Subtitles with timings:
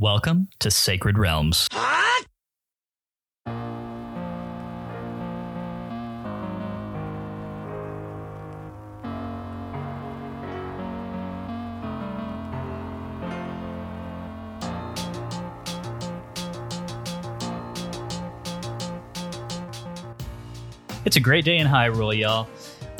[0.00, 1.66] Welcome to Sacred Realms.
[21.04, 22.46] It's a great day in Hyrule, y'all.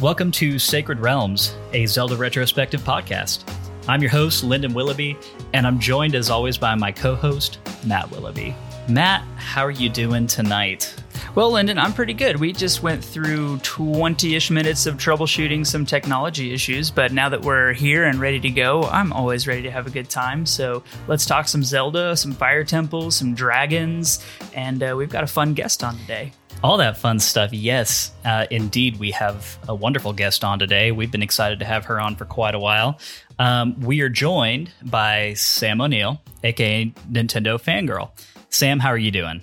[0.01, 3.45] Welcome to Sacred Realms, a Zelda retrospective podcast.
[3.89, 5.16] I'm your host, Lyndon Willoughby,
[5.55, 8.55] and I'm joined as always by my co host, Matt Willoughby.
[8.87, 10.95] Matt, how are you doing tonight?
[11.34, 12.37] Well, Lyndon, I'm pretty good.
[12.37, 17.41] We just went through 20 ish minutes of troubleshooting some technology issues, but now that
[17.41, 20.45] we're here and ready to go, I'm always ready to have a good time.
[20.45, 25.29] So let's talk some Zelda, some fire temples, some dragons, and uh, we've got a
[25.29, 26.32] fun guest on today.
[26.62, 27.53] All that fun stuff.
[27.53, 30.91] Yes, uh, indeed, we have a wonderful guest on today.
[30.91, 32.99] We've been excited to have her on for quite a while.
[33.39, 38.11] Um, we are joined by Sam O'Neill, aka Nintendo Fangirl.
[38.51, 39.43] Sam, how are you doing?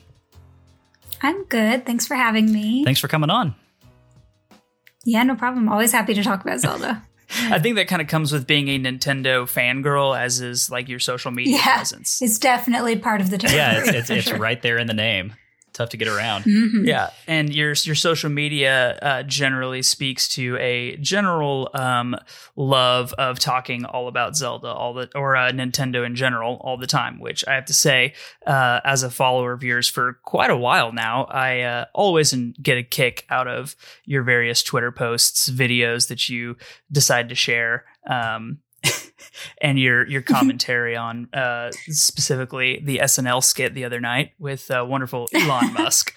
[1.22, 1.86] I'm good.
[1.86, 2.84] Thanks for having me.
[2.84, 3.56] Thanks for coming on.
[5.06, 5.70] Yeah, no problem.
[5.70, 7.02] Always happy to talk about Zelda.
[7.30, 11.00] I think that kind of comes with being a Nintendo fangirl, as is like your
[11.00, 12.22] social media yeah, presence.
[12.22, 13.54] It's definitely part of the term.
[13.54, 15.34] Yeah, it's, it's, it's right there in the name
[15.76, 16.46] tough to get around.
[16.46, 16.86] Mm-hmm.
[16.86, 22.16] Yeah, and your your social media uh, generally speaks to a general um,
[22.56, 26.88] love of talking all about Zelda, all the or uh, Nintendo in general, all the
[26.88, 27.20] time.
[27.20, 28.14] Which I have to say,
[28.48, 32.78] uh, as a follower of yours for quite a while now, I uh, always get
[32.78, 36.58] a kick out of your various Twitter posts, videos that you
[36.92, 37.86] decide to share.
[38.10, 38.60] Um,
[39.62, 44.86] and your your commentary on uh, specifically the SNL skit the other night with uh,
[44.88, 46.14] wonderful Elon Musk.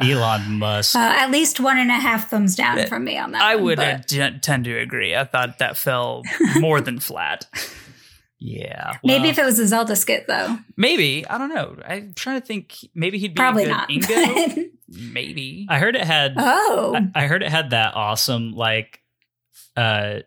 [0.00, 0.94] Elon Musk.
[0.96, 3.42] Uh, at least one and a half thumbs down from me on that.
[3.42, 5.14] I one, would but- uh, tend to agree.
[5.14, 6.22] I thought that fell
[6.60, 7.46] more than flat.
[8.44, 8.94] Yeah.
[9.04, 10.58] Maybe well, if it was a Zelda skit, though.
[10.76, 11.76] Maybe I don't know.
[11.86, 12.74] I'm trying to think.
[12.92, 13.88] Maybe he'd be Probably a good not.
[13.88, 14.64] Ingo.
[14.88, 15.66] maybe.
[15.70, 16.34] I heard it had.
[16.36, 19.00] oh, I, I heard it had that awesome like,
[19.76, 20.22] uh, hel-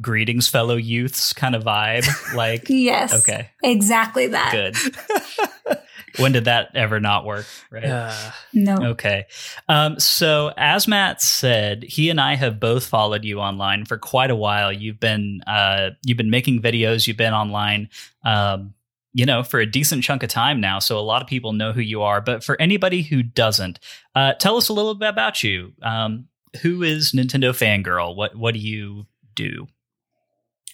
[0.00, 2.06] greetings, fellow youths kind of vibe.
[2.34, 3.12] Like, yes.
[3.14, 4.52] okay, Exactly that.
[4.52, 4.76] good.
[6.18, 7.46] when did that ever not work?
[7.70, 7.84] Right.
[7.84, 8.76] Uh, No.
[8.76, 9.26] Okay.
[9.68, 14.30] Um, so as Matt said, he and I have both followed you online for quite
[14.30, 14.72] a while.
[14.72, 17.06] You've been uh, you've been making videos.
[17.06, 17.88] You've been online,
[18.24, 18.74] um,
[19.12, 20.78] you know, for a decent chunk of time now.
[20.78, 22.20] So a lot of people know who you are.
[22.20, 23.78] But for anybody who doesn't,
[24.14, 25.72] uh, tell us a little bit about you.
[25.82, 26.28] Um,
[26.62, 28.14] who is Nintendo Fangirl?
[28.16, 29.66] What what do you do?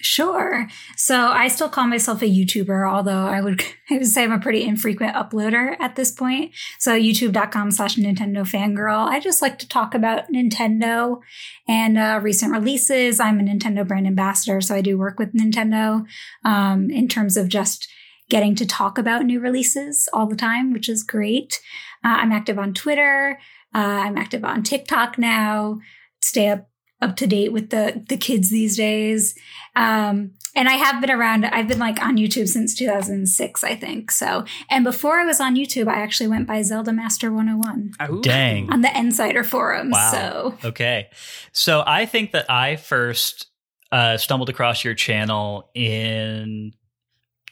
[0.00, 0.68] Sure.
[0.96, 4.38] So I still call myself a YouTuber, although I would I would say I'm a
[4.38, 6.52] pretty infrequent uploader at this point.
[6.78, 9.08] So youtube.com slash Nintendo fangirl.
[9.08, 11.20] I just like to talk about Nintendo
[11.66, 13.18] and uh, recent releases.
[13.18, 16.06] I'm a Nintendo brand ambassador, so I do work with Nintendo
[16.44, 17.88] um, in terms of just
[18.28, 21.60] getting to talk about new releases all the time, which is great.
[22.04, 23.40] Uh, I'm active on Twitter.
[23.74, 25.80] Uh, I'm active on TikTok now.
[26.20, 26.67] Stay up
[27.00, 29.34] up to date with the the kids these days.
[29.76, 31.44] Um, and I have been around.
[31.44, 34.10] I've been like on YouTube since 2006, I think.
[34.10, 38.20] So, and before I was on YouTube, I actually went by Zelda Master 101 ooh.
[38.22, 38.72] Dang.
[38.72, 39.92] on the Insider forums.
[39.92, 40.10] Wow.
[40.10, 41.08] So, Okay.
[41.52, 43.46] So I think that I first
[43.92, 46.72] uh, stumbled across your channel in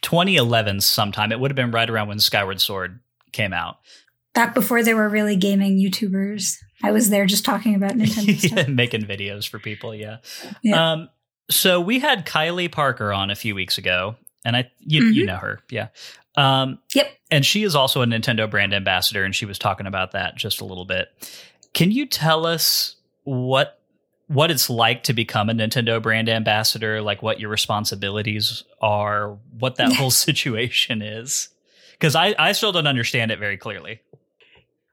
[0.01, 1.31] 2011 sometime.
[1.31, 2.99] It would have been right around when Skyward Sword
[3.31, 3.77] came out.
[4.37, 8.67] Back before there were really gaming YouTubers, I was there just talking about Nintendo yeah,
[8.67, 10.17] making videos for people, yeah.
[10.61, 10.91] Yeah.
[10.93, 11.09] Um
[11.49, 14.15] so we had Kylie Parker on a few weeks ago
[14.45, 15.27] and I you you Mhm.
[15.27, 15.87] know her, yeah.
[16.35, 17.07] Um Yep.
[17.31, 20.61] and she is also a Nintendo brand ambassador and she was talking about that just
[20.61, 21.07] a little bit.
[21.73, 23.73] Can you tell us what
[24.27, 29.77] what it's like to become a Nintendo brand ambassador, like what your responsibilities are, what
[29.77, 31.49] that whole situation is?
[31.99, 34.01] Cuz I I still don't understand it very clearly.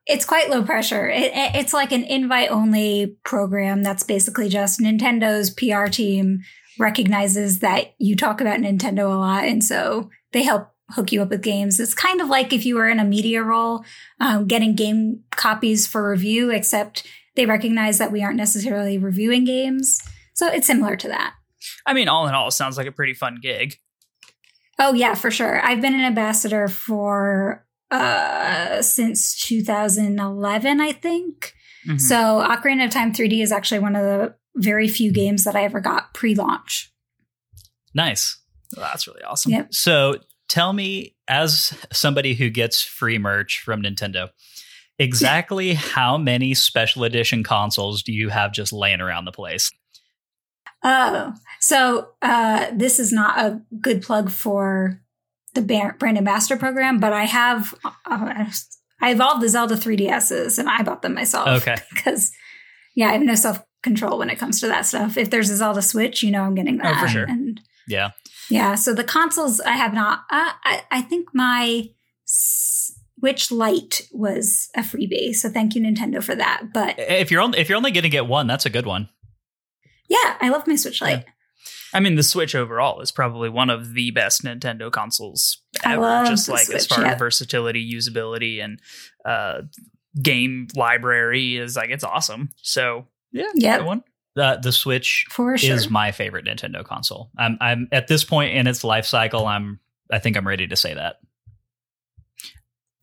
[0.07, 1.09] It's quite low pressure.
[1.09, 6.41] It, it- it's like an invite only program that's basically just Nintendo's PR team
[6.79, 9.45] recognizes that you talk about Nintendo a lot.
[9.45, 11.81] And so they help hook you up with games.
[11.81, 13.85] It's kind of like if you were in a media role,
[14.21, 17.07] um, getting game copies for review, except
[17.37, 20.01] they recognize that we aren't necessarily reviewing games.
[20.35, 21.35] So it's similar to that.
[21.87, 23.77] I mean, all in all, it sounds like a pretty fun gig.
[24.79, 25.65] Oh yeah, for sure.
[25.65, 27.64] I've been an ambassador for
[27.95, 31.55] uh since 2011, I think.
[31.87, 32.01] Mhm.
[32.01, 35.65] So Ocarina of Time 3D is actually one of the very few games that I
[35.65, 36.93] ever got pre-launch.
[37.95, 38.39] Nice.
[38.77, 39.53] Well, that's really awesome.
[39.53, 39.75] Yep.
[39.75, 40.17] So
[40.49, 44.31] tell me, as somebody who gets free merch from Nintendo,
[44.99, 49.71] exactly how many special edition consoles do you have just laying around the place?
[50.83, 55.01] Oh, so uh, this is not a good plug for
[55.55, 55.63] the
[55.99, 58.45] brand ambassador program, but I have uh,
[59.01, 61.49] I evolved the Zelda 3DSs and I bought them myself.
[61.63, 61.77] Okay.
[61.95, 62.33] because
[62.95, 65.17] yeah, I have no self control when it comes to that stuff.
[65.17, 66.97] If there's a Zelda Switch, you know I'm getting that.
[66.97, 67.25] Oh, for sure.
[67.25, 68.11] And Yeah.
[68.51, 70.21] yeah, so the consoles I have not.
[70.31, 71.89] Uh, I I think my
[72.27, 76.69] Switch Lite was a freebie, so thank you Nintendo for that.
[76.73, 79.09] But If you're only if you're only going to get one, that's a good one.
[80.09, 81.25] yeah, I love my Switch Lite.
[81.95, 86.25] I mean, the Switch overall is probably one of the best Nintendo consoles ever.
[86.27, 87.13] Just the like as far yeah.
[87.13, 88.81] as versatility, usability, and
[89.25, 89.63] uh,
[90.21, 92.51] game library is like it's awesome.
[92.57, 93.79] So yeah, Yep.
[93.79, 94.05] good one.
[94.35, 95.75] The the Switch For sure.
[95.75, 97.31] is my favorite Nintendo console.
[97.39, 99.47] I'm I'm at this point in its life cycle.
[99.47, 99.79] I'm
[100.11, 101.17] I think I'm ready to say that.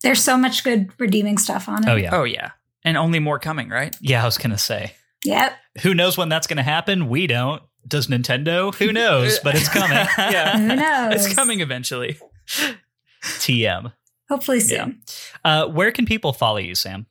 [0.02, 1.90] There's so much good redeeming stuff on it.
[1.90, 2.10] Oh yeah.
[2.12, 2.50] Oh yeah,
[2.84, 3.96] and only more coming, right?
[4.00, 4.92] Yeah, I was gonna say.
[5.24, 5.52] Yep.
[5.82, 7.08] Who knows when that's gonna happen?
[7.08, 7.62] We don't.
[7.86, 8.74] Does Nintendo?
[8.74, 9.38] Who knows?
[9.40, 9.96] But it's coming.
[10.18, 11.26] yeah, Who knows?
[11.26, 12.18] it's coming eventually.
[13.22, 13.92] TM.
[14.28, 15.02] Hopefully soon.
[15.44, 17.06] Uh, where can people follow you, Sam?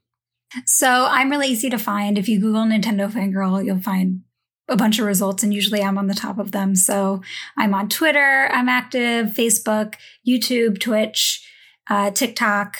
[0.65, 2.17] So I'm really easy to find.
[2.17, 4.21] If you Google Nintendo Fangirl, you'll find
[4.67, 6.75] a bunch of results, and usually I'm on the top of them.
[6.75, 7.21] So
[7.57, 9.95] I'm on Twitter, I'm active, Facebook,
[10.27, 11.47] YouTube, Twitch,
[11.89, 12.77] uh, TikTok.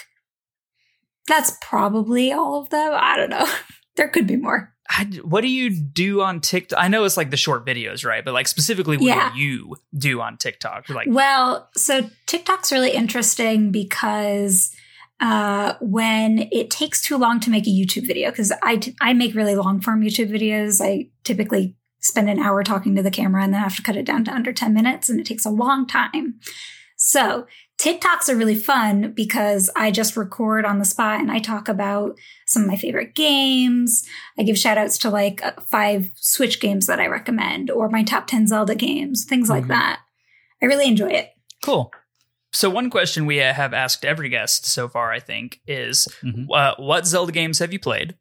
[1.28, 2.94] That's probably all of them.
[2.96, 3.48] I don't know.
[3.96, 4.74] there could be more.
[4.94, 6.78] I, what do you do on TikTok?
[6.78, 8.26] I know it's like the short videos, right?
[8.26, 9.32] But like specifically, what Yeah.
[9.34, 10.90] do you do on TikTok?
[10.90, 14.76] Like, Well, so TikTok's really interesting because
[15.22, 19.14] uh, when it takes too long to make a YouTube video, because I, t- I
[19.14, 23.44] make really long form YouTube videos, I typically spend an hour talking to the camera
[23.44, 25.50] and then have to cut it down to under 10 minutes, and it takes a
[25.52, 26.40] long time.
[26.98, 27.46] So
[27.82, 32.16] TikToks are really fun because I just record on the spot and I talk about
[32.46, 34.08] some of my favorite games.
[34.38, 38.04] I give shout outs to like uh, five Switch games that I recommend or my
[38.04, 39.70] top 10 Zelda games, things like Mhm.
[39.70, 40.00] that.
[40.62, 41.32] I really enjoy it.
[41.66, 41.92] cool.
[42.54, 46.48] So one question we have asked every guest so far, I think, is Mhm.
[46.54, 48.16] uh, what Zelda games have you played?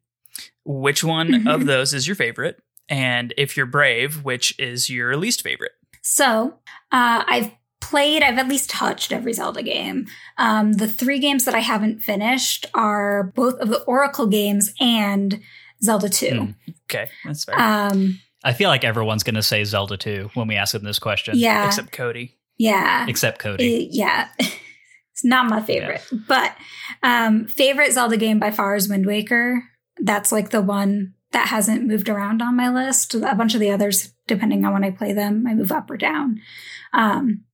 [0.65, 2.61] Which one of those is your favorite?
[2.89, 5.73] And if you're brave, which is your least favorite?
[6.01, 6.59] So
[6.91, 10.07] uh, I've played, I've at least touched every Zelda game.
[10.37, 15.41] Um, the three games that I haven't finished are both of the Oracle games and
[15.83, 16.25] Zelda 2.
[16.27, 16.55] Mm.
[16.89, 17.59] Okay, that's fair.
[17.59, 21.37] Um, I feel like everyone's gonna say Zelda 2 when we ask them this question.
[21.37, 21.67] yeah.
[21.67, 22.37] Except Cody.
[22.57, 23.05] yeah.
[23.07, 23.89] Except Cody.
[23.91, 24.29] Yeah.
[24.39, 26.03] it's not my favorite.
[26.27, 26.55] But
[27.03, 29.63] um, favorite Zelda game by far is Wind Waker.
[29.99, 33.13] That's like the one that hasn't moved around on my list.
[33.15, 35.97] A bunch of the others, depending on when I play them, I move up or
[35.97, 36.41] down.
[36.93, 37.45] Um,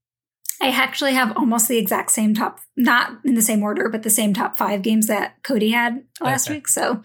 [0.62, 4.09] I actually have almost the exact same top, not in the same order, but the
[4.09, 6.57] same top five games that Cody had last Okay.
[6.57, 6.68] week.
[6.68, 7.01] So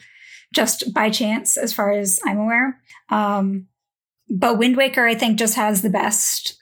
[0.54, 2.80] just by chance, as far as I'm aware.
[3.10, 3.66] Um,
[4.30, 6.56] but Wind Waker, I think, just has the best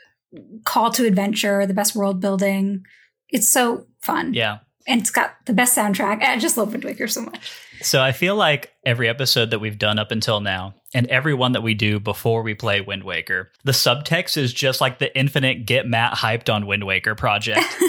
[0.65, 2.83] call to adventure, the best world building.
[3.29, 4.35] It's so fun.
[4.35, 4.59] yeah.
[4.87, 6.23] And it's got the best soundtrack.
[6.23, 7.53] I just love Wind Waker so much.
[7.83, 11.53] So I feel like every episode that we've done up until now, and every one
[11.53, 15.67] that we do before we play Wind Waker, the subtext is just like the infinite
[15.67, 17.61] get Matt hyped on Wind Waker project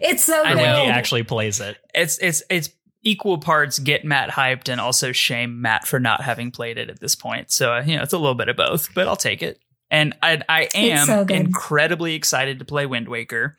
[0.00, 0.62] it's so I for good.
[0.62, 1.76] when he actually plays it.
[1.94, 2.70] It's it's it's
[3.02, 7.00] equal parts get Matt hyped and also shame Matt for not having played it at
[7.00, 7.50] this point.
[7.50, 9.60] So uh, you know, it's a little bit of both, but I'll take it.
[9.90, 13.56] And I I am so incredibly excited to play Wind Waker.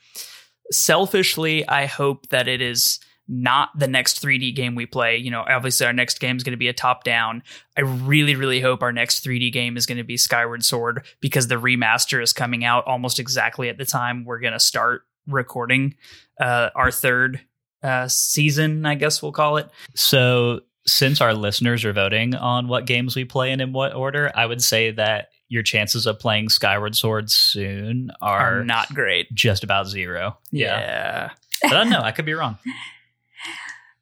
[0.72, 5.18] Selfishly, I hope that it is not the next 3D game we play.
[5.18, 7.44] You know, obviously our next game is going to be a top down.
[7.78, 11.48] I really, really hope our next 3D game is going to be Skyward Sword because
[11.48, 15.96] the remaster is coming out almost exactly at the time we're going to start recording
[16.40, 17.42] uh, our third
[17.84, 19.70] uh, season, I guess we'll call it.
[19.96, 24.32] So since our listeners are voting on what games we play and in what order,
[24.34, 29.34] I would say that your chances of playing Skyward Sword soon are, Are not great.
[29.34, 30.38] just about zero.
[30.52, 31.32] Yeah.
[31.62, 32.02] But I don't know.
[32.02, 32.58] I could be wrong.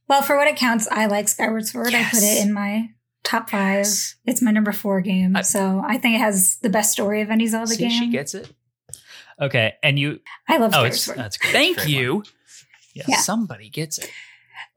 [0.08, 1.94] Well, for what it counts, I like Skyward Sword.
[1.94, 2.90] I put it in my
[3.24, 3.78] top five.
[3.80, 4.16] Yes.
[4.26, 5.36] It's my number four game.
[5.36, 7.90] I- so I think it has the best story of any Zelda See, game.
[7.92, 8.52] she gets it.
[9.42, 9.74] Okay.
[9.84, 11.18] And you, I love oh, Skyward it's, Sword.
[11.18, 11.52] that's great.
[11.52, 11.94] Thank Great one.
[11.96, 12.24] you.
[12.94, 13.18] Yeah.
[13.18, 14.10] Somebody gets it.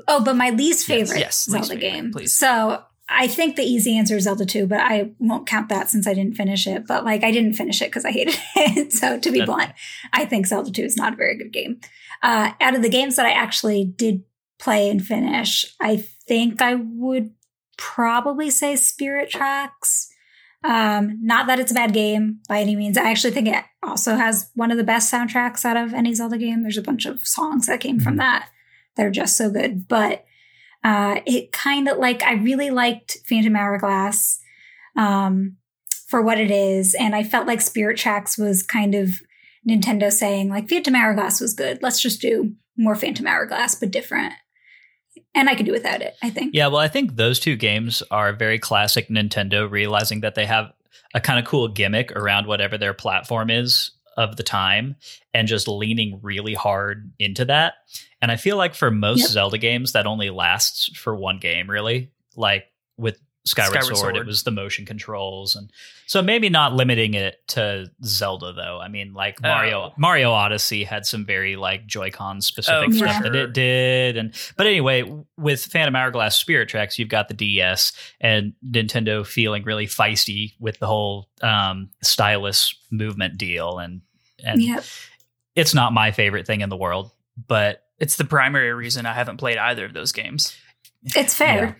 [0.08, 2.12] Oh, but my least favorite yes, least Zelda favorite, game.
[2.12, 2.34] please.
[2.34, 6.06] So I think the easy answer is Zelda 2, but I won't count that since
[6.06, 6.86] I didn't finish it.
[6.86, 8.92] But like I didn't finish it because I hated it.
[8.92, 9.70] so to be That- blunt,
[10.12, 11.80] I think Zelda 2 is not a very good game.
[12.22, 14.24] Uh, out of the games that I actually did
[14.58, 15.96] play and finish, I
[16.26, 17.32] think I would
[17.76, 20.08] probably say Spirit Tracks.
[20.64, 22.98] Um, not that it's a bad game by any means.
[22.98, 26.36] I actually think it also has one of the best soundtracks out of any Zelda
[26.36, 26.62] game.
[26.62, 28.48] There's a bunch of songs that came from that
[28.96, 29.86] They're just so good.
[29.86, 30.24] But
[30.82, 34.40] uh, it kind of like I really liked Phantom Hourglass
[34.96, 35.56] um,
[36.08, 39.10] for what it is, and I felt like Spirit Tracks was kind of
[39.68, 41.82] Nintendo saying like Phantom Hourglass was good.
[41.82, 44.34] Let's just do more Phantom Hourglass, but different.
[45.34, 46.54] And I could do without it, I think.
[46.54, 50.72] Yeah, well, I think those two games are very classic Nintendo, realizing that they have
[51.14, 54.96] a kind of cool gimmick around whatever their platform is of the time
[55.32, 57.74] and just leaning really hard into that.
[58.20, 59.28] And I feel like for most Yep.
[59.28, 62.10] Zelda games, that only lasts for one game, really.
[62.34, 62.66] Like
[62.96, 65.70] with Skyward, Skyward Sword, it was the motion controls, and
[66.06, 68.78] so maybe not limiting it to Zelda though.
[68.80, 69.92] I mean, like Mario, Oh.
[69.96, 74.34] Mario Odyssey had some very like Joy-Con specific Oh, for stuff that it did, and
[74.56, 75.02] but anyway,
[75.36, 80.78] with Phantom Hourglass Spirit Tracks, you've got the DS and Nintendo feeling really feisty with
[80.78, 84.02] the whole um, stylus movement deal, and
[84.44, 84.84] and Yep.
[85.56, 87.10] it's not my favorite thing in the world,
[87.48, 90.56] but It's the primary reason I haven't played either of those games.
[91.16, 91.64] It's fair.
[91.64, 91.72] Yeah.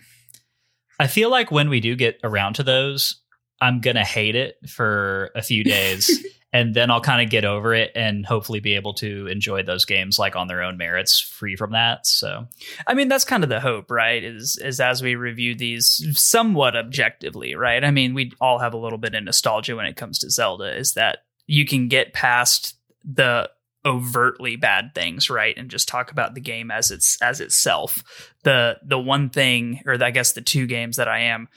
[0.99, 3.21] I feel like when we do get around to those,
[3.61, 6.25] I'm gonna hate it for a few days.
[6.51, 9.85] And then I'll kind of get over it and hopefully be able to enjoy those
[9.85, 12.07] games like on their own merits, free from that.
[12.07, 12.47] So
[12.87, 14.23] I mean, that's kind of the hope, right?
[14.23, 17.83] Is is as we review these somewhat objectively, right?
[17.83, 20.75] I mean, we all have a little bit of nostalgia when it comes to Zelda.
[20.75, 23.49] Is that you can get past the
[23.89, 28.03] overtly bad things, right, and just talk about the game as it's as itself.
[28.43, 31.47] The the one thing, or I guess the two games that I am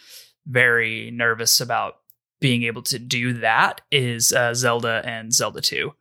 [0.46, 1.94] very nervous about
[2.40, 5.92] being able to do that is uh, Zelda and Zelda Two.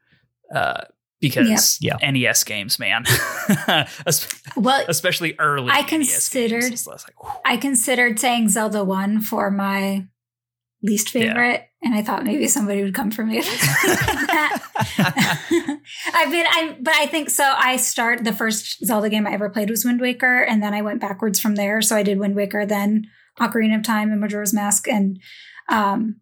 [0.56, 0.82] Uh,
[1.20, 2.00] because Yep.
[2.14, 3.06] NES games, man,
[4.56, 5.70] Well, especially early.
[5.72, 6.72] I considered- games.
[6.74, 7.36] It's less like.
[7.46, 10.08] I considered saying Zelda 1 for my
[10.84, 13.40] least favorite, and I thought maybe somebody would come for me.
[13.40, 15.80] I said that.
[16.14, 17.44] I've been, I, but I think so.
[17.58, 20.82] I start the first Zelda game I ever played was Wind Waker, and then I
[20.82, 21.82] went backwards from there.
[21.82, 23.06] So I did Wind Waker, then
[23.40, 25.20] Ocarina of Time and Majora's Mask, and
[25.70, 26.18] um,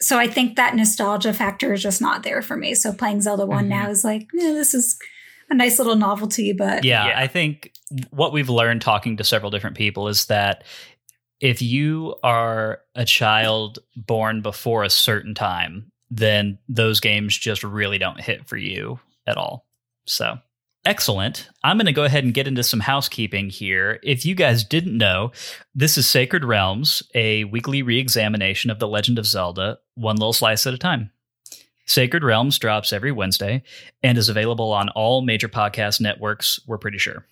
[0.00, 2.74] so I think that nostalgia factor is just not there for me.
[2.74, 3.68] So playing Zelda one Mhm.
[3.68, 4.98] now is like, yeah, this is
[5.50, 7.20] a nice little novelty, but yeah, Yeah.
[7.20, 7.72] I think
[8.10, 10.64] what we've learned talking to several different people is that
[11.44, 17.98] if you are a child born before a certain time, then those games just really
[17.98, 19.66] don't hit for you at all.
[20.06, 20.38] So,
[20.86, 21.50] excellent.
[21.62, 24.00] I'm going to go ahead and get into some housekeeping here.
[24.02, 25.32] If you guys didn't know,
[25.74, 30.32] this is Sacred Realms, a weekly re examination of The Legend of Zelda, one little
[30.32, 31.10] slice at a time.
[31.84, 33.64] Sacred Realms drops every Wednesday
[34.02, 37.26] and is available on all major podcast networks, we're pretty sure.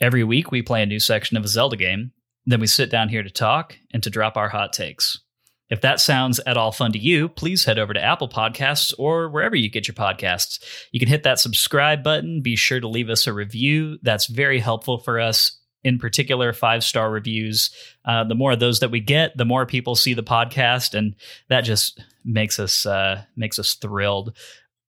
[0.00, 2.12] Every week, we play a new section of a Zelda game.
[2.48, 5.20] Then we sit down here to talk and to drop our hot takes.
[5.68, 9.28] If that sounds at all fun to you, please head over to Apple Podcasts or
[9.28, 10.58] wherever you get your podcasts.
[10.90, 12.40] You can hit that subscribe button.
[12.40, 13.98] Be sure to leave us a review.
[14.00, 15.60] That's very helpful for us.
[15.84, 17.68] In particular, five star reviews.
[18.06, 21.16] Uh, the more of those that we get, the more people see the podcast, and
[21.50, 24.34] that just makes us uh, makes us thrilled.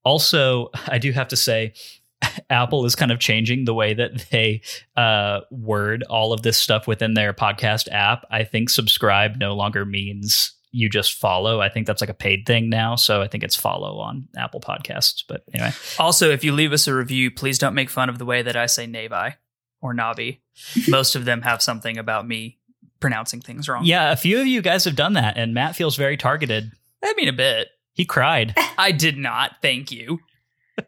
[0.02, 1.74] Also, I do have to say,
[2.50, 4.62] Apple is kind of changing the way that they
[4.96, 8.24] uh, word all of this stuff within their podcast app.
[8.30, 11.60] I think subscribe no longer means you just follow.
[11.60, 12.94] I think that's like a paid thing now.
[12.94, 15.24] So I think it's follow on Apple Podcasts.
[15.26, 18.24] But anyway, Also, if you leave us a review, please don't make fun of the
[18.24, 19.34] way that I say Navi
[19.80, 20.38] or Navi.
[20.88, 22.58] Most of them have something about me
[23.00, 23.84] pronouncing things wrong.
[23.84, 26.70] yeah, a few of you guys have done that, and Matt feels very targeted.
[27.02, 27.68] I mean a bit.
[27.94, 28.54] He cried.
[28.78, 29.52] I did not.
[29.62, 30.20] Thank you.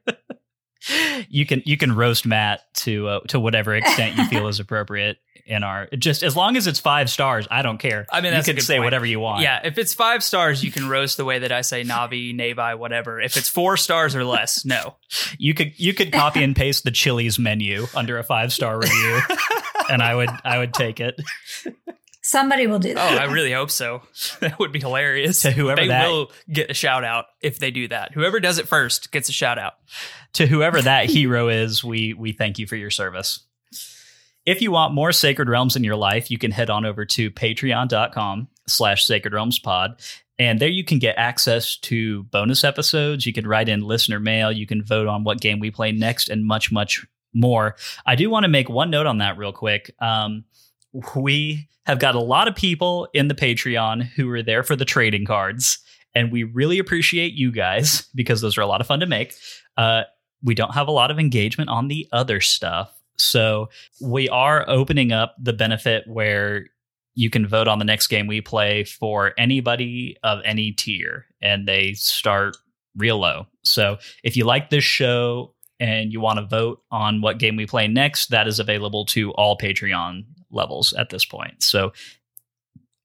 [1.29, 5.19] you can you can roast Matt to uh, to whatever extent you feel is appropriate
[5.47, 7.47] in our just as long as it's five stars.
[7.51, 8.07] I don't care.
[8.11, 8.85] I mean, that's you can say point.
[8.85, 9.43] whatever you want.
[9.43, 12.79] Yeah, if it's five stars, you can roast the way that I say Navi, Navi,
[12.79, 13.21] whatever.
[13.21, 14.97] If it's four stars or less, no.
[15.39, 19.21] you could you could copy and paste the Chili's menu under a five star review,
[19.91, 21.21] and I would I would take it
[22.23, 23.13] somebody will do that.
[23.13, 23.17] Oh.
[23.23, 24.03] I really hope so.
[24.41, 25.43] That would be hilarious.
[25.43, 28.13] To whoever they that- will get a shout out if they do that.
[28.13, 29.75] Whoever does it first gets a shout out.
[30.35, 31.85] to whoever that hero is.
[31.85, 33.41] We we thank you for your service.
[34.45, 37.31] If you want more Sacred Realms in your life, you can head on over to
[37.31, 40.01] patreon.com slash sacred realms pod.
[40.39, 43.25] And there you can get access to bonus episodes.
[43.25, 44.51] You can write in listener mail.
[44.51, 47.77] You can vote on what game we play next and much, much more.
[48.05, 49.95] I do want to make one note on that real quick.
[50.01, 50.45] Um,
[50.93, 54.85] we have got a lot of people in the Patreon who are there for the
[54.85, 55.79] trading cards.
[56.15, 59.35] And we really appreciate you guys because those are a lot of fun to make.
[59.77, 60.03] Uh,
[60.43, 62.93] we don't have a lot of engagement on the other stuff.
[63.17, 63.69] So
[64.01, 66.67] we are opening up the benefit where
[67.15, 71.69] you can vote on the next game we play for anybody of any tier, and
[71.69, 72.57] they start
[72.97, 73.47] real low.
[73.63, 77.67] So if you like this show and you want to vote on what game we
[77.67, 81.63] play next, that is available to all Patreon levels at this point.
[81.63, 81.93] So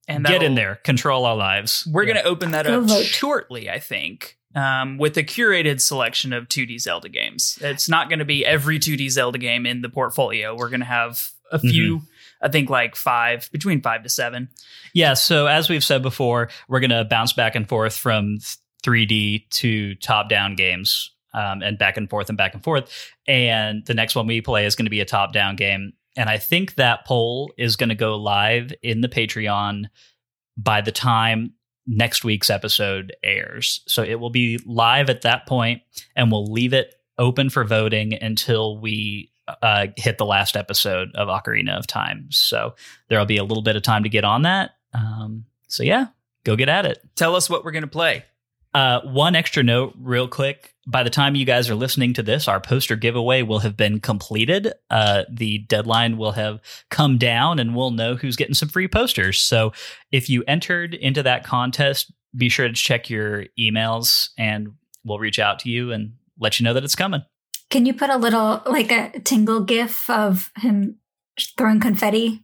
[0.08, 1.88] And get in there, control our lives.
[1.92, 3.04] We're going to open that Go up vote.
[3.06, 4.38] shortly, I think.
[4.56, 7.60] um, with a curated selection of 2D Zelda games.
[7.62, 10.56] It's not going to be every 2D Zelda game in the portfolio.
[10.56, 12.02] We're going to have a few,
[12.42, 14.50] I think like five, between five to seven.
[14.94, 15.14] Yeah.
[15.14, 18.40] So as we've said before, we're going to bounce back and forth from
[18.84, 23.12] 3D to top down games um, and back and forth and back and forth.
[23.28, 25.94] And the next one we play is going to be a top down game.
[26.18, 29.86] And I think that poll is going to go live in the Patreon
[30.58, 31.54] by the time
[31.86, 33.82] next week's episode airs.
[33.88, 35.82] So it will be live at that point,
[36.16, 39.32] and we'll leave it open for voting until we
[39.62, 42.28] uh, hit the last episode of Ocarina of Time.
[42.32, 42.76] So
[43.08, 44.72] there'll be a little bit of time to get on that.
[44.94, 46.08] Um, so yeah,
[46.44, 47.02] go get at it.
[47.16, 48.26] Tell us what we're going to play.
[48.78, 50.76] Uh, one extra note, real quick.
[50.86, 54.00] By the time you guys are listening to this, our poster giveaway will have been
[54.00, 54.72] completed.
[54.92, 56.60] Uh, the deadline will have
[56.92, 59.42] come down, and we'll know who's getting some free posters.
[59.42, 59.74] So,
[60.12, 65.40] if you entered into that contest, be sure to check your emails, and we'll reach
[65.40, 67.24] out to you and let you know that it's coming.
[67.72, 71.00] Can you put a little, like a tingle gif of him
[71.58, 72.44] throwing confetti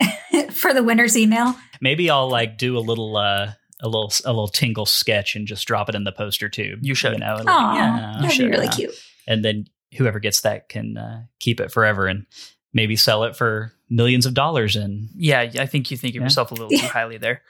[0.52, 1.56] for the winner's email?
[1.80, 3.16] Maybe I'll like do a little.
[3.16, 6.80] Uh, a little a little tingle sketch and just drop it in the poster tube.
[6.82, 7.12] You should.
[7.14, 8.94] you know, like, Aw, yeah, you that'd be should, really uh, cute.
[9.26, 9.66] and then
[9.96, 12.26] whoever gets that can uh, keep it forever and
[12.72, 14.76] maybe sell it for millions of dollars.
[14.76, 16.22] And Yeah, I think you think of Yeah.
[16.24, 17.42] yourself a little too highly there.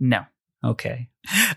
[0.00, 0.24] No.
[0.64, 1.08] okay,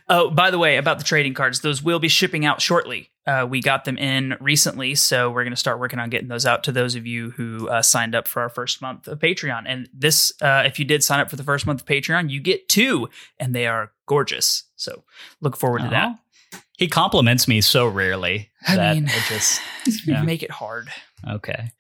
[0.10, 3.11] Oh, by the way, about the trading cards, those will be shipping out shortly.
[3.28, 6.46] Uh, we got them in recently, so we're going to start working on getting those
[6.46, 9.63] out to those of you who uh, signed up for our first month of Patreon.
[9.68, 12.40] And this, uh, if you did sign up for the first month of Patreon, you
[12.40, 13.10] get two,
[13.40, 14.63] and they are gorgeous.
[14.75, 15.04] So
[15.40, 16.18] look forward to that.
[16.78, 19.62] He compliments me so rarely I that mean, it just
[20.08, 20.24] Yeah.
[20.24, 20.90] make it hard.
[21.30, 21.72] okay.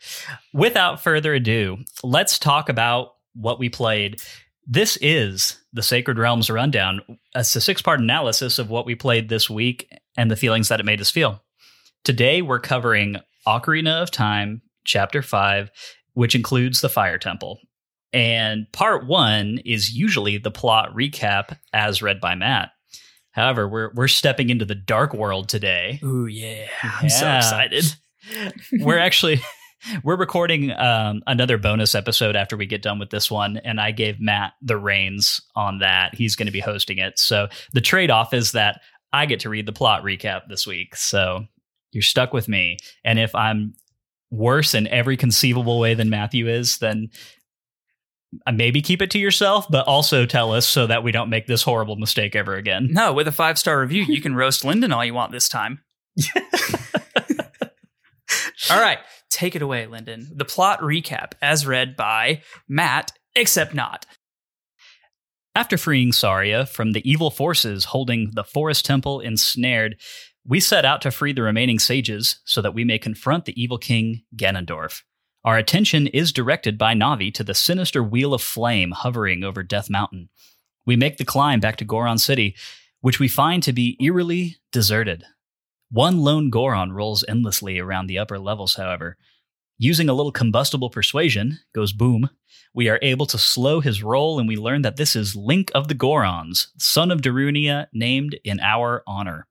[0.53, 4.21] Without further ado, let's talk about what we played.
[4.67, 7.01] This is the Sacred Realms Rundown.
[7.33, 10.79] It's a six part analysis of what we played this week and the feelings that
[10.79, 11.41] it made us feel.
[12.03, 15.71] Today, we're covering Ocarina of Time, Chapter 5,
[16.13, 17.59] which includes the Fire Temple.
[18.13, 22.71] And part one is usually the plot recap as read by Matt.
[23.31, 26.67] However, we're, we're stepping into the dark world today Ooh, yeah.
[26.83, 27.85] I'm so excited.
[28.79, 29.41] we're actually
[30.03, 33.91] we're recording um, another bonus episode after we get done with this one and i
[33.91, 38.33] gave matt the reins on that he's going to be hosting it so the trade-off
[38.33, 38.81] is that
[39.13, 41.45] i get to read the plot recap this week so
[41.91, 43.73] you're stuck with me and if i'm
[44.29, 47.09] worse in every conceivable way than matthew is then
[48.53, 51.63] maybe keep it to yourself but also tell us so that we don't make this
[51.63, 55.03] horrible mistake ever again No, with a five star review, you can roast Lyndon all
[55.03, 55.81] you want this time.
[58.69, 60.29] all right, take it away, Lyndon.
[60.33, 64.05] The plot recap, as read by Matt, except not.
[65.53, 69.97] After freeing Saria from the evil forces holding the Forest Temple ensnared,
[70.45, 73.77] we set out to free the remaining sages so that we may confront the evil
[73.77, 75.01] king Ganondorf.
[75.43, 79.89] Our attention is directed by Navi to the sinister wheel of flame hovering over Death
[79.89, 80.29] Mountain.
[80.85, 82.55] We make the climb back to Goron City,
[83.01, 85.25] which we find to be eerily deserted.
[85.89, 89.17] One lone Goron rolls endlessly around the upper levels, however.
[89.77, 92.29] Using a little combustible persuasion, goes boom,
[92.73, 95.87] we are able to slow his roll and we learn that this is Link of
[95.87, 99.47] the Gorons, son of Darunia, named in our honor.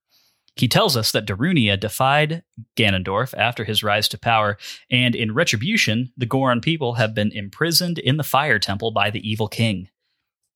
[0.56, 2.42] He tells us that Darunia defied
[2.76, 4.58] Ganondorf after his rise to power,
[4.90, 9.26] and in retribution, the Goron people have been imprisoned in the Fire Temple by the
[9.28, 9.88] evil king.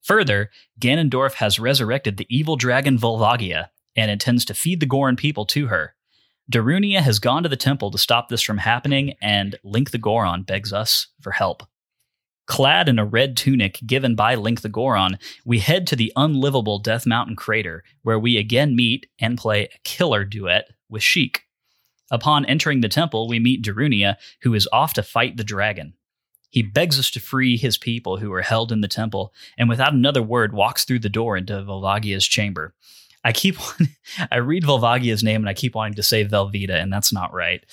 [0.03, 5.45] Further, Ganondorf has resurrected the evil dragon Volvagia and intends to feed the Goron people
[5.47, 5.95] to her.
[6.51, 10.43] Darunia has gone to the temple to stop this from happening, and Link the Goron
[10.43, 11.63] begs us for help.
[12.45, 16.79] Clad in a red tunic given by Link the Goron, we head to the unlivable
[16.79, 21.43] Death Mountain crater, where we again meet and play a killer duet with Sheik.
[22.11, 25.93] Upon entering the temple, we meet Darunia, who is off to fight the dragon.
[26.49, 29.93] He begs us to free his people who are held in the temple, and without
[29.93, 32.73] another word walks through the door into Volvagia's chamber.
[33.23, 33.57] I keep
[34.31, 37.65] I read Volvagia's name and I keep wanting to say Velveeta, and that's not right.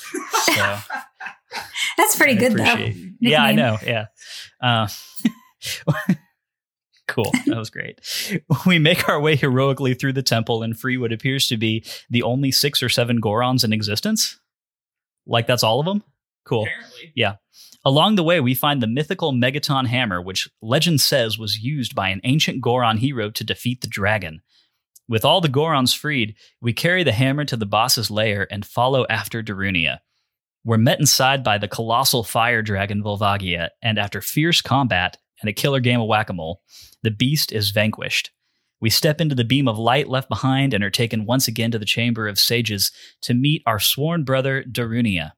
[0.45, 0.79] So
[1.97, 2.73] That's pretty I good though.
[2.73, 3.79] appreciate- Yeah, I know.
[3.85, 4.07] Yeah.
[4.61, 4.89] Uh,
[7.09, 7.31] cool.
[7.47, 8.01] That was great.
[8.67, 12.23] We make our way heroically through the temple and free what appears to be the
[12.23, 14.39] only six or seven Gorons in existence.
[15.27, 16.03] Like that's all of them?
[16.45, 16.63] Cool.
[16.65, 17.13] Apparently.
[17.15, 17.35] Yeah.
[17.85, 22.09] Along the way, we find the mythical Megaton hammer, which legend says was used by
[22.11, 24.41] an ancient Goron hero to defeat the dragon.
[25.09, 29.05] With all the Gorons freed, we carry the hammer to the boss's lair and follow
[29.11, 29.99] after Darunia.
[30.65, 35.53] We're met inside by the colossal fire dragon Volvagia, and after fierce combat and a
[35.53, 36.63] killer game of whack a mole,
[37.03, 38.31] the beast is vanquished.
[38.81, 41.79] We step into the beam of light left behind and are taken once again to
[41.79, 45.33] the Chamber of Sages to meet our sworn brother, Darunia.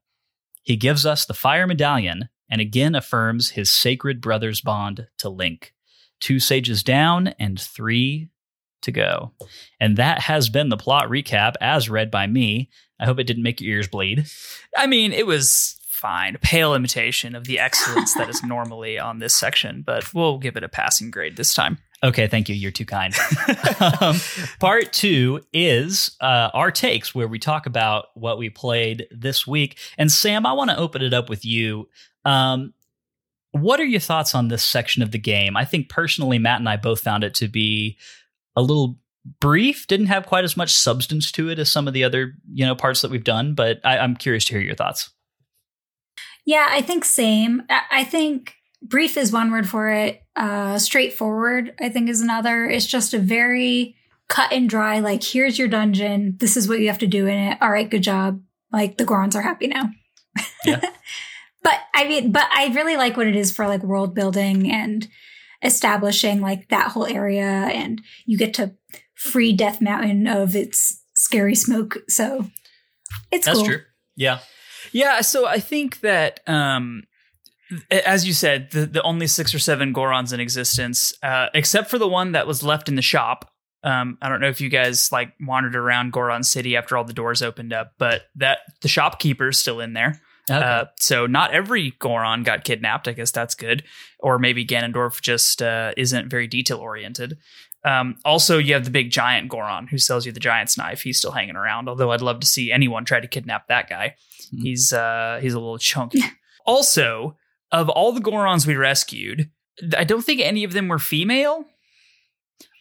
[0.63, 5.73] He gives us the Fire Medallion and again affirms his sacred brother's bond to Link.
[6.19, 8.29] Two sages down and three
[8.85, 9.31] to go.
[9.79, 12.69] And that has been the plot recap as read by me.
[12.99, 14.25] I hope it didn't make your ears bleed.
[14.77, 16.37] I mean, it was fine.
[16.41, 20.63] Pale imitation of the excellence that is normally on this section, but we'll give it
[20.63, 21.79] a passing grade this time.
[22.03, 22.55] Okay, thank you.
[22.55, 23.15] You're too kind.
[24.01, 24.17] um,
[24.59, 29.79] part two is uh, our takes, where we talk about what we played this week.
[29.97, 31.89] And Sam, I want to open it up with you.
[32.23, 32.73] Um,
[33.51, 35.55] what are your thoughts on this section of the game?
[35.55, 37.97] I think personally, Matt and I both found it to be
[38.55, 38.97] a little
[39.39, 39.87] brief.
[39.87, 42.75] Didn't have quite as much substance to it as some of the other you know
[42.75, 43.53] parts that we've done.
[43.53, 45.11] But I, I'm curious to hear your thoughts.
[46.45, 47.63] Yeah, I think same.
[47.69, 50.21] I think brief is one word for it.
[50.35, 52.65] Uh, straightforward, I think, is another.
[52.65, 53.95] It's just a very
[54.27, 54.99] cut and dry.
[54.99, 56.35] Like, here's your dungeon.
[56.39, 57.57] This is what you have to do in it.
[57.61, 58.41] All right, good job.
[58.71, 59.89] Like the Gorons are happy now.
[60.65, 60.81] Yeah.
[61.63, 65.07] but I mean, but I really like what it is for like world building and
[65.65, 68.75] establishing like that whole area, and you get to
[69.15, 71.97] free Death Mountain of its scary smoke.
[72.07, 72.45] So
[73.31, 73.67] it's that's cool.
[73.67, 73.81] true.
[74.15, 74.39] Yeah.
[74.91, 77.03] Yeah, so I think that um
[77.89, 81.97] as you said, the, the only six or seven Gorons in existence, uh, except for
[81.97, 83.51] the one that was left in the shop.
[83.83, 87.13] Um, I don't know if you guys like wandered around Goron City after all the
[87.13, 90.21] doors opened up, but that the shopkeeper's still in there.
[90.49, 90.63] Okay.
[90.63, 93.07] Uh, so not every Goron got kidnapped.
[93.07, 93.83] I guess that's good.
[94.19, 97.37] Or maybe Ganondorf just uh, isn't very detail oriented.
[97.83, 101.01] Um, also, you have the big giant Goron who sells you the giant's knife.
[101.01, 101.87] He's still hanging around.
[101.87, 104.15] Although I'd love to see anyone try to kidnap that guy.
[104.51, 104.61] Hmm.
[104.61, 106.21] He's uh, he's a little chunky.
[106.65, 107.37] also,
[107.71, 109.51] of all the Gorons we rescued,
[109.95, 111.65] I don't think any of them were female.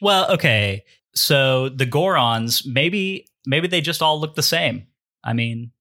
[0.01, 0.85] Well, okay.
[1.15, 4.87] So the Gorons, maybe maybe they just all look the same.
[5.23, 5.73] I mean,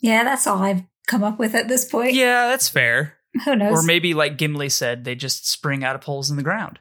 [0.00, 2.14] Yeah, that's all I've come up with at this point.
[2.14, 3.18] Yeah, that's fair.
[3.44, 3.78] Who knows?
[3.78, 6.78] Or maybe, like Gimli said, they just spring out of holes in the ground.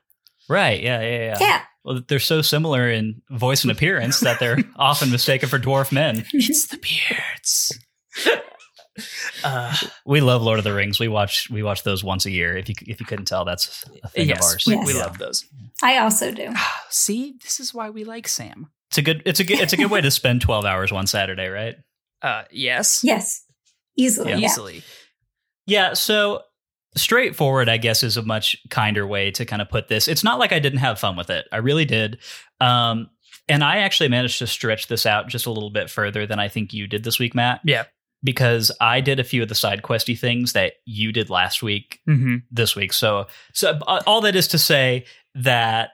[0.48, 0.82] right?
[0.82, 1.38] Yeah, yeah, yeah.
[1.40, 1.62] yeah.
[1.84, 6.26] Well, they're so similar in voice and appearance that they're often mistaken for dwarf men.
[6.34, 7.78] It's the beards.
[9.44, 11.00] uh, We love Lord of the Rings.
[11.00, 12.58] We watch we watch those once a year.
[12.58, 14.64] If you if you couldn't tell, that's a thing yes, of ours.
[14.68, 14.88] we, Yes.
[14.88, 15.46] we love those.
[15.82, 16.54] I also do.
[16.90, 18.70] See, this is why we like Sam.
[18.90, 21.08] It's a good it's a good it's a good way to spend twelve hours one
[21.08, 21.76] Saturday, right?
[22.22, 23.46] Uh, yes, Yes.
[23.98, 24.30] Easily.
[24.32, 24.38] Yeah.
[24.38, 24.46] Yeah.
[24.48, 24.84] easily.
[25.68, 25.94] Yeah.
[25.94, 26.42] So
[26.96, 30.08] straightforward, I guess, is a much kinder way to kind of put this.
[30.08, 31.46] It's not like I didn't have fun with it.
[31.52, 32.18] I really did.
[32.62, 33.10] Um,
[33.48, 36.48] and I actually managed to stretch this out just a little bit further than I
[36.48, 37.62] think you did this week, Matt.
[37.66, 37.86] Yeah.
[38.24, 42.00] Because I did a few of the side questy things that you did last week
[42.08, 42.38] Mm-hmm.
[42.52, 42.92] this week.
[42.94, 45.06] So, so uh, all that is to say
[45.36, 45.92] that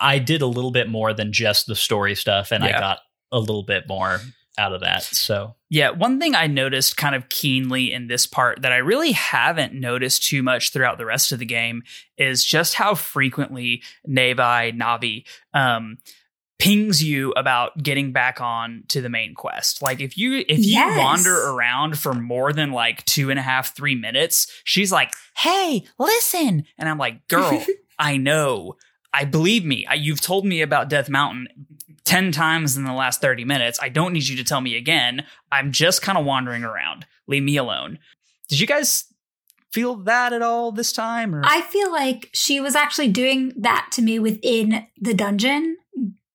[0.00, 2.98] I did a little bit more than just the story stuff, and I got
[3.30, 4.20] a little bit more
[4.58, 5.02] out of that.
[5.02, 9.12] So, Yeah, one thing I noticed kind of keenly in this part that I really
[9.12, 11.82] haven't noticed too much throughout the rest of the game
[12.18, 15.96] is just how frequently Navi Navi um,
[16.58, 19.82] pings you about getting back on to the main quest.
[19.82, 20.98] Like if you if you Yes.
[20.98, 25.84] wander around for more than like two and a half three minutes, she's like, "Hey,
[25.98, 27.64] listen," and I'm like, "Girl,
[27.98, 28.76] I know."
[29.14, 29.84] I believe me.
[29.84, 31.48] I, you've told me about Death Mountain
[32.04, 33.78] 10 times in the last 30 minutes.
[33.80, 35.24] I don't need you to tell me again.
[35.50, 37.06] I'm just kind of wandering around.
[37.26, 37.98] Leave me alone.
[38.48, 39.04] Did you guys
[39.72, 41.34] feel that at all this time?
[41.34, 41.42] Or?
[41.44, 45.76] I feel like she was actually doing that to me within the dungeon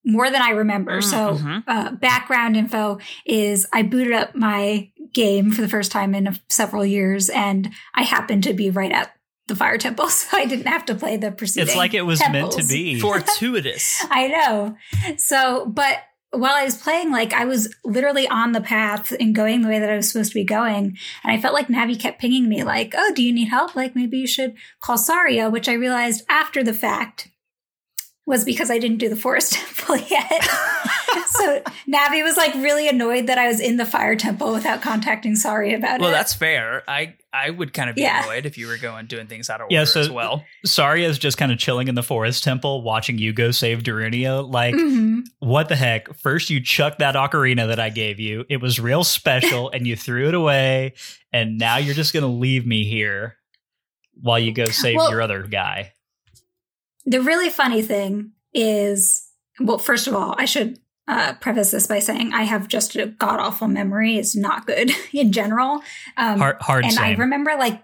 [0.05, 1.01] more than I remember.
[1.01, 1.63] So, Mhm.
[1.67, 6.85] uh, background info is I booted up my game for the first time in several
[6.85, 9.11] years, and I happened to be right at
[9.47, 11.67] the fire temple, so I didn't have to play the preceding.
[11.67, 12.99] it's like it was meant to be.
[12.99, 14.05] Fortuitous.
[14.09, 14.75] I know.
[15.17, 15.99] So, but
[16.31, 19.79] while I was playing, like I was literally on the path and going the way
[19.79, 20.97] that I was supposed to be going.
[21.23, 23.75] And I felt like Navi kept pinging me, like, oh, do you need help?
[23.75, 27.29] Like maybe you should call Saria, which I realized after the fact
[28.25, 30.47] was because I didn't do the forest temple yet.
[31.27, 35.35] so Navi was like really annoyed that I was in the fire temple without contacting
[35.35, 36.11] Saria about well, it.
[36.11, 36.83] Well, that's fair.
[36.87, 38.23] I I would kind of be Yeah.
[38.23, 40.43] annoyed if you were going doing things out of Yeah, order so- as well.
[40.65, 44.49] Saria's just kind of chilling in the forest temple, watching you go save Darunia.
[44.49, 45.21] Like, Mhm.
[45.39, 46.17] what the heck?
[46.19, 48.45] First, you chucked that ocarina that I gave you.
[48.49, 50.93] It was real special, and you threw it away.
[51.31, 53.35] And now you're just going to leave me here
[54.19, 55.93] while you go save Well- your other guy.
[57.05, 60.77] The really funny thing is, well, first of all, I should
[61.07, 64.17] uh, preface this by saying I have just a god awful memory.
[64.17, 65.81] It's not good in general.
[66.17, 67.83] Um, Hard, hard and I remember like,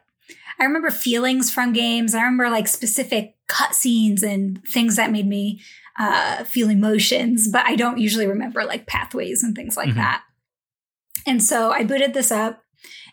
[0.60, 2.14] I remember feelings from games.
[2.14, 5.62] I remember like specific cutscenes and things that made me
[6.00, 9.96] uh, feel emotions, but I don't usually remember like pathways and things like Mhm.
[9.96, 10.24] that.
[11.26, 12.62] And so I booted this up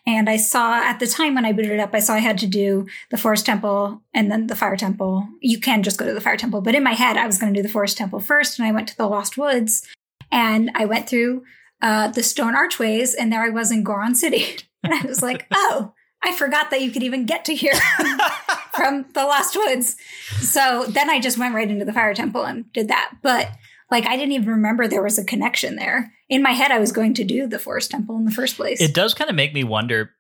[0.07, 2.39] and I saw at the time when I booted it up, I saw I had
[2.39, 5.29] to do the forest temple and then the fire temple.
[5.41, 7.53] You can just go to the fire temple, but in my head, I was going
[7.53, 8.59] to do the forest temple first.
[8.59, 9.87] And I went to the Lost Woods
[10.31, 11.45] and I went through
[11.83, 14.45] uh, the stone archways and there I was in Goron City.
[14.83, 17.75] And I was like, oh, I forgot that you could even get to here
[18.75, 19.95] from the Lost Woods.
[20.41, 23.13] So then I just went right into the fire temple and did that.
[23.23, 23.51] But
[23.91, 26.15] like I didn't even remember there was a connection there.
[26.31, 28.81] In my head, I was going to do the forest temple in the first place.
[28.81, 30.13] It does kind of make me wonder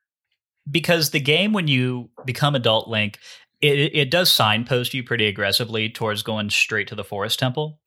[0.71, 3.19] because the game, when you become adult Link,
[3.61, 7.79] it, it does signpost you pretty aggressively towards going straight to the forest temple.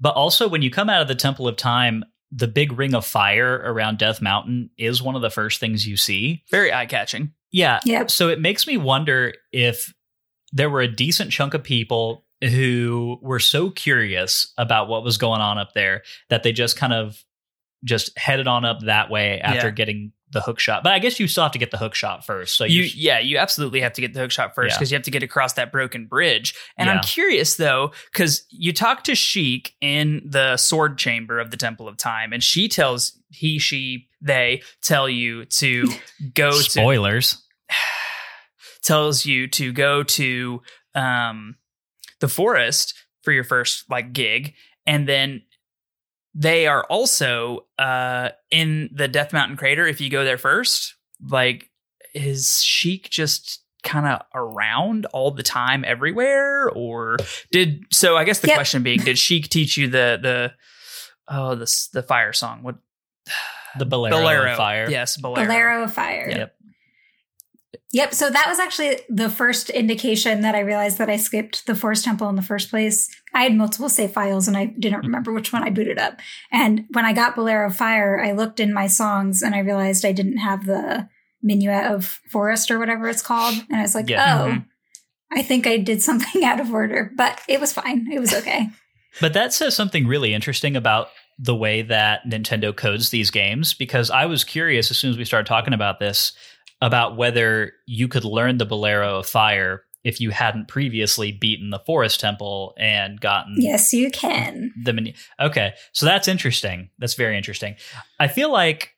[0.00, 3.06] But also, when you come out of the Temple of Time, the big ring of
[3.06, 6.42] fire around Death Mountain is one of the first things you see.
[6.50, 7.32] Very eye catching.
[7.52, 7.78] Yeah.
[7.84, 8.10] Yep.
[8.10, 9.94] So it makes me wonder if
[10.52, 15.40] there were a decent chunk of people who were so curious about what was going
[15.40, 17.22] on up there that they just kind of
[17.84, 19.72] just headed on up that way after Yeah.
[19.74, 20.82] getting the hook shot.
[20.82, 22.56] But I guess you still have to get the hook shot first.
[22.56, 24.78] So you, you, sh- yeah, you absolutely have to get the hook shot first Yeah.
[24.78, 26.54] because you have to get across that broken bridge.
[26.76, 31.56] And I'm curious though, because you talk to Sheik in the sword chamber of the
[31.56, 35.88] Temple of Time, and she tells he, she, they tell you to
[36.34, 37.42] go to spoilers.
[38.82, 40.60] tells you to go to
[40.94, 41.56] um
[42.20, 44.54] the forest for your first like gig
[44.86, 45.42] and then
[46.34, 50.94] they are also uh in the death mountain crater if you go there first
[51.30, 51.70] like
[52.14, 57.16] is sheik just kind of around all the time everywhere or
[57.52, 58.56] did so i guess the Yep.
[58.56, 60.52] question being did sheik teach you the the
[61.28, 62.76] oh the the fire song what
[63.78, 64.88] The Bolero, of fire.
[64.88, 66.28] yes bolero, Bolero of Fire.
[66.30, 66.54] Yep.
[67.92, 68.14] Yep.
[68.14, 72.04] So that was actually the first indication that I realized that I skipped the Forest
[72.04, 73.08] Temple in the first place.
[73.34, 76.20] I had multiple save files and I didn't remember which one I booted up.
[76.52, 80.12] And when I got Bolero Fire, I looked in my songs and I realized I
[80.12, 81.08] didn't have the
[81.44, 83.54] Minuet of Forest or whatever it's called.
[83.68, 84.42] And I was like, Yeah.
[84.44, 84.64] oh, Mhm.
[85.32, 88.06] I think I did something out of order, but it was fine.
[88.10, 88.70] It was okay.
[89.20, 91.06] But that says something really interesting about
[91.38, 95.24] the way that Nintendo codes these games because I was curious as soon as we
[95.24, 96.32] started talking about this
[96.82, 101.80] about whether you could learn the Bolero of Fire if you hadn't previously beaten the
[101.80, 104.72] Forest Temple and gotten yes, you can.
[104.82, 105.14] the menu.
[105.40, 106.90] Okay, so that's interesting.
[106.98, 107.76] That's very interesting.
[108.20, 108.94] I feel like,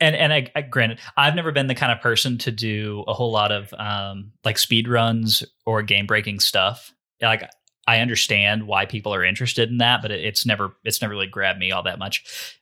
[0.00, 3.14] and and I, I granted, I've never been the kind of person to do a
[3.14, 6.92] whole lot of um like speed runs or game breaking stuff.
[7.20, 7.48] Like
[7.86, 11.28] I understand why people are interested in that, but it, it's never it's never really
[11.28, 12.58] grabbed me all that much.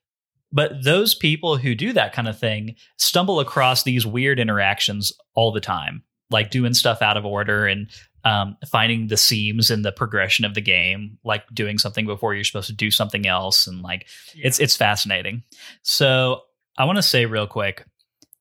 [0.52, 5.52] But those people who do that kind of thing stumble across these weird interactions all
[5.52, 7.88] the time, like doing stuff out of order and
[8.24, 12.44] um, finding the seams in the progression of the game, like doing something before you're
[12.44, 15.42] supposed to do something else, and like it's it's fascinating.
[15.82, 16.42] So
[16.76, 17.84] I want to say real quick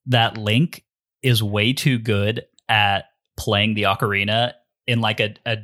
[0.06, 0.84] that Link
[1.22, 4.52] is way too good at playing the ocarina
[4.86, 5.58] in like a, a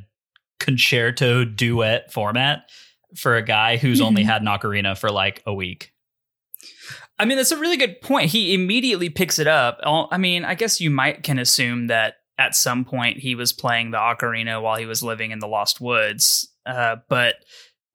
[0.59, 2.69] concerto duet format
[3.15, 5.93] for a guy who's only had an ocarina for like a week.
[7.19, 8.29] I mean, that's a really good point.
[8.31, 9.79] He immediately picks it up.
[9.83, 13.91] I mean, I guess you might can assume that at some point he was playing
[13.91, 16.47] the ocarina while he was living in the Lost Woods.
[16.65, 17.35] Uh, but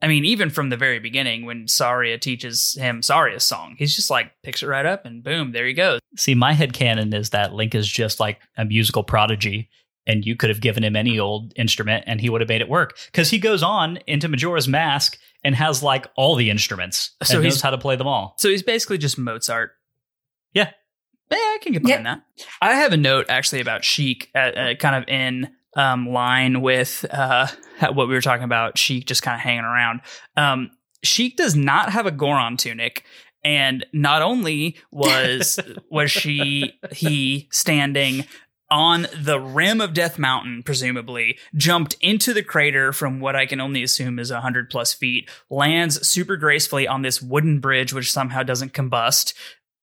[0.00, 4.10] I mean, even from the very beginning, when Saria teaches him Saria's song, he's just
[4.10, 6.00] like picks it right up and boom, there he goes.
[6.16, 9.70] See, my head canon is that Link is just like a musical prodigy,
[10.06, 12.68] and you could have given him any old instrument and he would have made it
[12.68, 12.96] work.
[13.06, 17.44] Because he goes on into Majora's Mask and has like all the instruments So and
[17.44, 18.34] he's- knows how to play them all.
[18.38, 19.72] So he's basically just Mozart.
[20.52, 20.70] Yeah.
[21.30, 22.22] Yeah, I can get behind that.
[22.60, 27.06] I have a note actually about Sheik, uh, uh, kind of in um, line with
[27.10, 27.46] uh,
[27.92, 28.76] what we were talking about.
[28.76, 30.00] Sheik just kind of hanging around.
[30.36, 30.70] Um,
[31.02, 33.04] Sheik does not have a Goron tunic,
[33.42, 35.58] and not only was
[35.90, 38.26] was she he standing
[38.72, 43.60] on the rim of Death Mountain, presumably, jumped into the crater from what I can
[43.60, 48.42] only assume is 100 plus feet, lands super gracefully on this wooden bridge, which somehow
[48.42, 49.34] doesn't combust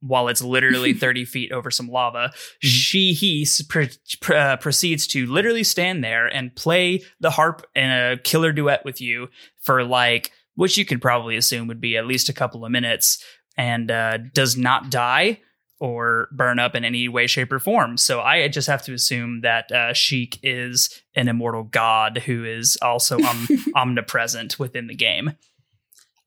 [0.02, 2.32] while it's literally 30 feet over some lava.
[2.64, 3.84] She, he s- pr-
[4.22, 8.84] pr- uh, proceeds to literally stand there and play the harp in a killer duet
[8.86, 9.30] with you
[9.62, 13.24] for like, which you could probably assume would be at least a couple of minutes
[13.56, 15.42] and uh, does not die
[15.80, 17.98] or burn up in any way, shape, or form.
[17.98, 22.78] So I just have to assume that uh, Sheik is an immortal god who is
[22.82, 25.34] also um, omnipresent within the game.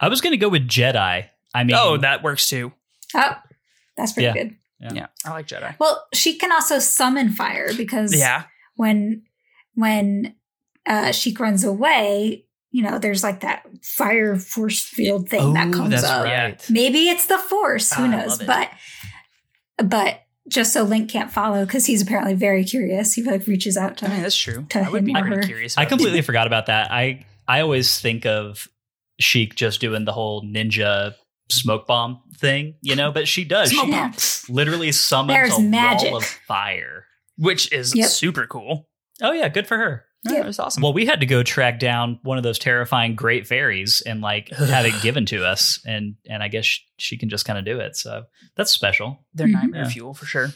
[0.00, 1.26] I was going to go with Jedi.
[1.54, 2.72] I mean, oh, that works too.
[3.14, 3.34] Oh,
[3.96, 4.32] that's pretty Yeah.
[4.44, 4.56] good.
[4.80, 4.92] Yeah.
[4.94, 5.76] Yeah, I like Jedi.
[5.78, 9.22] Well, she can also summon fire because Yeah, when
[9.74, 10.34] when
[10.86, 15.90] uh, Sheik runs away, you know, there's like that fire force field thing that comes
[15.90, 16.24] that's up.
[16.24, 16.64] right.
[16.70, 17.92] Maybe it's the force.
[17.92, 18.30] Who Ah, I knows?
[18.30, 18.46] love it.
[18.48, 18.70] But
[19.78, 23.14] but just so Link can't follow because he's apparently very curious.
[23.14, 24.66] He like reaches out to I mean, that's true.
[24.70, 25.42] To I would be him or pretty her.
[25.46, 25.78] curious.
[25.78, 26.90] I about completely forgot about that.
[26.90, 28.66] I I always think of
[29.20, 31.14] Sheik just doing the whole ninja
[31.48, 33.70] smoke bomb thing, you know, but she does.
[33.70, 34.14] Smoke she bomb.
[34.48, 36.10] literally summons There's a magic.
[36.10, 37.04] wall of fire.
[37.36, 38.08] which is Yep.
[38.10, 38.88] super cool.
[39.22, 40.04] Oh yeah, good for her.
[40.24, 40.44] Yeah, Yep.
[40.44, 40.82] That's awesome.
[40.82, 44.50] Well, we had to go track down one of those terrifying great fairies and like
[44.50, 47.64] have it given to us, and and I guess sh- she can just kind of
[47.64, 47.96] do it.
[47.96, 48.24] So
[48.56, 49.24] that's special.
[49.34, 49.52] They're Mhm.
[49.52, 49.88] nightmare Yeah.
[49.88, 50.52] fuel for sure.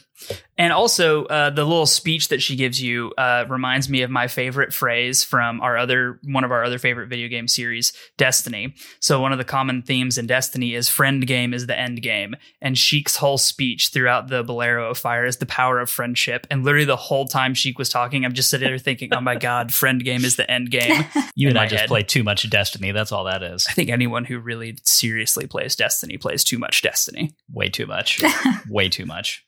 [0.57, 4.27] And also, uh, the little speech that she gives you uh, reminds me of my
[4.27, 8.73] favorite phrase from our other one of our other favorite video game series, Destiny.
[8.99, 12.35] So one of the common themes in Destiny is friend game is the end game,
[12.61, 16.47] and Sheik's whole speech throughout the Bolero of Fire is the power of friendship.
[16.49, 19.35] And literally the whole time Sheik was talking, I'm just sitting there thinking, "Oh my
[19.49, 21.05] god, friend game is the end game."
[21.39, 21.87] You and I just head.
[21.89, 22.91] play too much Destiny.
[22.91, 23.67] That's all that is.
[23.69, 27.35] I think anyone who really seriously plays Destiny plays too much Destiny.
[27.51, 28.21] Way too much.
[28.69, 29.45] Way too much.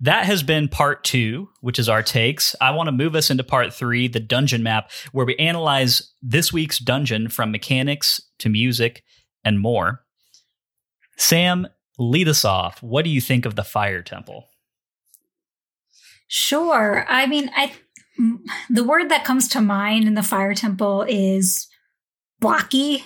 [0.00, 2.54] That has been part two, which is our takes.
[2.60, 6.52] I want to move us into part three, the dungeon map, where we analyze this
[6.52, 9.02] week's dungeon from mechanics to music
[9.44, 10.04] and more.
[11.16, 11.66] Sam,
[11.98, 12.80] lead us off.
[12.82, 14.44] What do you think of the Fire Temple?
[16.28, 17.06] Sure.
[17.08, 17.72] I mean, I
[18.18, 21.66] m- the word that comes to mind in the fire temple is
[22.38, 23.02] blocky.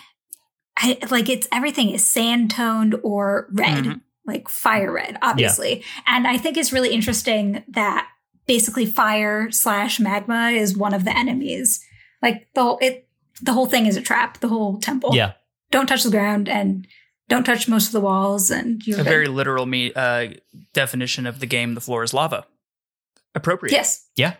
[0.76, 4.00] I, like it's everything is sand toned or red, Mhm.
[4.26, 5.84] like fire red, obviously.
[6.06, 8.08] And I think it's really interesting that
[8.46, 11.84] basically fire slash magma is one of the enemies.
[12.22, 13.08] Like the whole it
[13.40, 14.38] the whole thing is a trap.
[14.40, 15.10] The whole temple.
[15.14, 15.32] Yeah.
[15.70, 16.86] Don't touch the ground and
[17.28, 18.50] don't touch most of the walls.
[18.50, 19.08] And you're a good.
[19.10, 20.28] very literal me uh,
[20.74, 21.74] definition of the game.
[21.74, 22.46] The floor is lava.
[23.34, 23.72] Appropriate.
[23.72, 24.06] yes.
[24.16, 24.34] Yeah.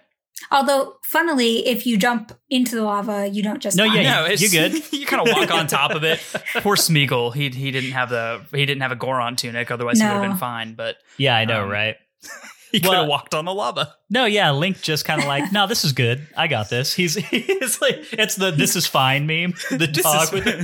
[0.50, 4.00] Although, funnily, if you jump into the lava, you don't just No, die.
[4.02, 4.92] yeah, No, it's, You good?
[4.92, 6.20] you kind of walk on top of it.
[6.56, 7.32] Poor Smeagol.
[7.34, 9.70] He he didn't have the he didn't have a Goron tunic.
[9.70, 10.74] Otherwise, he would have been fine.
[10.74, 11.96] But Yeah, I know, Um, right?
[12.72, 13.94] he could Well- have walked on the lava.
[14.10, 16.26] No, yeah, Link just kind of like, no, this is good.
[16.36, 16.92] I got this.
[16.92, 19.54] He's he's like, it's the this is fine meme.
[19.70, 20.56] The dog with the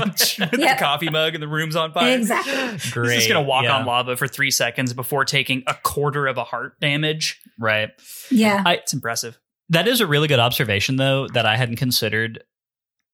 [0.53, 0.79] with Yep.
[0.79, 2.17] the coffee mug and the room's on fire.
[2.17, 2.91] Exactly.
[2.91, 3.13] great.
[3.15, 6.37] He's just gonna walk yeah, on lava for three seconds before taking a quarter of
[6.37, 7.41] a heart damage.
[7.59, 7.91] Right.
[8.31, 8.63] Yeah.
[8.67, 9.39] I- It's impressive.
[9.71, 12.43] That is a really good observation, though, that I hadn't considered,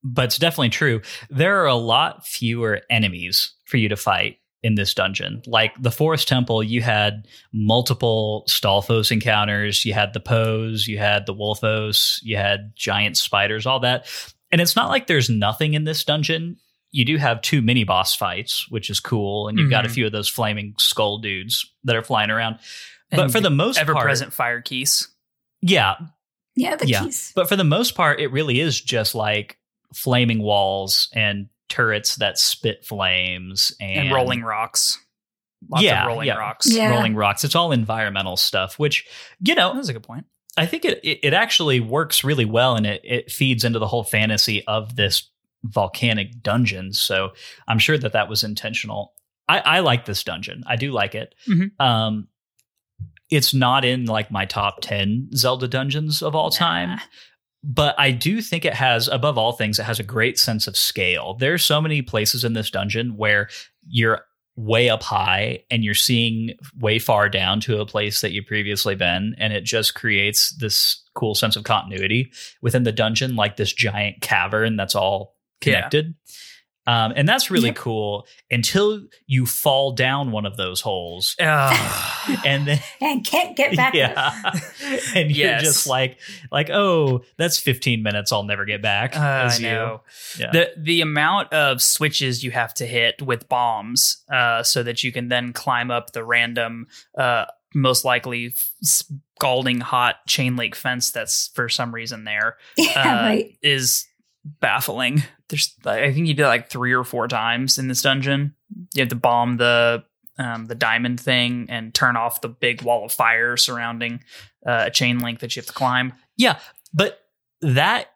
[0.02, 1.00] but it's definitely true.
[1.30, 5.42] There are a lot fewer enemies for you to fight in this dungeon.
[5.46, 11.26] Like the Forest Temple, you had multiple Stalfos encounters, you had the Poes, you had
[11.26, 14.06] the Wolfos, you had giant spiders, all that.
[14.50, 16.56] And it's not like there's nothing in this dungeon.
[16.92, 19.94] You do have two mini boss fights, which is cool, and you've got a Mhm.
[19.94, 22.58] few of those flaming skull dudes that are flying around.
[23.10, 25.08] But for the most Ever part, present fire keys.
[25.60, 25.96] yeah,
[26.56, 26.76] Yeah.
[26.76, 27.04] The Yeah.
[27.04, 27.32] keys.
[27.34, 29.58] but for the most part, it really is just like
[29.94, 34.98] flaming walls and turrets that spit flames and, And, rolling rocks.
[35.70, 36.34] Lots Yeah, of rolling yeah.
[36.34, 36.66] rocks.
[36.70, 36.90] Yeah.
[36.90, 37.42] rolling rocks.
[37.44, 39.06] It's all environmental stuff, which
[39.40, 40.26] you know That's a good point.
[40.56, 43.86] I think it it, it actually works really well, and it it feeds into the
[43.88, 45.30] whole fantasy of this
[45.64, 46.92] volcanic dungeon.
[46.92, 47.32] So
[47.66, 49.14] I'm sure that that was intentional.
[49.48, 50.62] I, I like this dungeon.
[50.66, 51.34] I do like it.
[51.48, 51.70] Mhm.
[51.80, 52.28] Um,
[53.34, 56.98] it's not in like my top ten Zelda dungeons of all time
[57.66, 60.76] but I do think it has, above all things, it has a great sense of
[60.76, 61.34] scale.
[61.40, 63.48] There's so many places in this dungeon where
[63.88, 64.20] you're
[64.54, 68.94] way up high and you're seeing way far down to a place that you've previously
[68.94, 73.72] been, and it just creates this cool sense of continuity within the dungeon, like this
[73.72, 75.34] giant cavern that's all
[76.04, 76.12] Yeah.
[76.86, 76.90] Connected.
[77.04, 77.76] Um, and that's really Yep.
[77.76, 81.34] cool until you fall down one of those holes.
[81.40, 82.10] Ugh.
[82.46, 84.40] And then And can't get back yeah.
[85.14, 86.18] and you're just like
[86.50, 89.68] like oh that's 15 minutes i'll never get back Uh, I as you.
[89.68, 90.00] know.
[90.38, 90.50] Yeah.
[90.52, 95.12] The the amount of switches you have to hit with bombs, uh, so that you
[95.12, 96.86] can then climb up the random,
[97.18, 97.44] uh,
[97.74, 102.92] most likely scalding hot chain link fence that's for some reason there, Yeah.
[103.02, 103.58] uh, right.
[103.62, 104.06] is
[104.60, 105.22] baffling.
[105.54, 108.54] There's, I think you did like three or four times in this dungeon.
[108.94, 110.04] You have to bomb the
[110.36, 114.24] um, the diamond thing and turn off the big wall of fire surrounding
[114.66, 116.12] uh, a chain link that you have to climb.
[116.36, 116.58] yeah
[116.92, 117.20] but
[117.60, 118.08] that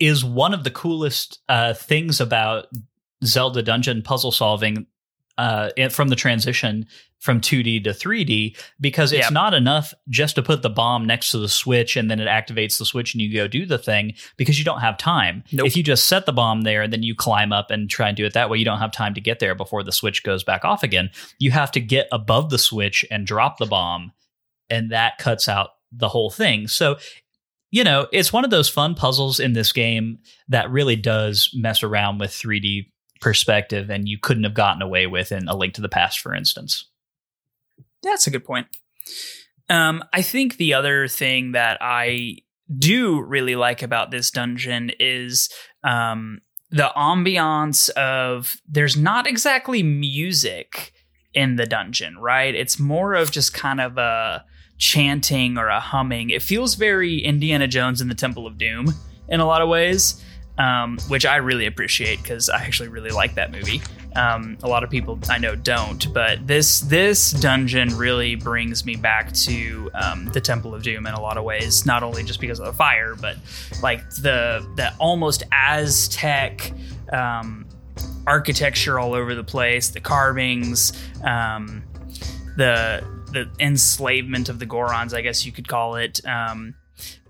[0.00, 2.66] is one of the coolest uh, things about
[3.24, 4.86] zelda dungeon puzzle solving
[5.38, 6.86] uh, it- from the transition
[7.18, 9.32] from 2D to 3D because it's Yep.
[9.32, 12.78] not enough just to put the bomb next to the switch and then it activates
[12.78, 15.44] the switch and you go do the thing because you don't have time.
[15.52, 15.68] Nope.
[15.68, 18.16] If you just set the bomb there and then you climb up and try and
[18.16, 20.42] do it that way, you don't have time to get there before the switch goes
[20.42, 21.10] back off again.
[21.38, 24.10] You have to get above the switch and drop the bomb
[24.68, 26.66] and that cuts out the whole thing.
[26.66, 26.96] So
[27.74, 30.18] you know, it's one of those fun puzzles in this game
[30.48, 32.91] that really does mess around with 3D
[33.22, 36.34] perspective and you couldn't have gotten away with in A Link to the Past, for
[36.34, 36.88] instance.
[38.02, 38.66] That's a good point.
[39.70, 42.38] Um, I think the other thing that I
[42.76, 45.48] do really like about this dungeon is
[45.82, 50.92] um, the ambiance of there's not exactly music
[51.32, 52.54] in the dungeon, right?
[52.54, 54.44] It's more of just kind of a
[54.78, 56.30] chanting or a humming.
[56.30, 58.92] It feels very Indiana Jones in the Temple of Doom
[59.28, 60.22] in a lot of ways,
[60.58, 63.82] um, which I really appreciate because I actually really like that movie.
[64.14, 68.96] Um, a lot of people I know don't, but this this dungeon really brings me
[68.96, 71.86] back to um, the Temple of Doom in a lot of ways.
[71.86, 73.36] Not only just because of the fire, but
[73.82, 76.72] like the the almost Aztec
[77.12, 77.66] um,
[78.26, 80.92] architecture all over the place, the carvings,
[81.24, 81.82] um,
[82.56, 86.20] the the enslavement of the Gorons, I guess you could call it.
[86.26, 86.74] Um,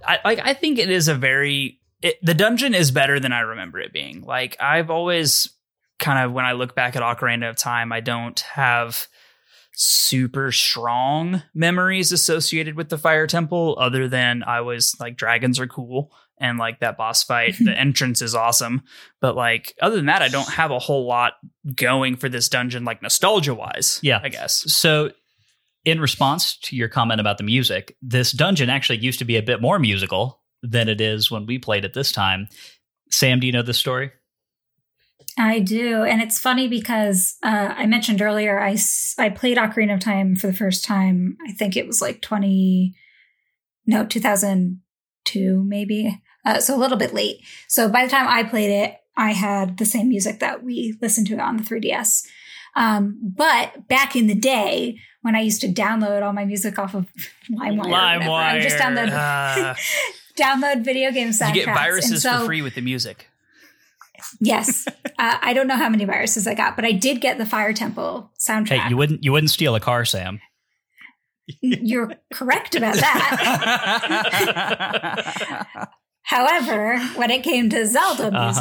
[0.05, 3.41] I like I think it is a very it, the dungeon is better than I
[3.41, 4.23] remember it being.
[4.23, 5.49] Like I've always
[5.99, 9.07] kind of when I look back at Ocarina of Time, I don't have
[9.75, 15.67] super strong memories associated with the fire temple other than I was like dragons are
[15.67, 18.83] cool and like that boss fight the entrance is awesome
[19.23, 21.35] but like other than that I don't have a whole lot
[21.75, 24.21] going for this dungeon like nostalgia wise Yeah.
[24.23, 25.13] I guess So,
[25.87, 29.43] in response to your comment about the music, this dungeon actually used to be a
[29.43, 32.49] bit more musical than it is when we played it this time.
[33.11, 34.13] Sam, do you know this story?
[35.39, 36.03] I do.
[36.03, 38.77] And it's funny because uh, I mentioned earlier, I,
[39.19, 41.37] I played Ocarina of Time for the first time.
[41.47, 42.95] I think it was like 20,
[43.87, 46.21] no, 2002, maybe.
[46.45, 47.39] Uh, so a little bit late.
[47.69, 51.27] So by the time I played it, I had the same music that we listened
[51.29, 52.27] to on the 3DS.
[52.75, 56.95] Um, but back in the day, when I used to download all my music off
[56.95, 57.07] of
[57.51, 59.77] LimeWire, whatever, I just download Ah.
[60.37, 61.55] download video game soundtracks.
[61.55, 63.29] you get viruses so- for free with the music
[64.41, 67.47] Yes, uh, I don't know how many viruses I got, but I did get the
[67.47, 68.69] Fire Temple soundtrack.
[68.81, 70.41] Hey, you wouldn't you wouldn't steal a car, Sam.
[71.61, 73.19] You're correct about that.
[76.23, 78.53] However, when it came to Zelda Uh-huh.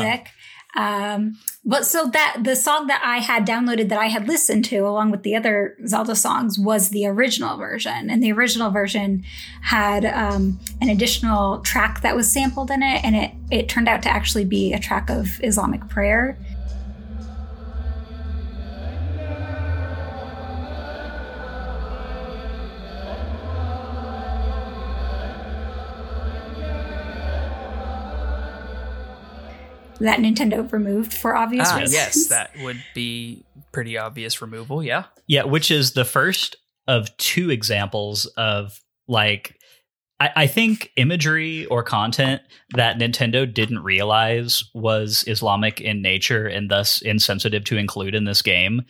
[0.76, 4.80] Um, but so that the song that I had downloaded that I had listened to
[4.80, 9.24] along with the other Zelda songs was the original version, and the original version
[9.61, 14.01] had um, an additional track that was sampled in it, and it it turned out
[14.03, 16.38] to actually be a track of Islamic prayer.
[30.02, 31.93] That Nintendo removed for obvious Ah, reasons.
[31.93, 34.84] yes, that would be pretty obvious removal.
[34.84, 35.06] Yeah.
[35.28, 36.56] Yeah, which is the first
[36.88, 39.56] of two examples of like
[40.20, 42.41] I, I think imagery or content
[42.76, 48.41] that Nintendo didn't realize was Islamic in nature and thus insensitive to include in this
[48.41, 48.82] game.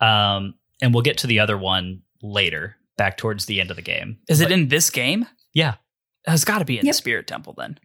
[0.00, 3.82] Um, and we'll get to the other one later, back towards the end of the
[3.82, 4.18] game.
[4.28, 5.26] Is it in this game?
[5.54, 5.74] Yeah.
[6.26, 6.92] It's got to be in Yep.
[6.92, 7.78] the Spirit Temple then.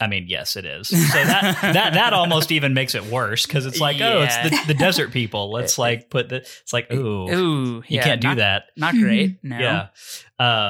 [0.00, 0.88] I mean, yes, it is.
[0.88, 4.58] So that that that almost even makes it worse because it's like, oh, it's the,
[4.68, 5.50] the desert people.
[5.52, 6.36] Let's like put the.
[6.36, 8.62] It's like, ooh, Ooh, you yeah, can't do not- that.
[8.76, 9.38] Not great.
[9.42, 9.58] No.
[9.58, 9.88] Yeah.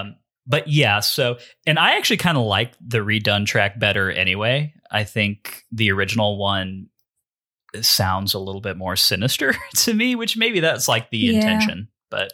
[0.01, 0.17] Um,
[0.47, 4.75] but yeah, so and I actually kind of like the redone track better anyway.
[4.91, 6.89] I think the original one
[7.83, 11.35] sounds a little bit more sinister to me, which maybe that's like the Yeah.
[11.35, 11.89] intention.
[12.11, 12.33] But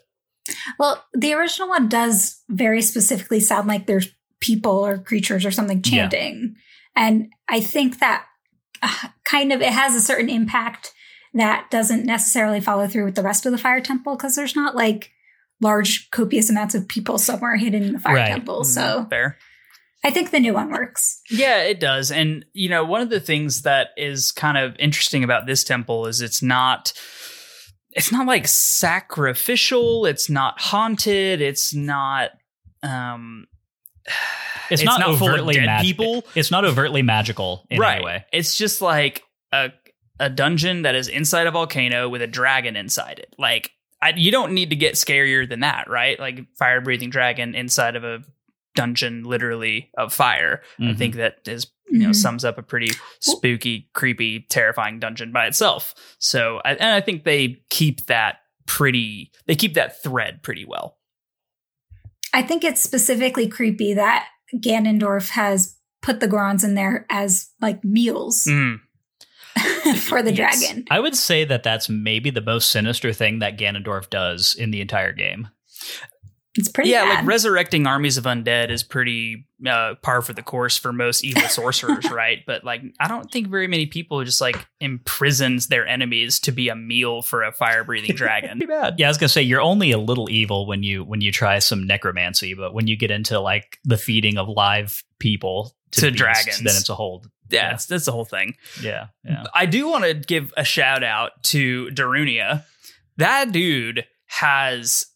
[0.79, 4.09] Well, the original one does very specifically sound like there's
[4.41, 6.09] people or creatures or something Yeah.
[6.97, 7.15] Chanting.
[7.23, 8.25] And I think that
[8.83, 10.93] uh, kind of it has a certain impact
[11.35, 14.75] that doesn't necessarily follow through with the rest of the fire temple because there's not
[14.75, 15.11] like
[15.61, 18.29] large copious amounts of people somewhere hidden in the fire Right.
[18.29, 18.63] temple.
[18.63, 19.37] Mm, So fair.
[20.05, 21.21] I think the new one works.
[21.31, 22.11] Yeah, it does.
[22.13, 26.07] And, you know, one of the things that is kind of interesting about this temple
[26.07, 26.93] is it's not.
[27.93, 30.05] It's not like sacrificial.
[30.07, 31.41] It's not haunted.
[31.41, 32.31] It's not.
[32.83, 33.47] Um,
[34.71, 36.25] it's, not, full of overtly dead mag- people.
[36.35, 37.97] It's not overtly magical in right.
[37.97, 38.25] any way.
[38.33, 39.71] It's just like a
[40.19, 43.35] a dungeon that is inside a volcano with a dragon inside it.
[43.39, 46.19] Like I, you don't need to get scarier than that, right?
[46.19, 48.21] Like fire breathing dragon inside of a
[48.75, 50.63] dungeon, literally of fire.
[50.79, 50.99] I Mhm.
[50.99, 52.15] think that is you know Mhm.
[52.17, 52.91] sums up a pretty
[53.21, 55.95] spooky, creepy, terrifying dungeon by itself.
[56.19, 59.31] So, I, and I think they keep that pretty.
[59.47, 60.96] They keep that thread pretty well.
[62.37, 67.83] I think it's specifically creepy that Ganondorf has put the Gorons in there as like
[67.83, 68.81] meals Mm.
[70.03, 70.61] for the Yes.
[70.61, 70.85] dragon.
[70.91, 74.83] I would say that that's maybe the most sinister thing that Ganondorf does in the
[74.83, 75.49] entire game.
[76.57, 77.15] It's pretty yeah, bad.
[77.19, 81.43] like resurrecting armies of undead is pretty uh, par for the course for most evil
[81.49, 82.39] sorcerers, right?
[82.47, 86.69] But like, I don't think very many people just like imprisons their enemies to be
[86.69, 88.59] a meal for a fire breathing dragon.
[88.59, 88.95] Pretty bad.
[88.99, 91.59] Yeah, I was gonna say you're only a little evil when you when you try
[91.59, 96.07] some necromancy, but when you get into like the feeding of live people to, To
[96.11, 96.59] beasts, dragons.
[96.59, 97.25] then it's a whole.
[97.49, 98.57] yeah, that's, that's the whole thing.
[98.83, 99.45] Yeah, yeah.
[99.55, 102.65] I do want to give a shout out to Darunia.
[103.19, 105.07] That dude has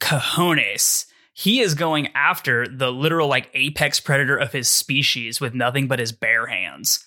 [0.00, 1.06] cojones.
[1.32, 6.00] He is going after the literal like apex predator of his species with nothing but
[6.00, 7.04] his bare hands.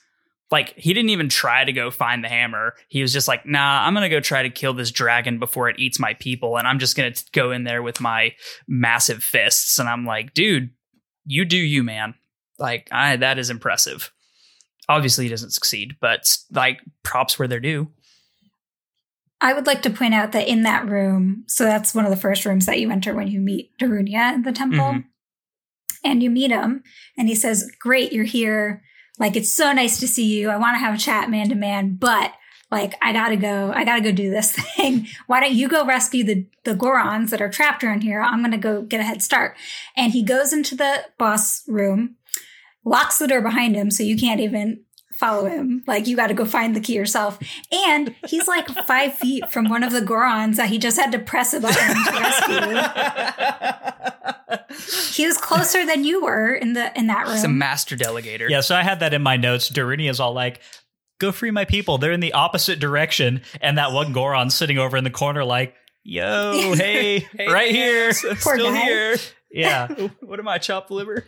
[0.49, 2.75] Like he didn't even try to go find the hammer.
[2.89, 5.69] He was just like, "Nah, I'm going to go try to kill this dragon before
[5.69, 8.33] it eats my people and I'm just going to go in there with my
[8.67, 10.71] massive fists." And I'm like, "Dude,
[11.25, 12.15] you do you, man."
[12.59, 14.11] Like, I that is impressive.
[14.89, 17.89] Obviously, he doesn't succeed, but like props where they're due.
[19.41, 22.17] I would like to point out that in that room, so that's one of the
[22.17, 24.79] first rooms that you enter when you meet Darunia in the temple.
[24.79, 25.05] Mhm.
[26.03, 26.83] And you meet him,
[27.17, 28.83] and he says, Great, you're here.
[29.19, 30.49] Like, it's so nice to see you.
[30.49, 32.33] I want to have a chat man to man, but
[32.71, 33.71] like, I gotta go.
[33.75, 35.07] I gotta go do this thing.
[35.27, 38.21] Why don't you go rescue the, the Gorons that are trapped around here?
[38.21, 39.57] I'm gonna go get a head start.
[39.97, 42.15] And he goes into the boss room,
[42.85, 44.83] locks the door behind him so you can't even
[45.13, 45.83] follow him.
[45.87, 47.37] Like you got to go find the key yourself.
[47.71, 51.19] And he's like five feet from one of the Gorons that he just had to
[51.19, 54.01] press a button to rescue.
[55.13, 57.33] He was closer than you were in the in that room.
[57.35, 58.49] He's a master delegator.
[58.49, 59.69] Yeah, so I had that in my notes.
[59.69, 60.61] Darunia is all like,
[61.19, 64.95] "Go free my people." They're in the opposite direction, and that one Goron sitting over
[64.97, 68.81] in the corner, like, "Yo, hey, Hey, right here." I'm Poor still guy.
[68.81, 69.17] here.
[69.53, 69.89] Yeah,
[70.21, 71.25] what am I, chopped liver?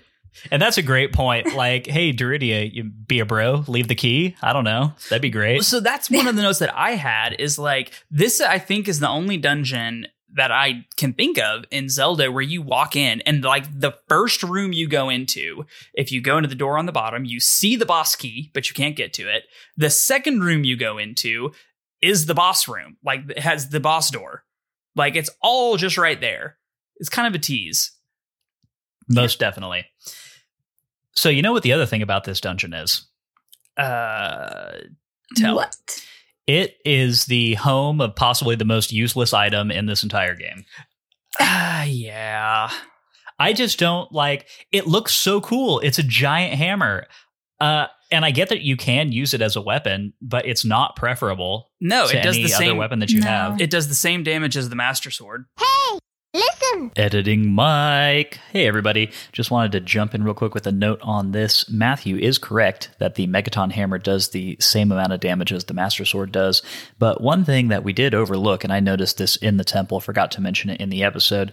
[0.51, 1.53] And that's a great point.
[1.55, 4.35] Like, hey, Darunia, you be a bro, leave the key.
[4.41, 5.63] I don't know, that'd be great.
[5.63, 8.41] So that's one of the notes that I had is like this.
[8.41, 12.61] I think is the only dungeon that I can think of in Zelda where you
[12.61, 16.55] walk in and like the first room you go into, if you go into the
[16.55, 19.43] door on the bottom, you see the boss key, but you can't get to it.
[19.77, 21.51] The second room you go into
[22.01, 24.43] is the boss room, like it has the boss door.
[24.95, 26.57] Like it's all just right there.
[26.97, 27.91] It's kind of a tease.
[29.07, 29.85] Most definitely.
[31.15, 33.05] So you know what the other thing about this dungeon is?
[33.77, 34.71] Uh,
[35.35, 35.55] tell.
[35.55, 35.75] What?
[36.47, 40.65] It is the home of possibly the most useless item in this entire game.
[41.39, 42.69] Ah, yeah.
[43.39, 45.79] I just don't like it looks so cool.
[45.79, 47.07] It's a giant hammer.
[47.59, 50.95] Uh and I get that you can use it as a weapon, but it's not
[50.95, 52.77] preferable No, to it does any the other same.
[52.77, 53.27] weapon that you No.
[53.27, 53.61] have.
[53.61, 55.45] It does the same damage as the Master Sword.
[56.95, 58.39] Editing Mike.
[58.51, 59.11] Hey, everybody.
[59.31, 61.69] Just wanted to jump in real quick with a note on this.
[61.69, 65.73] Matthew is correct that the Megaton Hammer does the same amount of damage as the
[65.73, 66.61] Master Sword does.
[66.99, 70.31] But one thing that we did overlook, and I noticed this in the temple, forgot
[70.31, 71.51] to mention it in the episode.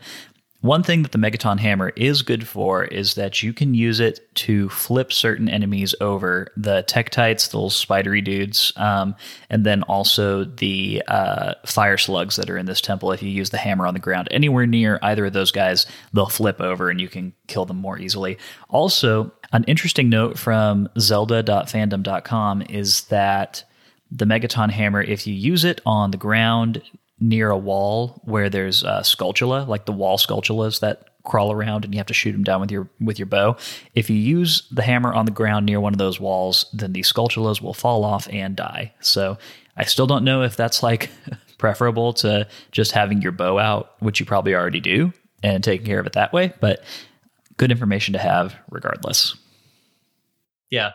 [0.63, 4.35] One thing that the Megaton Hammer is good for is that you can use it
[4.37, 6.53] to flip certain enemies over.
[6.55, 9.15] The Tektites, those spidery dudes, um,
[9.49, 13.11] and then also the uh, fire slugs that are in this temple.
[13.11, 16.27] If you use the hammer on the ground anywhere near either of those guys, they'll
[16.27, 18.37] flip over and you can kill them more easily.
[18.69, 23.65] Also, an interesting note from Zelda.fandom.com is that
[24.11, 26.83] the Megaton Hammer, if you use it on the ground
[27.21, 31.93] near a wall where there's uh, Skulltula, like the wall Skulltulas that crawl around and
[31.93, 33.57] you have to shoot them down with your with your bow.
[33.95, 37.03] If you use the hammer on the ground near one of those walls, then the
[37.03, 38.95] Skulltulas will fall off and die.
[39.01, 39.39] So
[39.77, 41.11] I still don't know if that's like
[41.59, 45.13] preferable to just having your bow out, which you probably already do,
[45.43, 46.53] and taking care of it that way.
[46.61, 46.83] But
[47.59, 49.37] good information to have regardless.
[50.71, 50.93] Yeah.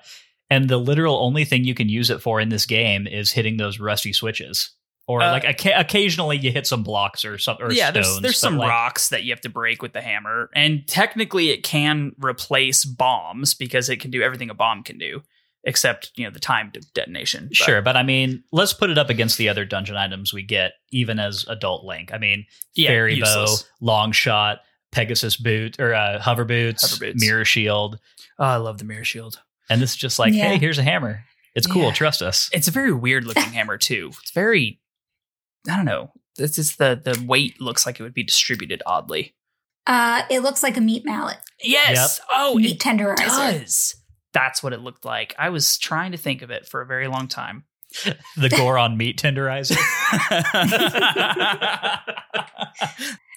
[0.49, 3.57] And the literal only thing you can use it for in this game is hitting
[3.57, 4.71] those rusty switches.
[5.07, 7.93] Or Uh, like oca- occasionally you hit some blocks or something yeah, stones.
[8.07, 11.51] there's there's some like, rocks that you have to break with the hammer, and technically
[11.51, 15.21] it can replace bombs because it can do everything a bomb can do,
[15.63, 17.49] except you know the timed detonation.
[17.49, 20.41] But- Sure, but I mean, let's put it up against the other dungeon items we
[20.41, 22.11] get, even as adult Link.
[22.11, 23.61] I mean, Yeah, fairy useless.
[23.63, 27.21] bow, long shot, Pegasus boot or uh, hover boots, Hover boots.
[27.23, 27.99] mirror shield,
[28.39, 29.39] Oh, I love the mirror shield.
[29.69, 30.47] and this is just like, Yeah.
[30.49, 31.23] hey, here's a hammer.
[31.53, 31.83] It's cool.
[31.83, 31.93] Yeah.
[31.93, 32.49] Trust us.
[32.51, 34.11] It's a very weird looking hammer too.
[34.21, 34.81] It's very,
[35.69, 36.11] I don't know.
[36.37, 39.35] It's just the the weight looks like it would be distributed oddly.
[39.87, 42.19] Uh, it looks like a meat mallet, Yes.
[42.31, 43.17] Oh, meat it tenderizer.
[43.17, 43.95] does.
[44.33, 45.35] That's what it looked like.
[45.37, 47.65] I was trying to think of it for a very long time.
[48.35, 49.77] The Goron meat tenderizer.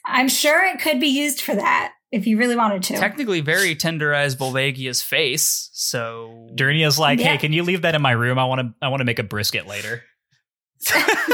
[0.04, 2.94] I'm sure it could be used for that if you really wanted to.
[2.96, 5.68] Technically, very tenderized Volvagia's face.
[5.74, 7.32] So Darunia's like, Yeah.
[7.32, 8.38] hey, can you leave that in my room?
[8.38, 8.74] I want to.
[8.80, 10.02] I want to make a brisket later.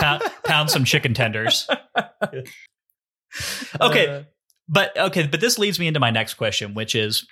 [0.00, 1.68] Pound, pound some chicken tenders.
[3.80, 4.06] Okay.
[4.06, 4.22] Uh,
[4.66, 7.26] But okay, but this leads me into my next question, which is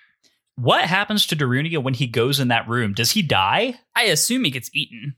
[0.56, 2.92] what happens to Darunia when he goes in that room?
[2.92, 3.80] Does he die?
[3.96, 5.16] I assume he gets eaten.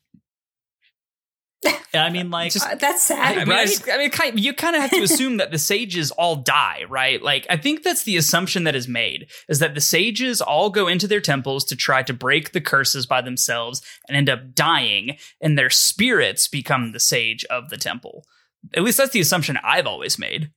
[1.95, 3.49] I mean, like, Uh, that's I sad.
[3.49, 6.11] mean, I, just- I mean, kind you kind of have to assume that the sages
[6.11, 7.23] all die, right?
[7.23, 10.89] Like, I think that's the assumption that is made is that the sages all go
[10.89, 15.17] into their temples to try to break the curses by themselves and end up dying,
[15.41, 18.25] and their spirits become the sage of the temple.
[18.75, 20.51] At least that's the assumption I've always made.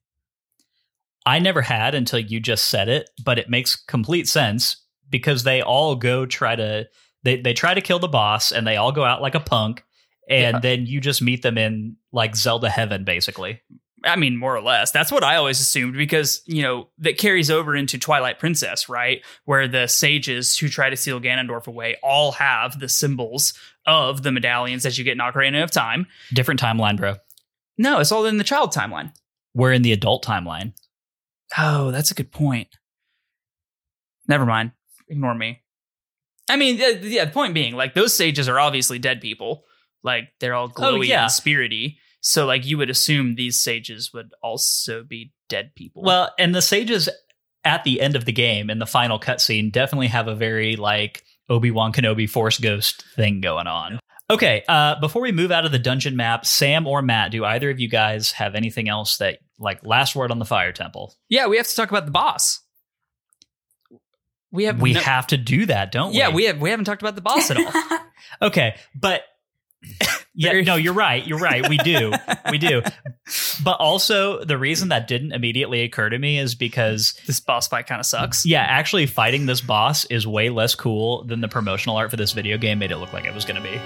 [1.26, 4.78] I never had until you just said it, but it makes complete sense
[5.10, 6.88] because they all go try to
[7.24, 9.84] they they try to kill the boss and they all go out like a punk
[10.30, 10.59] and Yeah.
[10.59, 13.61] then you just meet them in like Zelda heaven basically.
[14.03, 14.91] I mean, more or less.
[14.91, 19.21] That's what I always assumed because, you know, that carries over into Twilight Princess, right?
[19.45, 23.53] Where the sages who try to steal Ganondorf away all have the symbols
[23.88, 26.05] of the medallions that you get in Ocarina of Time.
[26.32, 27.15] Different timeline, bro.
[27.80, 29.11] No, it's all in the child timeline.
[29.55, 30.73] We're in the adult timeline.
[31.57, 32.67] Oh, that's a good point.
[34.28, 34.71] Never mind.
[35.09, 35.61] Ignore me.
[36.49, 39.63] I mean, yeah, the point being, like, those sages are obviously dead people.
[40.08, 41.24] Like, they're all glowy Oh, yeah.
[41.24, 41.97] and spirity.
[42.22, 46.01] So, like, you would assume these sages would also be dead people.
[46.03, 47.08] Well, and the sages
[47.64, 51.24] at the end of the game in the final cutscene definitely have a very like
[51.49, 53.99] Obi-Wan Kenobi Force Ghost thing going on.
[54.30, 57.70] Okay, uh, before we move out of the dungeon map, Sam or Matt, do either
[57.70, 61.14] of you guys have anything else that like last word on the Fire Temple?
[61.30, 62.60] yeah, we have to talk about the boss.
[64.51, 66.18] We have we no- have to do that, don't we?
[66.18, 67.72] Yeah, we have we haven't talked about the boss at all.
[68.41, 69.22] Okay, but
[70.36, 71.26] yeah, no, you're right.
[71.26, 71.68] You're right.
[71.68, 72.12] We do.
[72.52, 72.82] we do.
[73.64, 77.88] But also, the reason that didn't immediately occur to me is because this boss fight
[77.88, 78.46] kind of sucks.
[78.46, 82.32] Yeah, actually, fighting this boss is way less cool than the promotional art for this
[82.34, 83.80] video game made it look like it was going to be.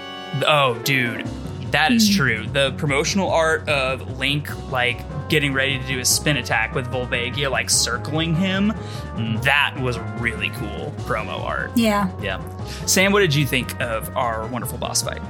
[0.46, 1.26] Oh, dude,
[1.72, 2.16] that is Hmm.
[2.16, 2.46] true.
[2.46, 5.00] The promotional art of Link like
[5.30, 8.72] getting ready to do a spin attack with Volvagia, like circling him,
[9.16, 9.42] Mm.
[9.42, 11.70] that was really cool promo art.
[11.74, 12.10] yeah.
[12.20, 12.40] Yeah.
[12.86, 15.20] Sam, what did you think of our wonderful boss fight?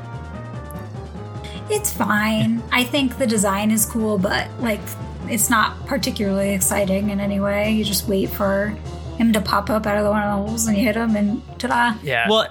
[1.72, 2.62] It's fine.
[2.70, 4.80] I think the design is cool, but like
[5.26, 7.72] it's not particularly exciting in any way.
[7.72, 8.76] You just wait for
[9.16, 11.16] him to pop up out of the one of the holes and you hit him
[11.16, 11.98] and ta-da.
[12.02, 12.28] Yeah.
[12.28, 12.46] Well,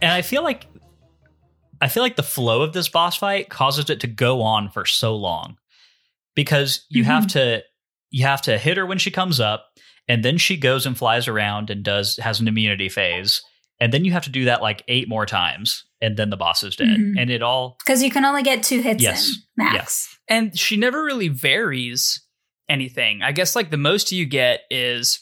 [0.00, 0.68] and I feel like
[1.80, 4.84] I feel like the flow of this boss fight causes it to go on for
[4.84, 5.56] so long
[6.36, 7.10] because you mm-hmm.
[7.10, 7.64] have to
[8.10, 9.70] you have to hit her when she comes up
[10.06, 13.42] and then she goes and flies around and does has an immunity phase
[13.80, 16.62] and then you have to do that like eight more times and then the boss
[16.62, 17.14] is dead Mhm.
[17.18, 19.28] and it all Because you can only get two hits Yes.
[19.30, 20.18] in max.
[20.28, 22.20] and she never really varies
[22.68, 23.22] anything.
[23.22, 25.20] I guess like the most you get is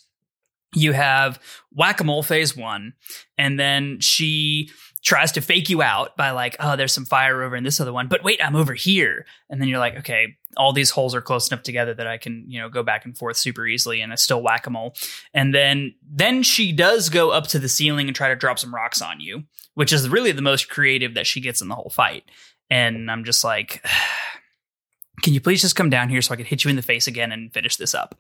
[0.75, 1.41] you have
[1.73, 2.95] whack a mole phase one,
[3.37, 4.71] and then she
[5.03, 7.93] tries to fake you out by like, oh, there's some fire over in this other
[7.93, 9.25] one, but wait, I'm over here.
[9.49, 12.45] And then you're like, okay, all these holes are close enough together that I can,
[12.47, 14.95] you know, go back and forth super easily, and it's still whack a mole.
[15.35, 18.75] And then then she does go up to the ceiling and try to drop some
[18.75, 19.45] rocks on you,
[19.75, 22.25] which is really the most creative that she gets in the whole fight.
[22.71, 23.85] And I'm just like,
[25.23, 27.07] can you please just come down here so I can hit you in the face
[27.07, 28.17] again and finish this up?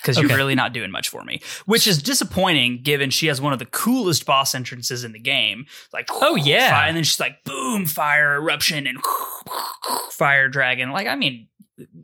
[0.00, 0.28] Because Okay.
[0.28, 3.58] you're really not doing much for me, which is disappointing given she has one of
[3.58, 5.66] the coolest boss entrances in the game.
[5.92, 6.70] Like, Oh, yeah.
[6.70, 8.98] fire- and then she's like, boom, fire eruption and
[10.10, 10.90] fire dragon.
[10.90, 11.48] Like, I mean,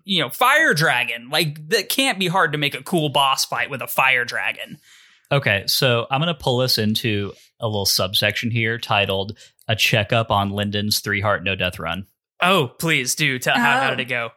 [0.05, 1.29] you know, fire dragon.
[1.31, 4.79] Like, that can't be hard to make a cool boss fight with a fire dragon.
[5.31, 9.37] Okay, so I'm going to pull this into a little subsection here titled
[9.69, 12.07] "A Checkup on Lyndon's Three Heart No Death Run."
[12.43, 13.91] Oh, please do tell how, how Oh.
[13.91, 14.31] did it go?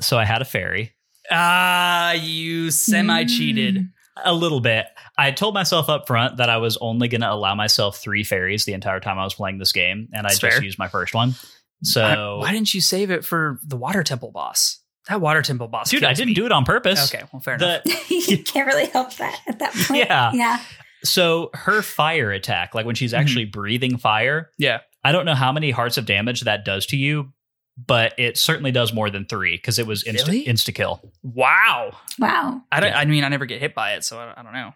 [0.00, 0.92] So I had a fairy,
[1.30, 3.76] Ah, you semi cheated.
[3.76, 3.88] Mm.
[4.24, 4.86] a little bit.
[5.16, 8.64] I told myself up front that I was only going to allow myself three fairies
[8.64, 11.14] the entire time I was playing this game, and I That's just used my first
[11.14, 11.34] one.
[11.82, 14.80] So, why didn't you save it for the water temple boss?
[15.08, 16.34] That water temple boss, dude, I didn't me.
[16.34, 17.12] do it on purpose.
[17.14, 17.82] Okay, well, fair enough.
[18.10, 19.90] You can't really help that at that point.
[20.08, 20.32] Yeah.
[20.32, 20.60] Yeah.
[21.04, 23.20] So her fire attack, like when she's Mm-hmm.
[23.20, 24.80] actually breathing fire, Yeah.
[25.04, 27.32] I don't know how many hearts of damage that does to you,
[27.76, 30.44] but it certainly does more than three because it was insta Really?
[30.46, 31.12] insta kill.
[31.22, 31.96] Wow.
[32.18, 32.62] Wow.
[32.72, 32.90] I don't.
[32.90, 32.98] Yeah.
[32.98, 34.72] I mean, I never get hit by it, so I, I don't know.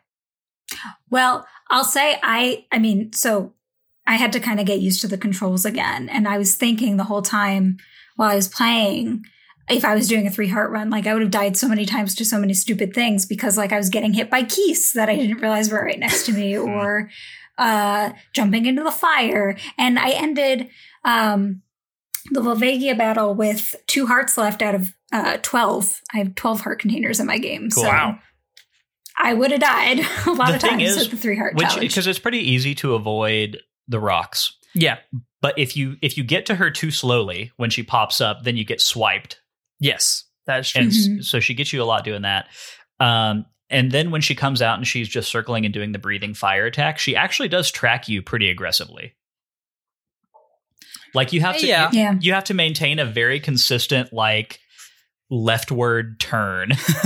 [1.11, 3.55] Well, I'll say I I mean, so
[4.07, 6.09] I had to kind of get used to the controls again.
[6.09, 7.79] And I was thinking the whole time
[8.16, 9.24] while I was playing,
[9.71, 11.85] if I was doing a three heart run, like I would have died so many
[11.85, 15.09] times to so many stupid things because like I was getting hit by keys that
[15.09, 17.11] I didn't realize were right next to me or
[17.59, 19.57] uh jumping into the fire.
[19.77, 20.69] And I ended
[21.05, 21.62] um
[22.31, 26.03] the Volvagia battle with two hearts left out of uh 12.
[26.14, 27.71] I have 12 heart containers in my game.
[27.71, 27.85] Cool.
[27.85, 28.19] So Wow.
[29.21, 31.66] I would have died a lot The of times is, with the three heart Which
[31.69, 31.89] challenge.
[31.89, 33.59] because it's pretty easy to avoid
[33.89, 34.57] the rocks.
[34.75, 34.99] Yeah.
[35.41, 38.57] But if you if you get to her too slowly when she pops up, then
[38.57, 39.41] you get swiped.
[39.81, 40.24] Yes.
[40.47, 40.81] That's true.
[40.83, 41.24] and s- Mhm.
[41.24, 42.49] so she gets you a lot doing that.
[43.01, 46.33] Um, and then when she comes out and she's just circling and doing the breathing
[46.33, 49.14] fire attack, she actually does track you pretty aggressively.
[51.14, 51.91] Like you have to, Yeah.
[51.93, 52.14] you, Yeah.
[52.20, 54.59] you have to maintain a very consistent like
[55.31, 56.72] leftward turn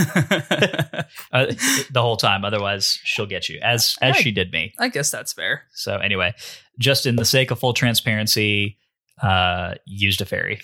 [1.32, 1.46] uh,
[1.90, 2.44] the whole time.
[2.44, 4.22] Otherwise, she'll get you as as Hey.
[4.22, 4.72] she did me.
[4.78, 5.64] I guess that's fair.
[5.74, 6.34] So anyway,
[6.78, 8.78] just in the sake of full transparency,
[9.20, 10.60] uh, used a fairy.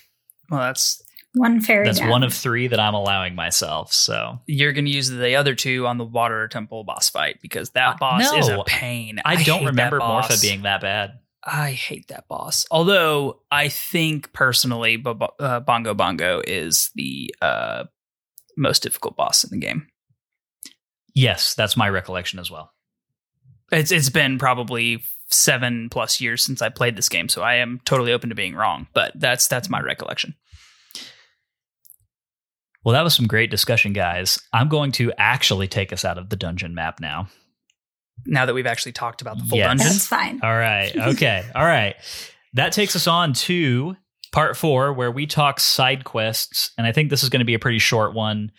[0.50, 1.02] Well, that's
[1.34, 1.84] One fairy.
[1.84, 2.08] That's down.
[2.08, 3.92] one of three that I'm allowing myself.
[3.92, 7.70] So you're going to use the other two on the water temple boss fight because
[7.70, 9.20] that Uh, boss is a pain.
[9.24, 10.00] I, don't remember.
[10.00, 11.18] Morpha being that bad.
[11.44, 12.66] I hate that boss.
[12.70, 17.84] Although I think personally, Bo- uh, Bongo Bongo is the uh,
[18.56, 19.86] most difficult boss in the game.
[21.14, 22.72] Yes, that's my recollection as well.
[23.70, 27.80] It's it's been probably seven plus years since I played this game, so I am
[27.84, 28.86] totally open to being wrong.
[28.94, 30.34] But that's that's my recollection.
[32.84, 34.38] Well, that was some great discussion, guys.
[34.52, 37.28] I'm going to actually take us out of the dungeon map now.
[38.26, 39.68] Now that we've actually talked about the full Yes.
[39.68, 40.40] dungeon, That's fine.
[40.42, 40.94] All right.
[40.96, 41.44] Okay.
[41.54, 41.96] All right.
[42.54, 43.96] That takes us on to
[44.32, 46.72] part four, where we talk side quests.
[46.78, 48.50] And I think this is going to be a pretty short one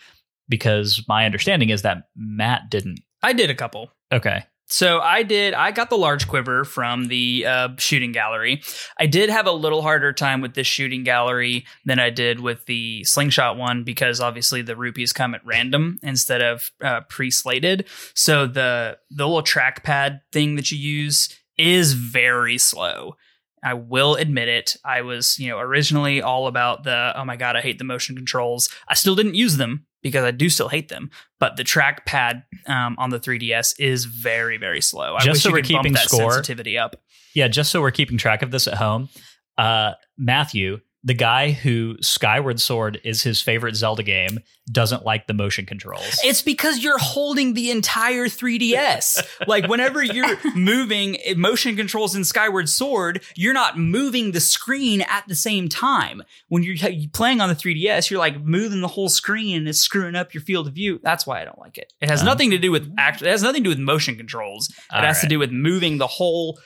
[0.47, 2.99] because my understanding is that Matt didn't.
[3.21, 3.91] I did a couple.
[4.11, 4.43] Okay.
[4.69, 5.55] So I did.
[5.55, 8.61] I got the large quiver from the uh, shooting gallery.
[8.99, 12.65] I did have a little harder time with this shooting gallery than I did with
[12.65, 17.87] the slingshot one because obviously the rupees come at random instead of uh, pre-slated.
[18.13, 23.15] So the the little trackpad thing that you use is very slow.
[23.63, 24.77] I will admit it.
[24.85, 28.15] I was, you know, originally all about the oh my god, I hate the motion
[28.15, 28.69] controls.
[28.87, 31.09] I still didn't use them because I do still hate them.
[31.39, 35.15] But the trackpad um, on the 3DS is very, very slow.
[35.15, 36.31] I Just wish so you we're could bump keeping that score.
[36.33, 36.95] sensitivity up.
[37.33, 37.47] Yeah.
[37.47, 39.09] Just so we're keeping track of this at home,
[39.57, 44.39] uh, Matthew, the guy who Skyward Sword is his favorite Zelda game,
[44.69, 46.19] doesn't like the motion controls.
[46.23, 49.23] It's because you're holding the entire 3DS.
[49.47, 55.01] like whenever you're moving eh, motion controls in Skyward Sword, you're not moving the screen
[55.01, 56.21] at the same time.
[56.49, 56.75] When you're
[57.13, 60.41] playing on the 3DS, you're like moving the whole screen and it's screwing up your
[60.43, 60.99] field of view.
[61.01, 61.93] That's why I don't like it.
[62.01, 63.21] It has Um, nothing to do with act.
[63.21, 64.69] It has nothing to do with motion controls.
[64.93, 66.59] It has to do with moving the whole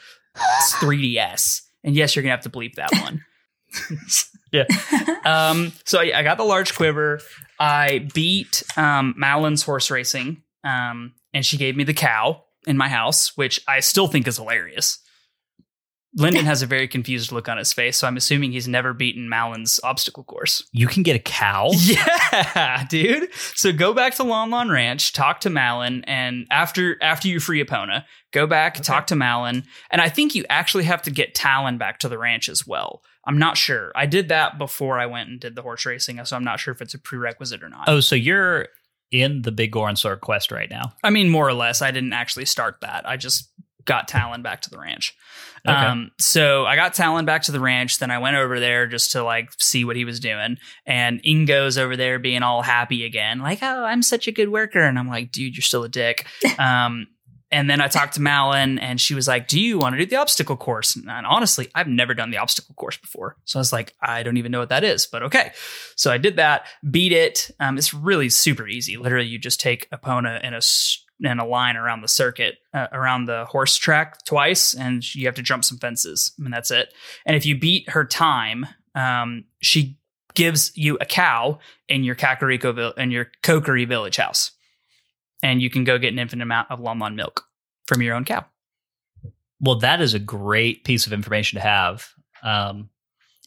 [0.81, 1.61] 3DS.
[1.83, 3.23] And yes, you're gonna have to bleep that one.
[4.53, 4.65] Yeah.
[5.25, 7.19] Um, so I, I got the large quiver.
[7.59, 12.87] I beat um, Malon's horse racing, um, and she gave me the cow in my
[12.87, 14.99] house, which I still think is hilarious.
[16.15, 19.27] Lyndon has a very confused look on his face, so I'm assuming he's never beaten
[19.27, 20.63] Malon's obstacle course.
[20.71, 21.71] You can get a cow.
[22.33, 23.33] Yeah, dude.
[23.33, 27.63] So go back to Lon Lon Ranch, talk to Malon, and after after you free
[27.63, 31.77] Epona, go back, talk to Malon, and I think you actually have to get Talon
[31.77, 33.03] back to the ranch as well.
[33.25, 33.91] I'm not sure.
[33.95, 36.73] I did that before I went and did the horse racing, so I'm not sure
[36.73, 37.87] if it's a prerequisite or not.
[37.87, 38.67] Oh, so you're
[39.11, 40.93] in the Big Goron Sword quest right now.
[41.03, 41.81] I mean, more or less.
[41.81, 43.07] I didn't actually start that.
[43.07, 43.49] I just
[43.85, 45.15] got Talon back to the ranch.
[45.67, 45.75] Okay.
[45.75, 47.99] Um, so I got Talon back to the ranch.
[47.99, 50.57] Then I went over there just to like see what he was doing.
[50.85, 54.81] And Ingo's over there being all happy again, like, "Oh, I'm such a good worker."
[54.81, 56.25] And I'm like, "Dude, you're still a dick."
[56.59, 57.07] um,
[57.53, 60.05] and then I talked to Malon, and she was like, "Do you want to do
[60.05, 63.71] the obstacle course?" And honestly, I've never done the obstacle course before, so I was
[63.71, 65.53] like, "I don't even know what that is," but okay.
[65.95, 67.51] So I did that, beat it.
[67.59, 68.97] Um, it's really super easy.
[68.97, 69.99] Literally, you just take a
[70.57, 75.25] s- in a line around the circuit, uh, around the horse track twice, and you
[75.27, 76.93] have to jump some fences, and that's it.
[77.25, 79.97] And if you beat her time, um, she
[80.33, 84.51] gives you a cow in your Kakariko in your Kokiri village house,
[85.43, 87.43] and you can go get an infinite amount of Lon Lon milk
[87.85, 88.45] from your own cow.
[89.59, 92.07] Well, that is a great piece of information to have.
[92.41, 92.89] Um,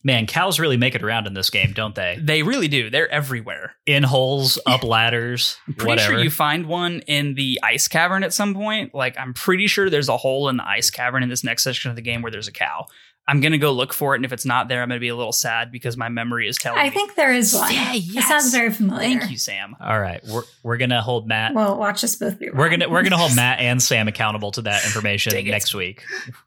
[0.05, 2.18] man, cows really make it around in this game, don't they?
[2.20, 2.88] They really do.
[2.90, 3.74] They're everywhere.
[3.86, 6.12] In holes, up ladders, I'm Pretty whatever.
[6.14, 8.94] sure you find one in the ice cavern at some point.
[8.94, 11.90] Like I'm pretty sure there's a hole in the ice cavern in this next section
[11.90, 12.86] of the game where there's a cow.
[13.29, 15.16] I'm gonna go look for it, and if it's not there, I'm gonna be a
[15.16, 16.91] little sad because my memory is telling I me.
[16.91, 17.72] think there is one.
[17.72, 18.05] Yeah, yes.
[18.09, 18.29] It yes.
[18.29, 19.01] sounds very familiar.
[19.18, 19.74] Thank you, Sam.
[19.81, 21.53] All right, we're we're gonna hold Matt.
[21.55, 22.59] Well, watch us both be wrong.
[22.59, 25.51] we're gonna we're gonna hold Matt and Sam accountable to that information Dang it.
[25.51, 26.05] next week.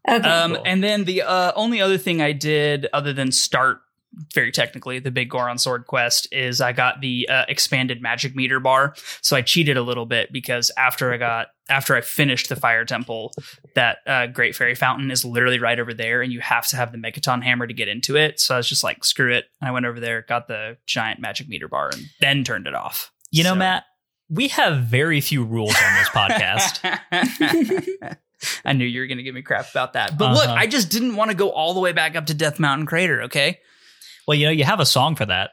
[0.07, 0.27] Okay.
[0.27, 0.63] Um, Cool.
[0.65, 3.82] and then the uh, only other thing I did, other than start
[4.34, 8.59] very technically the big Goron sword quest, is I got the uh, expanded magic meter
[8.59, 8.95] bar.
[9.21, 12.84] So I cheated a little bit because after I got after I finished the fire
[12.86, 13.32] temple,
[13.76, 16.91] that uh, great fairy fountain is literally right over there, and you have to have
[16.91, 18.39] the megaton hammer to get into it.
[18.39, 19.45] So I was just like, screw it.
[19.61, 23.11] I went over there, got the giant magic meter bar, and then turned it off.
[23.32, 23.84] You know, So- Matt,
[24.30, 26.99] we have very few rules on this podcast.
[28.65, 30.17] I knew you were going to give me crap about that.
[30.17, 30.55] But look, Uh-huh.
[30.57, 33.24] I just didn't want to go all the way back up to Death Mountain Crater,
[33.24, 33.59] okay?
[34.28, 35.51] well, you know, you have a song for that.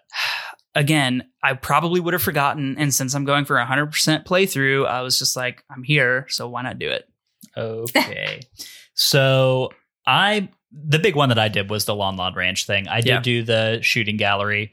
[0.76, 2.76] Again, I probably would have forgotten.
[2.78, 3.90] And since I'm going for a 100%
[4.24, 6.26] playthrough, I was just like, I'm here.
[6.28, 7.08] So why not do it?
[7.56, 8.40] Okay.
[8.94, 9.70] so
[10.06, 12.86] I the big one that I did was the Lon Lon Ranch thing.
[12.86, 13.20] I did Yeah.
[13.20, 14.72] do the shooting gallery.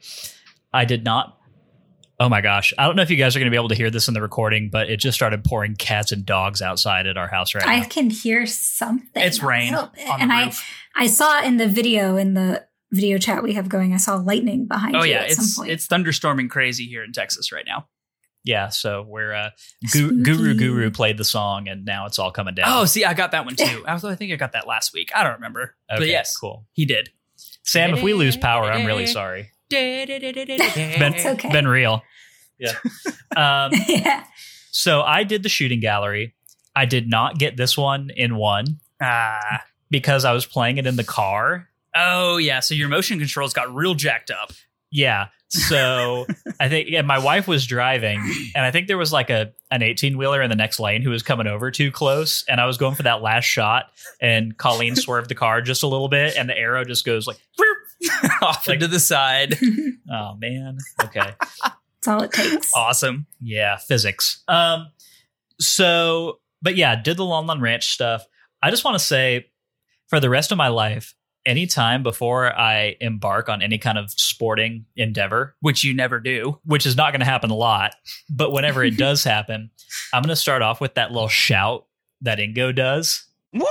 [0.72, 1.38] I did not.
[2.20, 2.72] Oh my gosh!
[2.78, 4.14] I don't know if you guys are going to be able to hear this in
[4.14, 7.66] the recording, but it just started pouring cats and dogs outside at our house right
[7.66, 7.82] I now.
[7.82, 9.20] I can hear something.
[9.20, 10.52] It's rain and I.
[10.94, 12.64] I saw in the video in the
[12.94, 13.92] video chat we have going.
[13.92, 15.18] I saw lightning behind oh, you yeah.
[15.22, 15.72] at It's, some point.
[15.72, 17.86] it's thunderstorming crazy here in Texas right now.
[18.44, 19.50] Yeah, so we're uh,
[19.92, 22.66] Gu- Guru Guru played the song, and now it's all coming down.
[22.68, 23.82] Oh, see, I got that one too.
[23.88, 25.10] I, was, I think I got that last week.
[25.14, 25.74] I don't remember.
[25.90, 26.66] okay, but yes, cool.
[26.72, 27.08] he did.
[27.62, 29.50] Sam, if we lose power, I'm really sorry.
[29.70, 30.10] ben,
[31.14, 31.50] It's okay.
[31.50, 32.02] Been real.
[32.58, 32.74] Yeah.
[33.36, 34.24] um, yeah.
[34.70, 36.34] so I did the shooting gallery.
[36.76, 38.66] I did not get this one in one
[39.00, 39.62] Ah.
[39.90, 41.68] because I was playing it in the car.
[41.94, 42.60] Oh, yeah.
[42.60, 44.50] So your motion controls got real jacked up.
[44.90, 45.28] Yeah.
[45.48, 46.26] So
[46.60, 48.18] I think yeah, my wife was driving,
[48.56, 51.10] and I think there was like a an eighteen wheeler in the next lane who
[51.10, 53.84] was coming over too close, and I was going for that last shot,
[54.20, 57.36] and Colleen swerved the car just a little bit, and the arrow just goes like,
[58.42, 59.56] Off Like- into the side.
[60.12, 62.72] oh man, okay, That's all it takes.
[62.74, 63.26] Awesome.
[63.40, 64.42] yeah, physics.
[64.48, 64.88] Um,
[65.60, 68.24] so but yeah, did the Lon Lon Ranch stuff.
[68.62, 69.50] I just want to say,
[70.08, 71.14] for the rest of my life,
[71.46, 76.58] anytime before I embark on any kind of sporting endeavor, Which you never do.
[76.64, 77.94] which is not going to happen a lot.
[78.30, 79.70] But whenever it does happen,
[80.12, 81.86] I'm going to start off with that little shout
[82.22, 83.26] that Ingo does.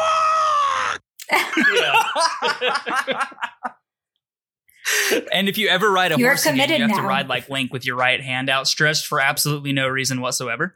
[5.32, 7.74] and if you ever ride a You're horse again, you have to ride like Link
[7.74, 10.76] with your right hand outstretched for absolutely no reason whatsoever.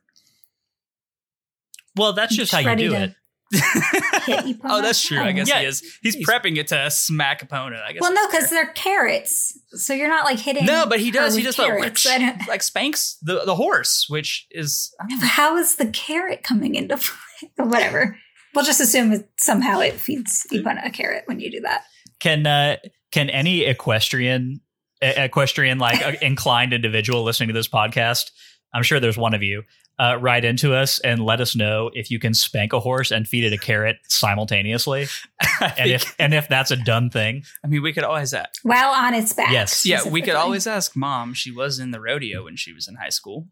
[1.96, 3.14] Well, that's just how you do to it.
[4.28, 4.60] hit Epona?
[4.66, 5.20] oh, that's true.
[5.20, 5.62] I guess Yeah.
[5.62, 5.82] he is.
[6.04, 7.82] He's, He's- prepping it to smack opponent.
[7.84, 8.02] I guess.
[8.02, 10.66] Well, no, because they're carrots, so you're not like hitting.
[10.66, 11.34] no, but he her does.
[11.36, 12.06] He with does carrots.
[12.06, 15.26] like, I don't- like spanks the the horse, which is I don't know.
[15.28, 16.98] How is the carrot coming into
[17.58, 17.66] play?
[17.66, 18.18] Whatever.
[18.56, 21.84] We'll just assume that somehow it feeds Epona a carrot when you do that.
[22.20, 22.78] Can uh,
[23.12, 24.62] can any equestrian
[25.04, 28.32] e- equestrian like uh, inclined individual listening to this podcast?
[28.74, 29.64] I'm sure there's one of you.
[30.00, 33.28] Uh, write into us and let us know if you can spank a horse and
[33.28, 35.08] feed it a carrot simultaneously,
[35.78, 37.42] and if and if that's a done thing.
[37.64, 38.50] I mean, we could always ask.
[38.64, 39.52] Well, on its back.
[39.52, 39.86] Yes.
[39.88, 41.34] Yeah, we could always ask mom.
[41.34, 43.48] She was in the rodeo when she was in high school.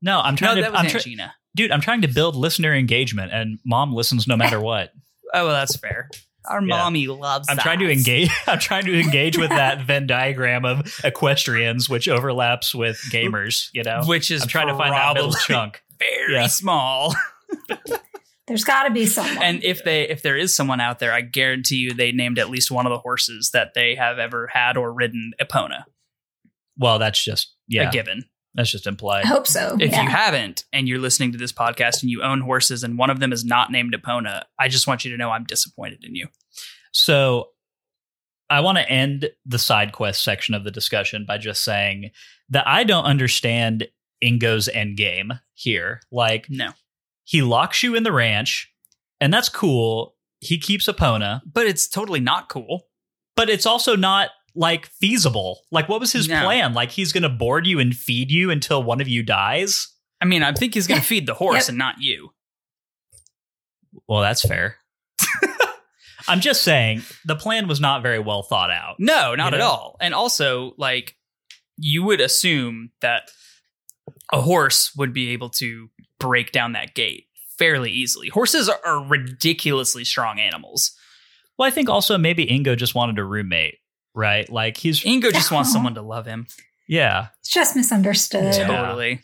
[0.00, 0.72] No, I'm trying No, trying that to.
[0.72, 1.34] was I'm Aunt try- Gina.
[1.54, 4.92] dude, I'm trying to build listener engagement, and mom listens no matter what.
[5.34, 6.08] Oh, well, that's fair.
[6.46, 6.76] Our Yeah.
[6.78, 7.46] mommy loves.
[7.50, 8.30] I'm trying to engage.
[8.46, 13.68] I'm trying to engage with that Venn diagram of equestrians, which overlaps with gamers.
[13.74, 15.82] You know, which is I'm trying to find that middle chunk.
[16.00, 16.46] Very Yeah.
[16.48, 17.14] small.
[18.46, 19.42] There's got to be someone.
[19.42, 22.50] And if they if there is someone out there, I guarantee you they named at
[22.50, 25.84] least one of the horses that they have ever had or ridden Epona.
[26.76, 28.24] Well, that's just yeah, A given.
[28.54, 29.24] that's just implied.
[29.24, 29.76] I hope so.
[29.78, 30.02] If yeah.
[30.02, 33.20] you haven't and you're listening to this podcast and you own horses and one of
[33.20, 36.26] them is not named Epona, I just want you to know I'm disappointed in you.
[36.92, 37.50] So,
[38.48, 42.10] I want to end the side quest section of the discussion by just saying
[42.48, 43.86] that I don't understand
[44.20, 46.00] Ingo's end game here.
[46.10, 46.70] Like, No.
[47.24, 48.72] he locks you in the ranch,
[49.20, 50.16] and that's cool.
[50.40, 52.88] He keeps Epona, But it's totally not cool.
[53.36, 55.60] but it's also not like feasible.
[55.70, 56.42] Like, what was his No.
[56.42, 56.74] plan?
[56.74, 59.86] Like, he's going to board you and feed you until one of you dies?
[60.20, 61.68] I mean, I think he's going to feed the horse Yep.
[61.68, 62.32] and not you.
[64.08, 64.76] Well, that's fair.
[66.28, 68.96] I'm just saying the plan was not very well thought out.
[68.98, 69.66] No, not You at know?
[69.68, 69.96] all.
[70.00, 71.16] And also, like,
[71.76, 73.30] you would assume that
[74.32, 77.24] a horse would be able to break down that gate
[77.58, 78.28] fairly easily.
[78.28, 80.92] Horses are, are ridiculously strong animals.
[81.58, 83.76] Well, I think also maybe Ingo just wanted a roommate,
[84.14, 84.48] right?
[84.50, 86.46] Like he's Ingo just wants someone to love him.
[86.88, 88.54] yeah, it's just misunderstood.
[88.54, 88.66] Yeah.
[88.66, 89.20] Totally.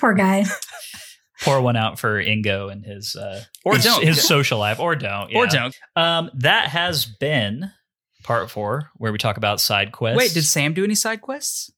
[0.00, 0.44] Poor guy.
[1.42, 4.04] pour one out for Ingo and his uh Or his, don't.
[4.04, 5.74] his social life or don't Or don't.
[5.96, 7.70] Um, that has been
[8.24, 10.18] part four where we talk about side quests.
[10.18, 11.72] Wait, did Sam do any side quests?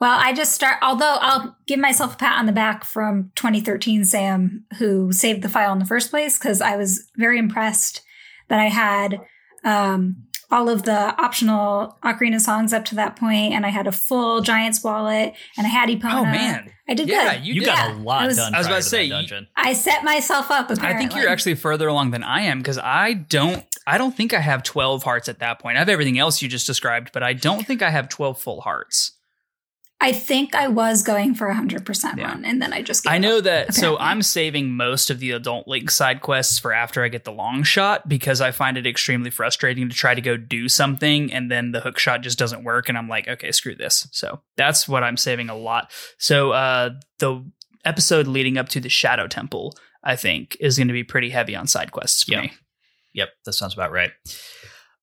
[0.00, 4.04] Well, I just start, although I'll give myself a pat on the back from 2013
[4.04, 8.02] Sam, who saved the file in the first place, because I was very impressed
[8.48, 9.20] that I had
[9.64, 10.16] um,
[10.50, 14.40] all of the optional Ocarina songs up to that point, and I had a full
[14.42, 16.20] Giants wallet, and I had Epona.
[16.20, 16.70] Oh, man.
[16.86, 17.46] I did Yeah, good.
[17.46, 17.66] you you did.
[17.66, 18.54] got Yeah, a lot I was- done.
[18.54, 19.48] I was prior about to to say, you- dungeon.
[19.56, 20.70] I set myself up.
[20.70, 20.94] Apparently.
[20.94, 24.32] I think you're actually further along than I am because I don't I don't think
[24.32, 25.76] I have 12 hearts at that point.
[25.76, 28.60] I have everything else you just described, but I don't think I have 12 full
[28.62, 29.12] hearts.
[30.04, 32.26] I think I was going for a hundred percent Yeah.
[32.26, 33.04] run, and then I just.
[33.04, 33.44] Gave I know up.
[33.44, 33.74] that.
[33.74, 33.96] So.
[33.98, 37.62] I'm saving most of the adult link side quests for after I get the long
[37.62, 41.72] shot because I find it extremely frustrating to try to go do something and then
[41.72, 44.06] the hook shot just doesn't work, and I'm like, okay, screw this.
[44.12, 45.90] So that's what I'm saving a lot.
[46.18, 47.42] So uh, the
[47.84, 51.56] episode leading up to the Shadow Temple, I think, is going to be pretty heavy
[51.56, 52.40] on side quests for Yeah.
[52.42, 52.52] me.
[53.14, 54.10] Yep, that sounds about right.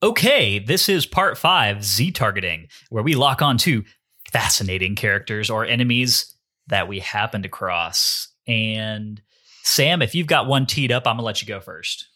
[0.04, 3.84] Okay, this is part five Z targeting, where we lock on to
[4.32, 6.34] fascinating characters or enemies
[6.68, 8.28] that we happen to cross.
[8.48, 9.22] And
[9.64, 12.08] Sam, if you've got one teed up, I'm gonna let you go first.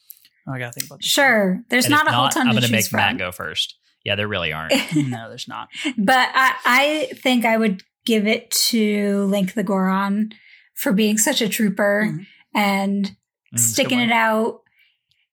[0.48, 1.08] Oh, I gotta think about this.
[1.10, 1.62] sure.
[1.70, 3.32] There's And not if a whole ton I'm to gonna choose make from, Matt go
[3.32, 3.76] first.
[4.04, 4.74] Yeah, there really aren't.
[4.96, 5.70] no, there's not.
[5.98, 10.32] but I, I think I would give it to Link the Goron
[10.76, 12.26] for being such a trooper Mhm.
[12.54, 13.16] and
[13.54, 14.62] Mm, sticking it out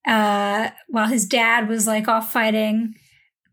[0.07, 2.95] uh while his dad was like off fighting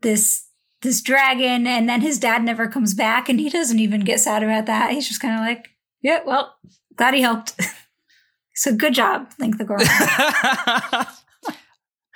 [0.02, 0.46] this
[0.82, 4.44] this dragon and then his dad never comes back and he doesn't even get sad
[4.44, 5.70] about that he's just kind of like
[6.02, 6.56] yeah well
[6.96, 7.60] glad he helped
[8.56, 9.86] so good job link the goron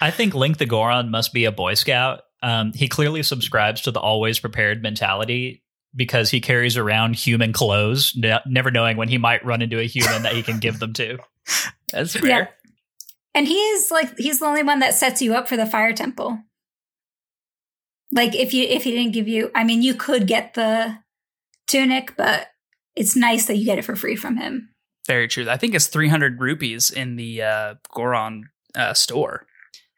[0.02, 2.24] I think Link the Goron must be a Boy Scout.
[2.42, 5.64] Um, he clearly subscribes to the always prepared mentality
[5.96, 9.86] because he carries around human clothes, ne- never knowing when he might run into a
[9.88, 11.20] human that he can give them to.
[11.94, 12.28] That's fair.
[12.28, 12.48] Yeah.
[13.34, 15.94] and he is like he's the only one that sets you up for the fire
[15.94, 16.38] temple
[18.14, 20.98] like if you if he didn't give you i mean you could get the
[21.68, 22.48] tunic but
[22.96, 24.70] it's nice that you get it for free from him
[25.06, 25.50] Very true.
[25.50, 29.46] I think it's 300 rupees in the uh, Goron uh, store.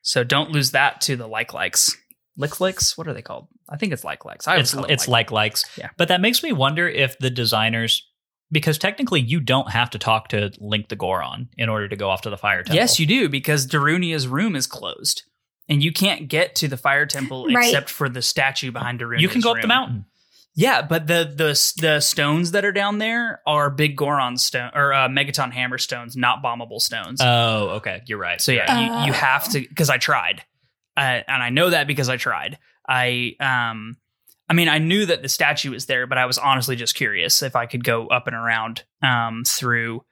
[0.01, 1.95] So don't lose that to the like likes.
[2.37, 2.97] Lick licks?
[2.97, 3.47] What are they called?
[3.69, 4.47] I think it's like likes.
[4.47, 5.63] I It's call it's like likes.
[5.77, 5.89] Yeah.
[5.97, 8.03] But that makes me wonder if the designers
[8.51, 12.09] because technically you don't have to talk to Link the Goron in order to go
[12.09, 12.75] off to the fire temple.
[12.75, 15.23] Yes, you do because Darunia's room is closed.
[15.67, 17.65] And you can't get to the fire temple Right.
[17.65, 19.61] except for the statue behind a Darunia's You can go up room.
[19.63, 20.05] the mountain.
[20.57, 24.93] Yeah, but the the the stones that are down there are big Goron stone or
[24.93, 27.19] uh, Megaton hammer stones, not bombable stones.
[27.21, 28.03] Oh, okay.
[28.05, 28.39] You're right.
[28.39, 28.79] So yeah, Right.
[28.85, 29.15] you, you Oh.
[29.15, 30.43] have to because I tried,
[30.95, 32.57] uh, and I know that because I tried.
[32.87, 33.97] I um,
[34.47, 37.41] I mean, I knew that the statue was there, but I was honestly just curious
[37.41, 40.05] if I could go up and around um through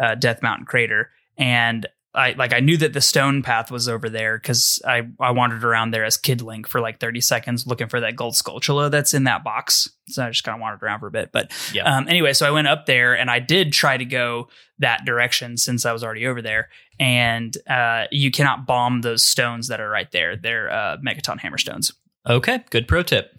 [0.00, 4.10] uh, Death Mountain Crater, and I like I knew that the stone path was over
[4.10, 7.88] there because I I wandered around there as Kid Link for like thirty seconds looking
[7.88, 9.88] for that gold Skulltula that's in that box.
[10.08, 11.84] So I just kind of wandered around for a bit, but Yeah.
[11.84, 14.48] um, anyway, so I went up there and I did try to go
[14.78, 16.68] that direction since I was already over there.
[17.00, 20.36] And uh, you cannot bomb those stones that are right there.
[20.36, 21.92] They're uh, Megaton hammer stones.
[22.28, 22.62] okay.
[22.70, 23.30] Good pro tip.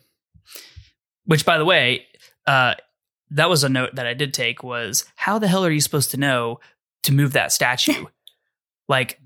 [1.26, 2.06] Which, by the way,
[2.48, 2.74] uh,
[3.32, 6.12] that was a note that I did take was how the hell are you supposed
[6.12, 6.60] to know
[7.04, 8.06] to move that statue?
[8.88, 9.20] Like,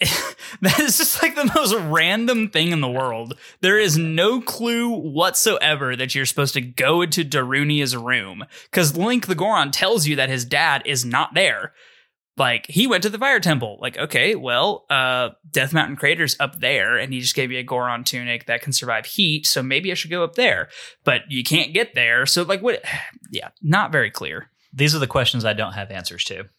[0.60, 3.38] that is just like the most random thing in the world.
[3.60, 9.26] There is no clue whatsoever that you're supposed to go into Darunia's room because Link
[9.26, 11.72] the Goron tells you that his dad is not there.
[12.36, 13.78] Like he went to the fire temple.
[13.80, 17.62] Like okay, well, uh, Death Mountain Crater's up there, and he just gave you a
[17.62, 19.46] Goron tunic that can survive heat.
[19.46, 20.70] So maybe I should go up there,
[21.04, 22.24] but you can't get there.
[22.26, 22.82] So like what?
[23.34, 24.50] Yeah, not very clear.
[24.74, 26.50] These are the questions I don't have answers to.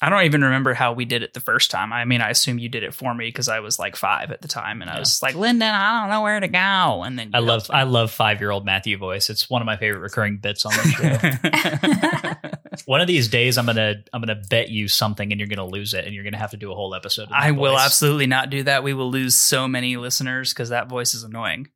[0.00, 1.92] I don't even remember how we did it the first time.
[1.92, 4.40] I mean, I assume you did it for me because I was like five at
[4.40, 7.02] the time, and I was like, Lyndon, I don't know where to go.
[7.02, 9.28] And then I love helped I love five year old Matthew voice.
[9.28, 12.80] It's one of my favorite recurring bits on the show.
[12.86, 15.94] one of these days I'm gonna I'm gonna bet you something and you're gonna lose
[15.94, 17.24] it and you're gonna have to do a whole episode.
[17.24, 18.84] Of I that will absolutely not do that.
[18.84, 21.68] We will lose so many listeners because that voice is annoying.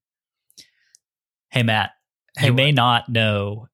[1.51, 1.91] Hey Matt,
[2.37, 3.67] Hey, you may not know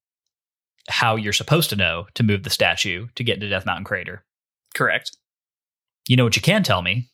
[0.89, 4.25] how you're supposed to know to move the statue to get into Death Mountain Crater.
[4.75, 5.17] Correct.
[6.09, 7.09] You know what you can tell me?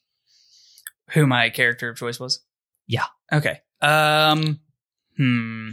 [1.10, 2.40] Who my character of choice was?
[2.86, 3.06] Yeah.
[3.32, 3.60] Okay.
[3.80, 4.60] Um.
[5.16, 5.70] Hmm.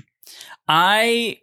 [0.67, 1.39] I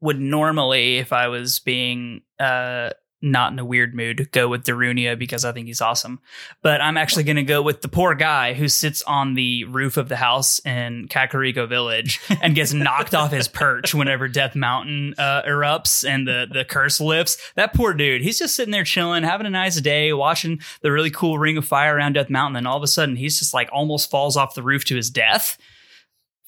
[0.00, 2.90] would normally, if I was being uh
[3.20, 6.20] not in a weird mood, go with Darunia because I think he's awesome.
[6.62, 9.96] But I'm actually going to go with the poor guy who sits on the roof
[9.96, 15.14] of the house in Kakariko Village and gets knocked off his perch whenever Death Mountain
[15.18, 17.36] uh, erupts and the the curse lifts.
[17.56, 21.10] That poor dude, he's just sitting there chilling, having a nice day, watching the really
[21.10, 23.68] cool ring of fire around Death Mountain, and all of a sudden he's just like
[23.72, 25.58] almost falls off the roof to his death.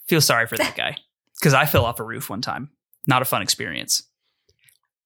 [0.07, 0.97] Feel sorry for that guy
[1.39, 2.71] because I fell off a roof one time.
[3.07, 4.03] Not a fun experience.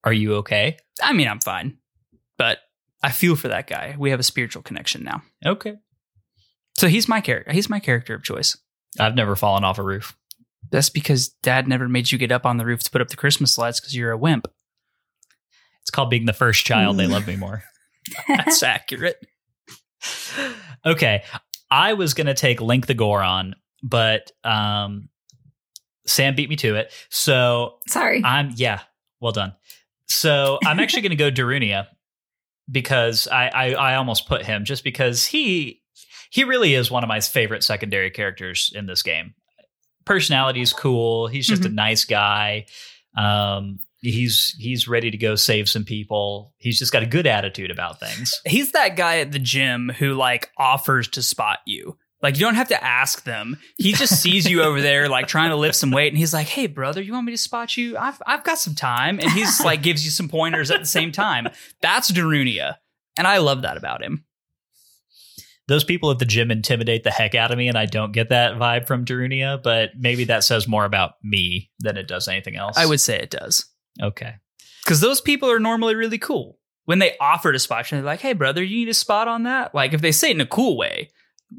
[0.05, 0.77] Are you okay?
[1.01, 1.77] I mean, I'm fine,
[2.37, 2.59] but
[3.03, 3.95] I feel for that guy.
[3.97, 5.23] We have a spiritual connection now.
[5.45, 5.75] Okay.
[6.77, 7.51] So he's my character.
[7.51, 8.57] He's my character of choice.
[8.99, 10.15] I've never fallen off a roof.
[10.71, 13.17] That's because dad never made you get up on the roof to put up the
[13.17, 14.47] Christmas lights because you're a wimp.
[15.81, 16.97] It's called being the first child.
[16.97, 17.63] They love me more.
[18.27, 19.17] That's accurate.
[20.85, 21.23] okay.
[21.71, 25.09] I was gonna take Link the Goron, but um
[26.05, 26.91] Sam beat me to it.
[27.09, 28.23] So Sorry.
[28.23, 28.81] I'm yeah,
[29.19, 29.53] well done.
[30.07, 31.87] So I'm actually going to go Darunia
[32.69, 35.81] because I, I I almost put him just because he
[36.29, 39.33] he really is one of my favorite secondary characters in this game.
[40.05, 41.27] Personality is cool.
[41.27, 42.65] He's just a nice guy.
[43.17, 46.53] Um, he's he's ready to go save some people.
[46.57, 48.33] He's just got a good attitude about things.
[48.45, 51.97] He's that guy at the gym who like offers to spot you.
[52.25, 53.55] Like you don't have to ask them.
[53.77, 56.47] He just sees you over there like trying to lift some weight and he's like,
[56.47, 57.95] "Hey brother, you want me to spot you?
[57.99, 61.11] I've I've got some time." And he's like gives you some pointers at the same
[61.11, 61.47] time.
[61.83, 62.77] That's Darunia.
[63.15, 64.25] And I love that about him.
[65.67, 68.29] Those people at the gym intimidate the heck out of me, and I don't get
[68.29, 69.61] that vibe from Darunia.
[69.61, 72.75] But maybe that says more about me than it does anything else.
[72.75, 73.65] I would say it does.
[74.01, 74.33] okay.
[74.83, 76.57] Because those people are normally really cool.
[76.85, 79.43] When they offer to spot you, they're like, "Hey, brother, you need a spot on
[79.43, 81.11] that." Like if they say it in a cool way,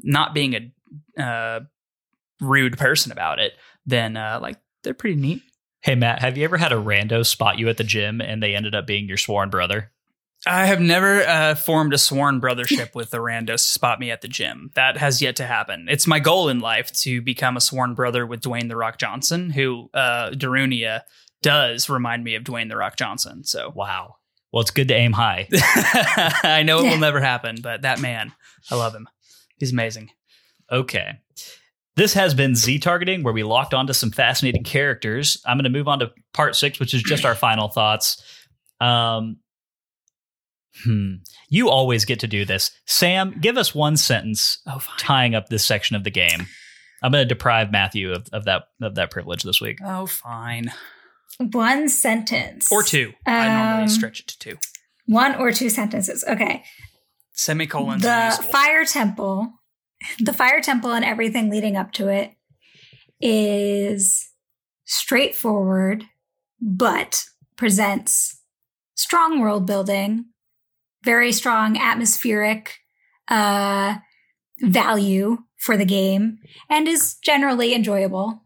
[0.03, 0.71] not being
[1.17, 1.59] a uh,
[2.41, 3.53] rude person about it,
[3.85, 5.41] then uh, like they're pretty neat.
[5.81, 8.55] Hey Matt, have you ever had a rando spot you at the gym and they
[8.55, 9.91] ended up being your sworn brother?
[10.45, 14.21] I have never uh, formed a sworn brothership with a randos to spot me at
[14.21, 14.69] the gym.
[14.75, 15.87] That has yet to happen.
[15.89, 19.49] It's my goal in life to become a sworn brother with Dwayne the Rock Johnson,
[19.49, 21.01] who uh, Darunia
[21.41, 23.43] does remind me of Dwayne the Rock Johnson.
[23.43, 24.15] So Wow.
[24.53, 25.47] Well, it's good to aim high.
[26.43, 26.91] I know it Yeah.
[26.91, 28.31] will never happen, but that man,
[28.71, 29.07] I love him.
[29.57, 30.09] He's amazing.
[30.71, 31.19] Okay.
[31.95, 35.41] This has been Z targeting, where we locked onto some fascinating characters.
[35.45, 38.21] I'm going to move on to part six, which is just our final thoughts.
[38.79, 39.37] Um,
[40.83, 41.15] hmm.
[41.49, 42.71] You always get to do this.
[42.85, 46.45] Sam, give us one sentence Oh, tying up this section of the game.
[47.01, 49.79] I'm going to deprive Matthew of, of that of that privilege this week.
[49.85, 50.71] Oh, fine.
[51.39, 52.71] One sentence.
[52.71, 53.13] Or two.
[53.25, 54.57] I normally Um, stretch it to two.
[55.05, 56.23] One or two sentences.
[56.27, 56.63] Okay.
[57.37, 59.53] Semicolons the fire temple,
[60.19, 62.33] the fire temple and everything leading up to it
[63.21, 64.31] is
[64.85, 66.03] straightforward,
[66.59, 67.25] but
[67.55, 68.41] presents
[68.95, 70.25] strong world building,
[71.03, 72.79] very strong atmospheric
[73.27, 73.97] uh,
[74.59, 76.39] value for the game,
[76.71, 78.41] and is generally enjoyable.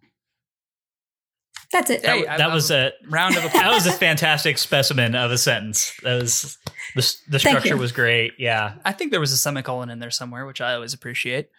[1.71, 2.05] That's it.
[2.05, 3.61] Hey, that I- that was a Round of applause.
[3.61, 5.93] that was a fantastic specimen of a sentence.
[6.03, 6.57] That was
[6.95, 8.33] the the structure was great.
[8.37, 8.73] Yeah.
[8.85, 11.49] I think there was a semicolon in there somewhere, which I always appreciate.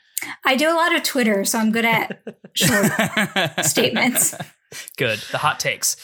[0.45, 2.23] I do a lot of Twitter, so I'm good at
[2.55, 2.93] short
[3.65, 4.35] statements.
[4.97, 5.19] Good.
[5.33, 5.97] The hot takes.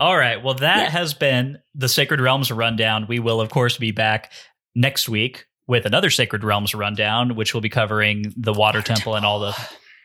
[0.00, 0.42] All right.
[0.42, 0.90] Well, that Yeah.
[0.90, 3.06] has been the Sacred Realms rundown.
[3.08, 4.32] We will, of course, be back
[4.74, 9.26] next week with another Sacred Realms rundown, which will be covering the Water Temple and
[9.26, 9.56] all the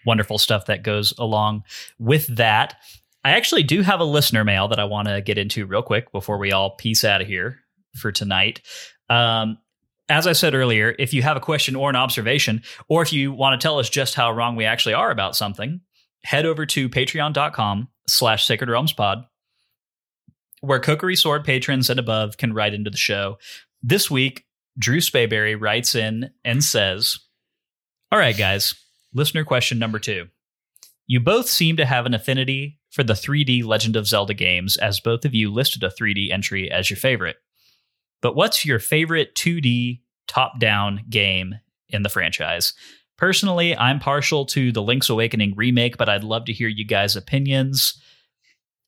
[0.06, 1.64] wonderful stuff that goes along
[2.00, 2.76] with that.
[3.24, 6.12] I actually do have a listener mail that I want to get into real quick
[6.12, 7.60] before we all peace out of here
[7.96, 8.62] for tonight.
[9.10, 9.58] Um,
[10.10, 13.34] as I said earlier, if you have a question or an observation, or if you
[13.34, 15.82] want to tell us just how wrong we actually are about something,
[16.24, 19.26] head over to patreon.com slash sacred realms pod
[20.62, 23.38] where Kokiri Sword patrons and above can write into the show.
[23.84, 24.46] This week,
[24.78, 27.18] Drew Spayberry writes in and says,
[28.12, 28.74] All right, guys,
[29.14, 30.28] listener question number two.
[31.06, 35.00] You both seem to have an affinity for the 3D Legend of Zelda games, as
[35.00, 37.36] both of you listed a 3D entry as your favorite.
[38.24, 42.74] But what's your favorite 2D top down game in the franchise?
[43.16, 47.16] Personally, I'm partial to the Link's Awakening remake, but I'd love to hear you guys'
[47.16, 48.02] opinions.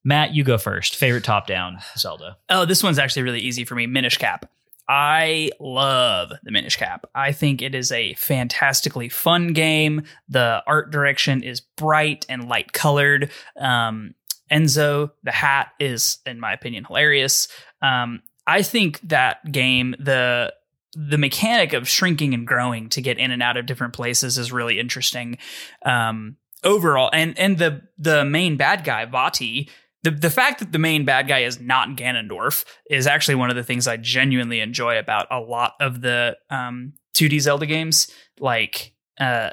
[0.04, 0.96] Matt, you go first.
[0.96, 2.38] Favorite top down Zelda.
[2.50, 3.86] Oh, this one's actually really easy for me.
[3.86, 4.50] Minish Cap.
[4.90, 7.06] I love the Minish Cap.
[7.14, 10.02] I think it is a fantastically fun game.
[10.28, 13.30] The art direction is bright and light colored.
[13.56, 14.16] Um,
[14.52, 17.48] Ezlo, the hat, is, in my opinion, hilarious.
[17.84, 20.54] Um, I think that game, the
[20.96, 24.52] the mechanic of shrinking and growing to get in and out of different places is
[24.52, 25.38] really interesting.
[25.86, 29.70] Um, overall, and and the the main bad guy, Vaati,
[30.04, 33.56] the the fact that the main bad guy is not Ganondorf is actually one of
[33.56, 38.10] the things I genuinely enjoy about a lot of the um, 2D Zelda games.
[38.40, 39.52] Like, uh,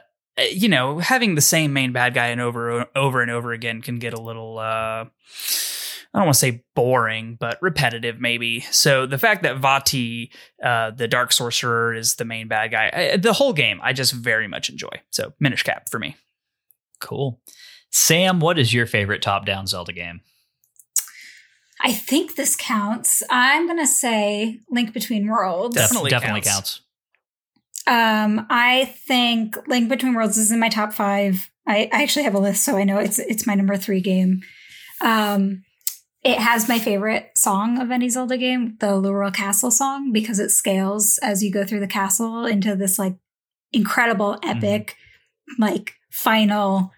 [0.50, 3.98] you know, having the same main bad guy and over over and over again can
[3.98, 4.58] get a little.
[4.58, 5.06] Uh,
[6.14, 8.60] I don't want to say boring, but repetitive maybe.
[8.60, 10.30] So the fact that Vaati,
[10.64, 14.12] uh, the Dark Sorcerer, is the main bad guy, I, the whole game I just
[14.12, 15.02] very much enjoy.
[15.10, 16.16] So Minish Cap for me.
[17.00, 17.38] Cool.
[17.90, 20.20] Sam, what is your favorite top down Zelda game?
[21.80, 23.22] I think this counts.
[23.30, 25.76] I'm going to say Link Between Worlds.
[25.76, 26.80] Definitely definitely counts.
[26.80, 26.80] counts.
[27.86, 31.50] Um, I think Link Between Worlds is in my top five.
[31.66, 34.40] I, I actually have a list, so I know it's it's my number three game.
[35.00, 35.62] Um,
[36.22, 40.50] it has my favorite song of any Zelda game, the Lorule Castle song, because it
[40.50, 43.16] scales as you go through the castle into this like
[43.72, 44.96] incredible, epic,
[45.58, 46.90] like final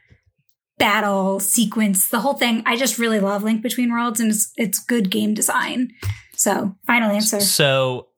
[0.78, 2.62] battle sequence, the whole thing.
[2.66, 5.92] I just really love Link Between Worlds and it's, it's good game design.
[6.34, 7.40] So, final answer.
[7.40, 8.08] So,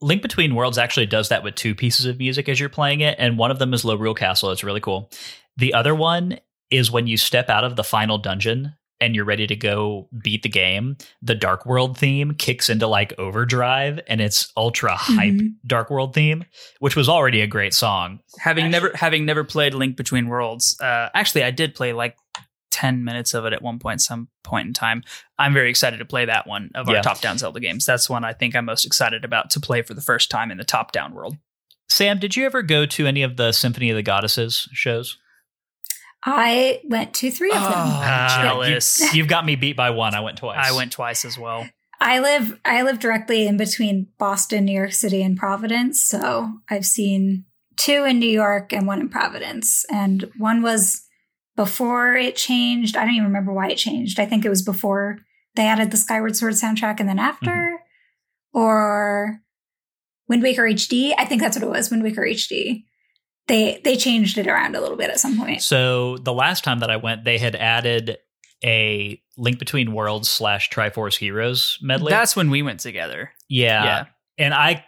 [0.00, 3.16] Link Between Worlds actually does that with two pieces of music as you're playing it,
[3.18, 4.50] and one of them is Lorule Castle.
[4.50, 5.10] It's really cool.
[5.56, 6.38] The other one
[6.70, 10.42] is when you step out of the final dungeon and you're ready to go beat
[10.42, 15.48] the game, the Dark World theme kicks into like overdrive and it's ultra hype Mhm.
[15.66, 16.44] Dark World theme,
[16.78, 18.20] which was already a great song.
[18.38, 22.16] Having never having never played Link Between Worlds, uh, actually I did play like
[22.70, 25.02] ten minutes of it at one point, some point in time.
[25.38, 27.02] I'm very excited to play that one of our Yeah.
[27.02, 27.84] top down Zelda games.
[27.84, 30.58] That's one I think I'm most excited about to play for the first time in
[30.58, 31.36] the top down world.
[31.88, 35.18] Sam, did you ever go to any of the Symphony of the Goddesses shows?
[36.24, 37.62] I went to three of them.
[37.64, 39.00] Oh, Ah, jealous.
[39.14, 40.14] You, have got me beat by one.
[40.14, 40.58] I went twice.
[40.58, 41.68] I went twice as well.
[42.00, 46.04] I live I live directly in between Boston, New York City, and Providence.
[46.04, 47.44] So I've seen
[47.76, 49.84] two in New York and one in Providence.
[49.90, 51.02] And one was
[51.56, 52.96] before it changed.
[52.96, 54.18] I don't even remember why it changed.
[54.18, 55.18] I think it was before
[55.56, 57.78] they added the Skyward Sword soundtrack and then after.
[58.52, 59.40] Or
[60.28, 61.12] Wind Waker HD.
[61.16, 62.84] I think that's what it was, Wind Waker HD.
[63.46, 65.62] They they changed it around a little bit at some point.
[65.62, 68.18] So the last time that I went, they had added
[68.64, 72.10] a Link Between Worlds slash Triforce Heroes medley.
[72.10, 73.32] That's when we went together.
[73.48, 73.84] yeah.
[73.84, 74.04] yeah.
[74.36, 74.84] And I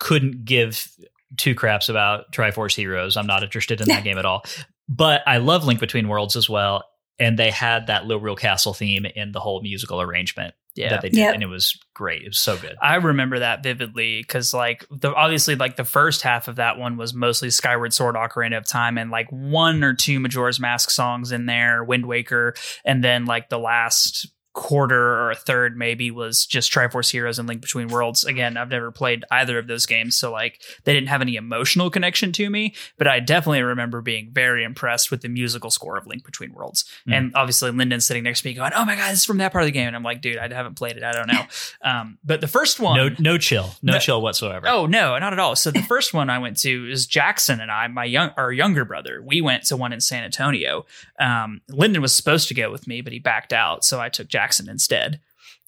[0.00, 0.90] couldn't give
[1.36, 3.16] two craps about Triforce Heroes.
[3.16, 4.44] I'm not interested in that game at all.
[4.88, 6.84] But I love Link Between Worlds as well.
[7.18, 10.90] And they had that Lorule Castle theme in the whole musical arrangement Yeah.
[10.90, 11.18] that they did.
[11.18, 11.34] Yep.
[11.34, 12.22] And it was great.
[12.22, 12.76] It was so good.
[12.80, 16.96] I remember that vividly because, like, the obviously, like the first half of that one
[16.96, 21.30] was mostly Skyward Sword, Ocarina of Time, and like one or two Majora's Mask songs
[21.30, 22.54] in there, Wind Waker,
[22.84, 27.48] and then like the last quarter or a third maybe was just Triforce Heroes and
[27.48, 28.24] Link Between Worlds.
[28.24, 31.90] Again, I've never played either of those games, so like they didn't have any emotional
[31.90, 36.06] connection to me, but I definitely remember being very impressed with the musical score of
[36.06, 36.84] Link Between Worlds.
[37.08, 37.14] Mm.
[37.14, 39.52] And obviously, Lyndon's sitting next to me going, "Oh my god, this is from that
[39.52, 41.02] part of the game," and I'm like, "Dude, I haven't played it.
[41.02, 41.44] I don't know."
[41.82, 43.74] um, but the first one, No, no chill.
[43.82, 44.68] No, No- chill whatsoever.
[44.68, 45.56] Oh no, not at all.
[45.56, 48.84] So the first one I went to is Jackson and I, my young our younger
[48.84, 49.22] brother.
[49.22, 50.84] We went to one in San Antonio.
[51.18, 54.28] Um, Lyndon was supposed to go with me, but he backed out, so I took
[54.28, 55.20] Jackson instead.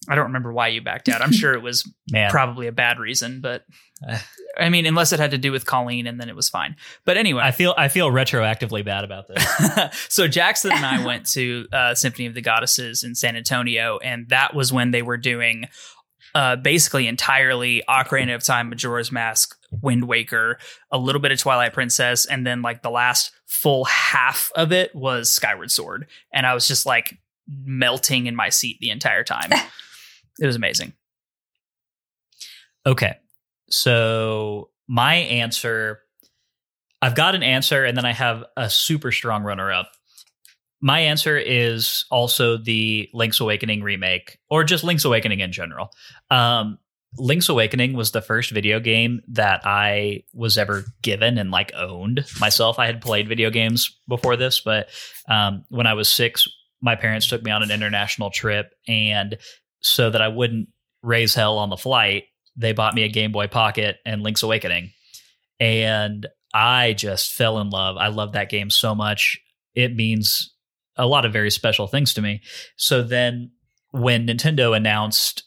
[0.09, 1.23] I don't remember why you backed out.
[1.23, 1.89] I'm sure it was
[2.31, 3.65] probably a bad reason, but
[4.07, 4.19] Uh.
[4.59, 6.77] I mean, unless it had to do with Colleen, and then it was fine.
[7.05, 10.07] But anyway, I feel I feel retroactively bad about this.
[10.09, 14.29] so Jackson and I went to uh, Symphony of the Goddesses in San Antonio, and
[14.29, 15.67] that was when they were doing
[16.35, 20.59] uh, basically entirely Ocarina of Time, Majora's Mask, Wind Waker,
[20.91, 24.95] a little bit of Twilight Princess, and then like the last full half of it
[24.95, 27.19] was Skyward Sword, and I was just like
[27.49, 29.51] melting in my seat the entire time.
[30.41, 30.93] it was amazing.
[32.87, 33.17] Okay.
[33.71, 36.01] So my answer,
[37.01, 39.91] I've got an answer, and then I have a super strong runner up.
[40.81, 45.91] My answer is also the Link's Awakening remake, or just Link's Awakening in general.
[46.31, 46.79] Um,
[47.17, 52.25] Link's Awakening was the first video game that I was ever given and like owned
[52.41, 52.79] myself.
[52.79, 54.89] I had played video games before this, but
[55.29, 56.49] um, when I was six,
[56.85, 59.39] my parents took me on an international trip, and
[59.81, 60.69] so that I wouldn't
[61.03, 62.25] raise hell on the flight,
[62.57, 64.91] they bought me a Game Boy Pocket and Link's Awakening.
[65.59, 67.97] And I just fell in love.
[67.97, 69.41] I love that game so much.
[69.75, 70.55] It means
[70.97, 72.43] a lot of very special things to me.
[72.77, 73.51] So then
[73.91, 75.45] when Nintendo announced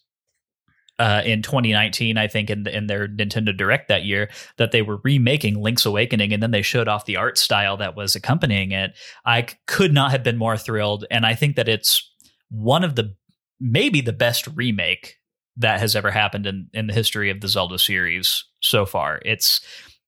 [1.00, 5.00] uh, in 2019, I think in, in their Nintendo Direct that year, that they were
[5.04, 8.98] remaking Link's Awakening, and then they showed off the art style that was accompanying it.
[9.26, 12.10] I could not have been more thrilled, and I think that it's
[12.50, 13.16] one of the
[13.60, 15.16] maybe the best remake
[15.58, 19.20] that has ever happened in in the history of the Zelda series so far.
[19.24, 19.62] It's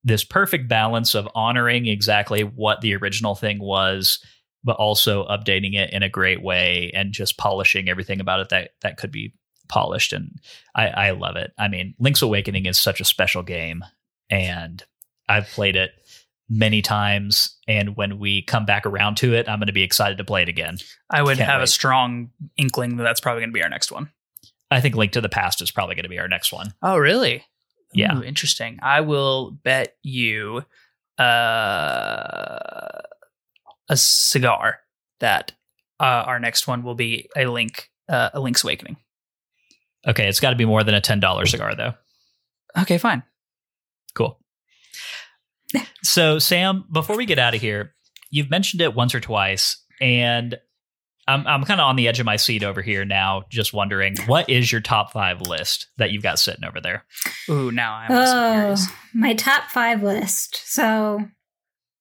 [0.03, 4.23] this perfect balance of honoring exactly what the original thing was
[4.63, 8.71] but also updating it in a great way and just polishing everything about it that
[8.81, 9.33] that could be
[9.69, 10.39] polished and
[10.75, 11.53] I, I love it.
[11.57, 13.83] I mean, Link's Awakening is such a special game
[14.29, 14.83] and
[15.27, 15.91] I've played it
[16.49, 20.17] many times and when we come back around to it, I'm going to be excited
[20.17, 20.77] to play it again.
[21.09, 23.91] I would Can't have a strong inkling that that's probably going to be our next
[23.91, 24.09] one.
[24.71, 26.73] I think Link to the Past is probably going to be our next one.
[26.81, 27.45] Oh, really?
[27.93, 28.17] Yeah.
[28.17, 28.79] Ooh, interesting.
[28.81, 30.63] I will bet you
[31.17, 33.01] uh,
[33.89, 34.79] a cigar
[35.19, 35.53] that
[35.99, 38.97] uh, our next one will be a link, uh, a Link's Awakening.
[40.07, 41.93] Okay, it's got to be more than a $10 cigar though.
[42.77, 43.23] Okay, fine.
[44.15, 44.39] Cool.
[46.01, 47.93] So, Sam, before we get out of here,
[48.31, 50.57] you've mentioned it once or twice, and
[51.27, 54.15] I'm I'm kind of on the edge of my seat over here now, just wondering
[54.25, 57.03] what is your top five list that you've got sitting over there?
[57.49, 58.87] Ooh, now I'm Oh, curious.
[59.13, 60.55] my top five list.
[60.65, 61.27] So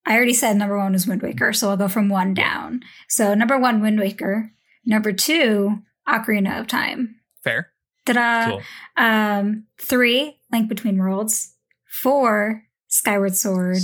[0.07, 2.81] I already said number one was Wind Waker, so I'll go from one down.
[3.09, 4.51] So number one, Wind Waker.
[4.87, 7.17] Number two, Ocarina of Time.
[7.45, 7.71] Fair.
[8.13, 8.51] Ta-da!
[8.51, 8.63] Cool.
[8.97, 11.55] Um, three, Link Between Worlds.
[11.89, 13.79] Four, Skyward Sword.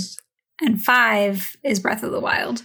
[0.61, 2.63] And five is Breath of the Wild.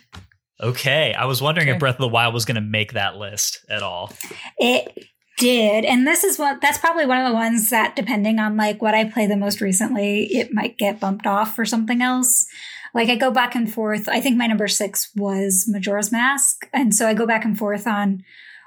[0.61, 1.15] Okay.
[1.15, 1.74] I was wondering Okay.
[1.77, 4.12] if Breath of the Wild was going to make that list at all.
[4.59, 5.07] It
[5.39, 5.85] did.
[5.85, 8.95] And this is what that's probably one of the ones that depending on like what
[8.95, 12.47] I play the most recently, it might get bumped off for something else.
[12.95, 14.09] Like I go back and forth.
[14.09, 16.69] I think my number six was Majora's Mask.
[16.74, 18.23] And so I go back and forth on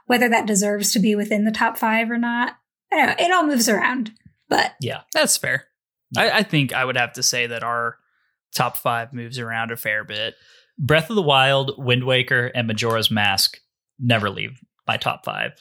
[0.08, 2.56] whether that deserves to be within the top five or not.
[2.96, 3.26] Don't know.
[3.26, 4.12] It all moves around.
[4.50, 5.66] But yeah, That's fair.
[6.16, 7.98] I, I think I would have to say that our
[8.54, 10.36] top five moves around a fair bit.
[10.78, 13.60] Breath of the Wild, Wind Waker, and Majora's Mask
[14.00, 15.52] never leave my top five.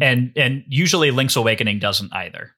[0.00, 2.52] And and usually Link's Awakening doesn't either.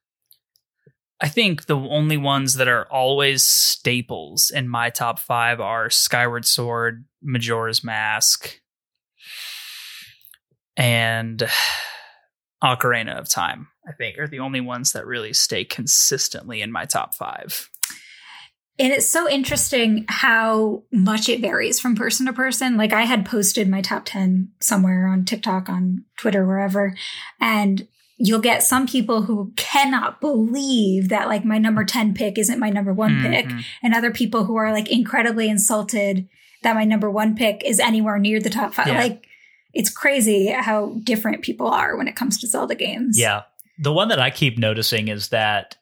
[1.20, 6.46] I think the only ones that are always staples in my top five are Skyward
[6.46, 8.60] Sword, Majora's Mask,
[10.76, 11.42] and
[12.62, 13.68] Ocarina of Time.
[13.88, 17.70] I think are the only ones that really stay consistently in my top five.
[18.80, 22.76] And it's so interesting how much it varies from person to person.
[22.76, 26.94] Like I had posted my top 10 somewhere on TikTok, on Twitter, wherever.
[27.40, 32.58] And you'll get some people who cannot believe that like my number 10 pick isn't
[32.60, 33.46] my number one pick.
[33.46, 33.64] Mhm.
[33.82, 36.28] And other people who are like incredibly insulted
[36.62, 38.88] that my number one pick is anywhere near the top five.
[38.88, 38.98] Yeah.
[38.98, 39.27] Like
[39.74, 43.18] it's crazy how different people are when it comes to Zelda games.
[43.18, 43.42] Yeah.
[43.78, 45.76] The one that I keep noticing is that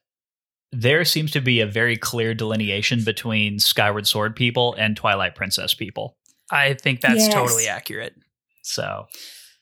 [0.73, 5.73] there seems to be a very clear delineation between Skyward Sword people and Twilight Princess
[5.75, 6.17] people.
[6.51, 7.35] I think that's Yes.
[7.35, 8.15] totally accurate.
[8.63, 9.07] So,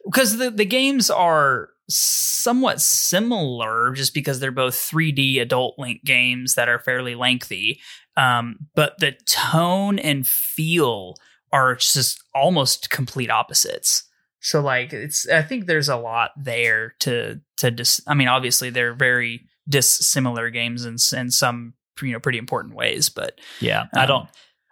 [0.05, 6.55] because the, the games are somewhat similar just because they're both 3D adult link games
[6.55, 7.81] that are fairly lengthy.
[8.17, 11.17] Um, but the tone and feel
[11.53, 14.05] are just almost complete opposites.
[14.45, 18.69] So like it's I think there's a lot there to to dis- I mean obviously
[18.71, 21.73] they're very dissimilar games in, in some
[22.03, 24.29] you know pretty important ways but yeah, I Um, don't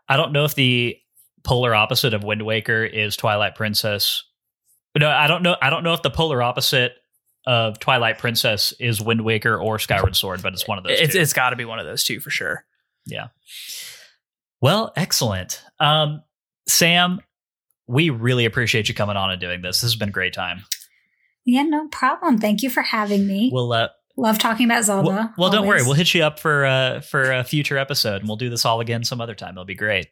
[0.09, 0.99] I don't know if the
[1.43, 4.23] polar opposite of Wind Waker is Twilight Princess.
[4.99, 6.93] No, I don't know I don't know if the polar opposite
[7.47, 11.15] of Twilight Princess is Wind Waker or Skyward Sword, but it's one of those it's
[11.15, 11.21] two.
[11.21, 12.65] it's got to be one of those two for sure.
[13.07, 13.29] Yeah.
[14.61, 15.63] Well, excellent.
[15.81, 16.23] Um,
[16.69, 17.21] Sam,
[17.93, 19.81] we really appreciate you coming on and doing this.
[19.81, 20.65] This has been a great time.
[21.45, 22.39] Yeah, no problem.
[22.39, 23.51] Thank you for having me.
[23.53, 25.09] We'll uh, Love talking about Zelda.
[25.09, 25.83] well, well don't worry.
[25.83, 28.81] We'll hit you up for uh, for a future episode, and we'll do this all
[28.81, 29.55] again some other time.
[29.55, 30.09] It'll be great.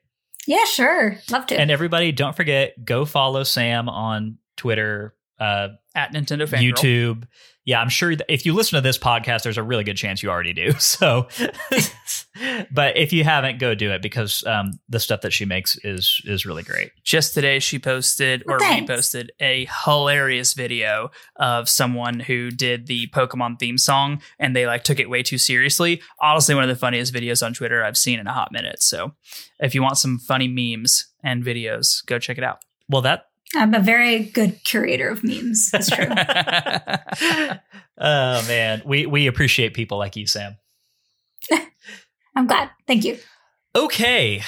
[0.46, 1.18] Yeah, sure.
[1.30, 1.60] Love to.
[1.60, 6.72] And everybody, don't forget go follow Sam on Twitter, uh, At Nintendo Fangirl.
[6.72, 7.24] YouTube.
[7.70, 10.24] Yeah, I'm sure that if you listen to this podcast, there's a really good chance
[10.24, 10.72] you already do.
[10.80, 11.28] So,
[12.72, 16.20] but if you haven't, go do it because um, the stuff that she makes is
[16.24, 16.90] is really great.
[17.04, 18.90] just today she posted or Well, thanks.
[18.90, 24.82] reposted a hilarious video of someone who did the Pokemon theme song and they like
[24.82, 26.02] took it way too seriously.
[26.20, 28.82] Honestly, one of the funniest videos on Twitter I've seen in a hot minute.
[28.82, 29.14] So
[29.60, 32.58] if you want some funny memes and videos, go check it out.
[32.88, 33.26] Well, that
[33.56, 35.70] I'm a very good curator of memes.
[35.70, 36.06] That's true.
[37.98, 40.56] oh man, we we appreciate people like you, Sam.
[42.36, 42.70] I'm glad.
[42.86, 43.18] Thank you.
[43.74, 44.42] Okay,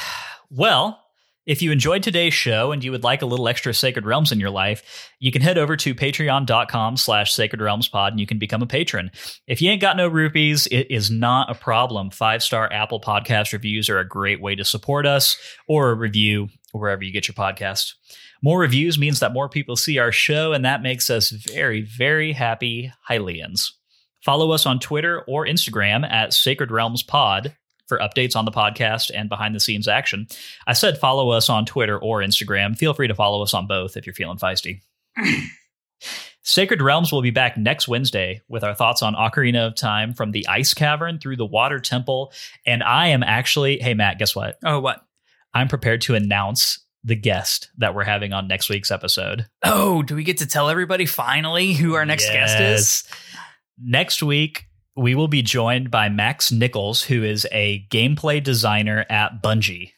[0.51, 1.03] well,
[1.45, 4.39] if you enjoyed today's show and you would like a little extra Sacred Realms in
[4.39, 8.39] your life, you can head over to patreon.com slash Sacred Realms Pod and you can
[8.39, 9.11] become a patron.
[9.49, 12.11] If you ain't got no rupees, it is not a problem.
[12.11, 16.49] Five star Apple Podcast reviews are a great way to support us or a review
[16.71, 17.95] wherever you get your podcast.
[18.43, 22.33] More reviews means that more people see our show, and that makes us very, very
[22.33, 23.71] happy Hylians.
[24.25, 27.57] Follow us on Twitter or Instagram at Sacred Realms Pod
[27.87, 30.27] for updates on the podcast and behind the scenes action.
[30.67, 32.77] I said follow us on Twitter or Instagram.
[32.77, 34.81] Feel free to follow us on both if you're feeling feisty.
[36.43, 40.33] Sacred Realms will be back next Wednesday with our thoughts on Ocarina of Time from
[40.33, 42.33] the Ice Cavern through the Water Temple.
[42.67, 44.59] And I am actually, hey, Matt, guess what?
[44.65, 45.01] oh, what?
[45.55, 49.47] I'm prepared to announce the guest that we're having on next week's episode.
[49.63, 53.05] Oh, do we get to tell everybody finally who our next guest is?
[53.79, 59.43] Next week, we will be joined by Max Nichols, who is a gameplay designer at
[59.43, 59.93] Bungie.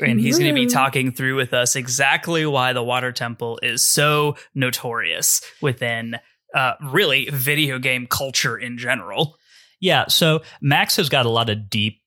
[0.00, 3.84] And he's going to be talking through with us exactly why the Water Temple is
[3.84, 6.16] so notorious within
[6.54, 9.36] uh, really video game culture in general.
[9.80, 12.00] Yeah, so Max has got a lot of deep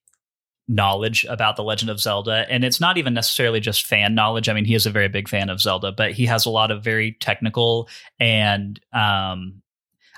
[0.71, 4.47] knowledge about the Legend of Zelda, and it's not even necessarily just fan knowledge.
[4.47, 6.71] I mean, he is a very big fan of Zelda, but he has a lot
[6.71, 7.89] of very technical
[8.19, 9.61] and um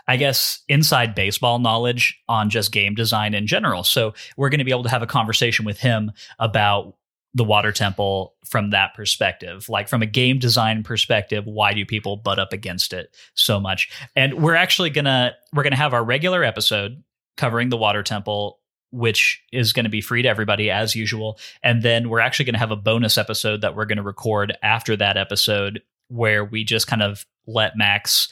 [0.06, 3.86] I guess inside baseball knowledge on just game design in general.
[3.86, 6.98] So we're going to be able to have a conversation with him about
[7.34, 12.16] the water temple from that perspective like from a game design perspective why do people
[12.16, 16.44] butt up against it so much and we're actually gonna we're gonna have our regular
[16.44, 17.04] episode
[17.36, 18.60] covering the water temple
[18.94, 22.53] which is going to be free to everybody as usual and then we're actually going
[22.53, 26.64] to have a bonus episode that we're going to record after that episode where we
[26.64, 28.32] just kind of let max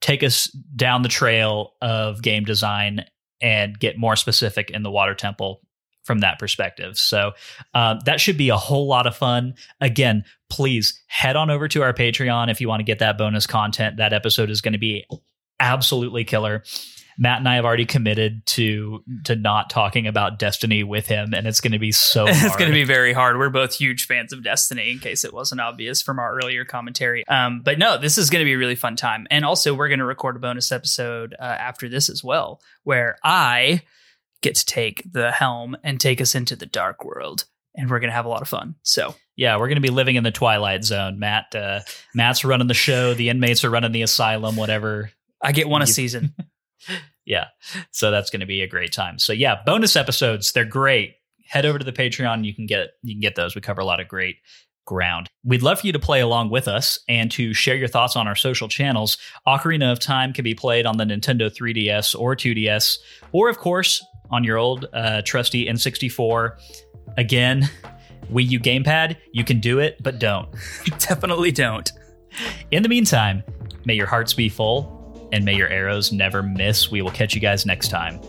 [0.00, 3.04] take us down the trail of game design
[3.40, 5.60] and get more specific in the water temple
[6.04, 6.98] from that perspective.
[6.98, 7.32] So
[7.72, 9.54] uh, that should be a whole lot of fun.
[9.80, 13.46] Again, please head on over to our Patreon if you want to get that bonus
[13.46, 13.96] content.
[13.96, 15.06] That episode is going to be
[15.58, 16.62] absolutely killer.
[17.18, 21.46] Matt and I have already committed to to not talking about Destiny with him, and
[21.46, 22.26] it's going to be so.
[22.28, 23.38] it's going to be very hard.
[23.38, 27.26] We're both huge fans of Destiny, in case it wasn't obvious from our earlier commentary.
[27.28, 29.88] Um, but no, this is going to be a really fun time, and also we're
[29.88, 33.82] going to record a bonus episode uh, after this as well, where I
[34.42, 38.10] get to take the helm and take us into the dark world, and we're going
[38.10, 38.74] to have a lot of fun.
[38.82, 41.18] So yeah, we're going to be living in the twilight zone.
[41.18, 41.80] Matt, uh,
[42.14, 43.14] Matt's running the show.
[43.14, 44.56] The inmates are running the asylum.
[44.56, 45.10] Whatever.
[45.42, 46.34] I get one a season.
[47.24, 47.46] yeah.
[47.90, 49.18] So that's going to be a great time.
[49.18, 51.16] So yeah, bonus episodes, they're great.
[51.46, 53.54] Head over to the Patreon, you can get you can get those.
[53.54, 54.36] We cover a lot of great
[54.86, 55.28] ground.
[55.44, 58.28] We'd love for you to play along with us and to share your thoughts on
[58.28, 59.18] our social channels.
[59.46, 62.98] Ocarina of Time can be played on the Nintendo 3DS or 2DS,
[63.32, 66.58] or of course on your old uh, trusty N64.
[67.16, 67.68] Again,
[68.32, 70.48] Wii U gamepad, you can do it, but don't.
[70.98, 71.90] Definitely don't.
[72.70, 73.42] In the meantime,
[73.84, 75.03] may your hearts be full
[75.34, 76.92] and may your arrows never miss.
[76.92, 78.20] We will catch you guys next time.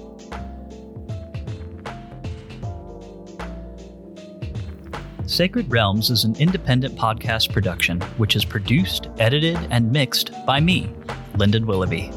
[5.27, 10.89] Sacred Realms is an independent podcast production which is produced, edited, and mixed by me,
[11.37, 12.11] Lyndon Willoughby.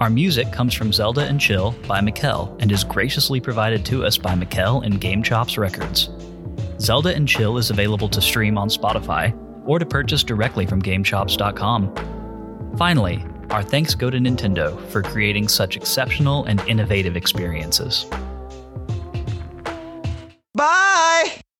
[0.00, 4.16] Our music comes from Zelda and Chill by Mikel and is graciously provided to us
[4.16, 6.08] by Mikel and GameChops Records.
[6.80, 9.36] Zelda and Chill is available to stream on Spotify
[9.66, 12.74] or to purchase directly from GameChops.com.
[12.78, 18.06] Finally, our thanks go to Nintendo for creating such exceptional and innovative experiences.
[20.54, 21.40] Bye!